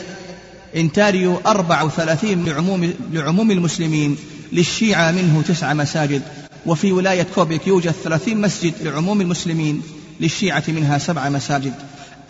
إنتاريو 0.75 1.41
أربع 1.47 1.83
وثلاثين 1.83 2.45
لعموم, 2.45 2.93
لعموم 3.11 3.51
المسلمين 3.51 4.17
للشيعة 4.53 5.11
منه 5.11 5.43
تسع 5.47 5.73
مساجد 5.73 6.21
وفي 6.65 6.91
ولاية 6.91 7.27
كوبيك 7.35 7.67
يوجد 7.67 7.91
ثلاثين 8.03 8.41
مسجد 8.41 8.73
لعموم 8.81 9.21
المسلمين 9.21 9.81
للشيعة 10.19 10.63
منها 10.67 10.97
سبع 10.97 11.29
مساجد. 11.29 11.73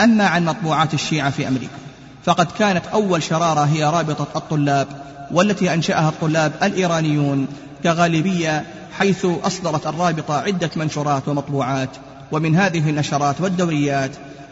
أما 0.02 0.28
عن 0.28 0.46
مطبوعات 0.46 0.94
الشيعة 0.94 1.30
في 1.30 1.48
أمريكا 1.48 1.78
فقد 2.26 2.48
كانت 2.60 2.86
أول 2.94 3.24
شرارة 3.24 3.60
هي 3.60 3.84
رابطة 3.84 4.28
الطلاب 4.36 4.88
والتي 5.32 5.74
أنشأها 5.74 6.10
الطلاب 6.10 6.52
الإيرانيون 6.64 7.48
كغالبية 7.84 8.66
حيث 9.00 9.26
أصدرت 9.44 9.88
الرابطة 9.88 10.34
عدة 10.34 10.70
منشورات 10.76 11.28
ومطبوعات 11.28 11.90
ومن 12.32 12.56
هذه 12.56 12.90
النشرات 12.90 13.42
والدوريات 13.42 14.12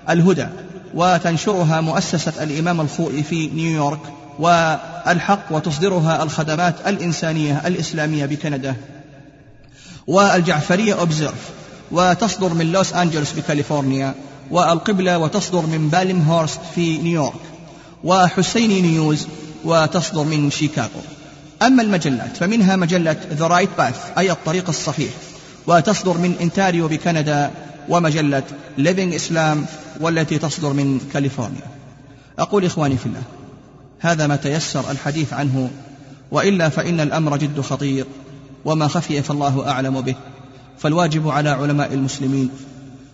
الهدى 0.09 0.47
وتنشرها 0.93 1.81
مؤسسة 1.81 2.43
الإمام 2.43 2.81
الخوئي 2.81 3.23
في 3.23 3.47
نيويورك 3.47 3.99
والحق 4.39 5.51
وتصدرها 5.51 6.23
الخدمات 6.23 6.75
الإنسانية 6.87 7.67
الإسلامية 7.67 8.25
بكندا. 8.25 8.75
والجعفرية 10.07 10.99
أوبزيرف 10.99 11.49
وتصدر 11.91 12.53
من 12.53 12.71
لوس 12.71 12.93
أنجلوس 12.93 13.31
بكاليفورنيا 13.31 14.15
والقبلة 14.51 15.17
وتصدر 15.17 15.61
من 15.61 15.89
باليم 15.89 16.21
هورست 16.21 16.59
في 16.75 16.97
نيويورك 16.97 17.41
وحسيني 18.03 18.81
News 18.81 19.27
وتصدر 19.63 20.23
من 20.23 20.51
شيكاغو. 20.51 21.01
أما 21.61 21.83
المجلات 21.83 22.37
فمنها 22.37 22.75
مجلة 22.75 23.17
The 23.31 23.47
Right 23.47 23.69
Path 23.77 24.11
أي 24.17 24.31
الطريق 24.31 24.69
الصحيح 24.69 25.11
وتصدر 25.67 26.17
من 26.17 26.35
انتاريو 26.41 26.87
بكندا 26.87 27.51
ومجلة 27.89 28.43
Living 28.77 29.13
Islam 29.13 29.65
والتي 29.99 30.37
تصدر 30.37 30.73
من 30.73 30.99
كاليفورنيا. 31.13 31.67
أقول 32.39 32.65
إخواني 32.65 32.97
في 32.97 33.05
الله 33.05 33.21
هذا 33.99 34.27
ما 34.27 34.35
تيسر 34.35 34.91
الحديث 34.91 35.33
عنه 35.33 35.69
وإلا 36.31 36.69
فإن 36.69 36.99
الأمر 36.99 37.37
جد 37.37 37.61
خطير 37.61 38.05
وما 38.65 38.87
خفي 38.87 39.21
فالله 39.21 39.69
أعلم 39.69 40.01
به 40.01 40.15
فالواجب 40.77 41.29
على 41.29 41.49
علماء 41.49 41.93
المسلمين 41.93 42.49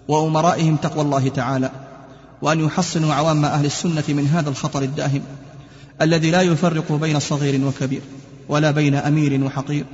وأمرائهم 0.07 0.75
تقوى 0.75 1.01
الله 1.01 1.29
تعالى 1.29 1.71
وأن 2.41 2.65
يحصنوا 2.65 3.13
عوام 3.13 3.45
أهل 3.45 3.65
السنة 3.65 4.03
من 4.07 4.27
هذا 4.27 4.49
الخطر 4.49 4.81
الداهم 4.81 5.21
الذي 6.01 6.31
لا 6.31 6.41
يفرق 6.41 6.91
بين 6.91 7.19
صغير 7.19 7.65
وكبير. 7.65 8.01
ولا 8.49 8.71
بين 8.71 8.95
أمير 8.95 9.43
وحقير 9.43 9.85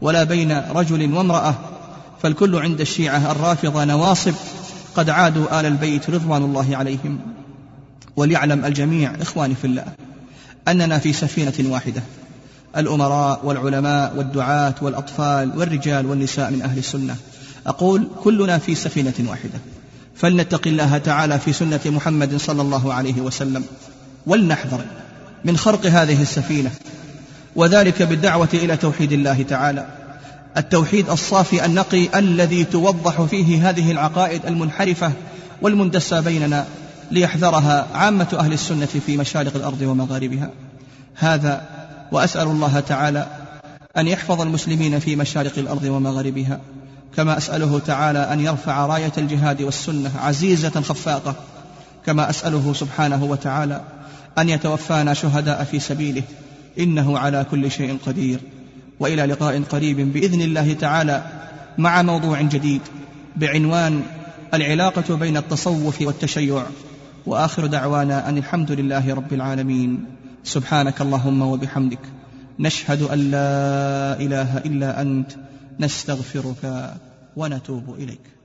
ولا 0.00 0.24
بين 0.24 0.52
رجل 0.52 1.14
وامرأة 1.14 1.54
فالكل 2.22 2.56
عند 2.56 2.80
الشيعة 2.80 3.32
الرافضة 3.32 3.84
نواصب 3.84 4.34
قد 4.94 5.10
عادوا 5.10 5.60
آل 5.60 5.66
البيت 5.66 6.10
رضوان 6.10 6.42
الله 6.42 6.76
عليهم. 6.76 7.18
وليعلم 8.16 8.64
الجميع 8.64 9.14
إخواني 9.20 9.54
في 9.54 9.66
الله 9.66 9.84
أننا 10.68 10.98
في 10.98 11.12
سفينة 11.12 11.72
واحدة 11.72 12.02
الأمراء 12.76 13.40
والعلماء 13.44 14.16
والدعاة 14.16 14.74
والأطفال 14.82 15.58
والرجال 15.58 16.06
والنساء 16.06 16.50
من 16.50 16.62
أهل 16.62 16.78
السنة. 16.78 17.16
أقول 17.66 18.08
كلنا 18.24 18.58
في 18.58 18.74
سفينة 18.74 19.14
واحدة 19.28 19.58
فلنتق 20.16 20.66
الله 20.66 20.98
تعالى 20.98 21.38
في 21.38 21.52
سنة 21.52 21.80
محمد 21.86 22.36
صلى 22.36 22.62
الله 22.62 22.94
عليه 22.94 23.20
وسلم 23.20 23.64
ولنحذر 24.26 24.84
من 25.44 25.56
خرق 25.56 25.86
هذه 25.86 26.22
السفينة 26.22 26.70
وذلك 27.56 28.02
بالدعوة 28.02 28.48
إلى 28.54 28.76
توحيد 28.76 29.12
الله 29.12 29.42
تعالى. 29.42 29.86
التوحيد 30.56 31.10
الصافي 31.10 31.64
النقي 31.64 32.18
الذي 32.18 32.64
توضح 32.64 33.22
فيه 33.22 33.70
هذه 33.70 33.90
العقائد 33.90 34.46
المنحرفة 34.46 35.12
والمندسة 35.62 36.20
بيننا 36.20 36.66
ليحذرها 37.10 37.86
عامة 37.94 38.28
أهل 38.38 38.52
السنة 38.52 38.86
في 38.86 39.16
مشارق 39.16 39.56
الأرض 39.56 39.82
ومغاربها. 39.82 40.50
هذا 41.14 41.62
وأسأل 42.12 42.46
الله 42.46 42.80
تعالى 42.80 43.26
أن 43.96 44.08
يحفظ 44.08 44.40
المسلمين 44.40 44.98
في 44.98 45.16
مشارق 45.16 45.58
الأرض 45.58 45.84
ومغاربها 45.84 46.60
كما 47.16 47.36
أسأله 47.38 47.78
تعالى 47.78 48.18
أن 48.18 48.40
يرفع 48.40 48.86
راية 48.86 49.12
الجهاد 49.18 49.62
والسنة 49.62 50.10
عزيزة 50.18 50.80
خفاقة 50.80 51.34
كما 52.06 52.30
أسأله 52.30 52.72
سبحانه 52.72 53.24
وتعالى 53.24 53.80
أن 54.38 54.48
يتوفانا 54.48 55.14
شهداء 55.14 55.64
في 55.64 55.80
سبيله 55.80 56.22
إنه 56.78 57.18
على 57.18 57.46
كل 57.50 57.70
شيء 57.70 57.98
قدير. 58.06 58.40
وإلى 59.00 59.26
لقاء 59.26 59.62
قريب 59.62 60.12
بإذن 60.12 60.40
الله 60.40 60.72
تعالى 60.72 61.22
مع 61.78 62.02
موضوع 62.02 62.42
جديد 62.42 62.80
بعنوان 63.36 64.02
العلاقة 64.54 65.16
بين 65.16 65.36
التصوف 65.36 66.02
والتشيع. 66.02 66.66
وآخر 67.26 67.66
دعوانا 67.66 68.28
أن 68.28 68.38
الحمد 68.38 68.72
لله 68.72 69.14
رب 69.14 69.32
العالمين. 69.32 70.04
سبحانك 70.44 71.00
اللهم 71.00 71.42
وبحمدك. 71.42 71.98
نشهد 72.58 73.02
أن 73.02 73.18
لا 73.18 74.20
إله 74.20 74.58
إلا 74.58 75.02
أنت. 75.02 75.32
نستغفرك 75.80 76.94
ونتوب 77.36 77.94
إليك. 77.98 78.41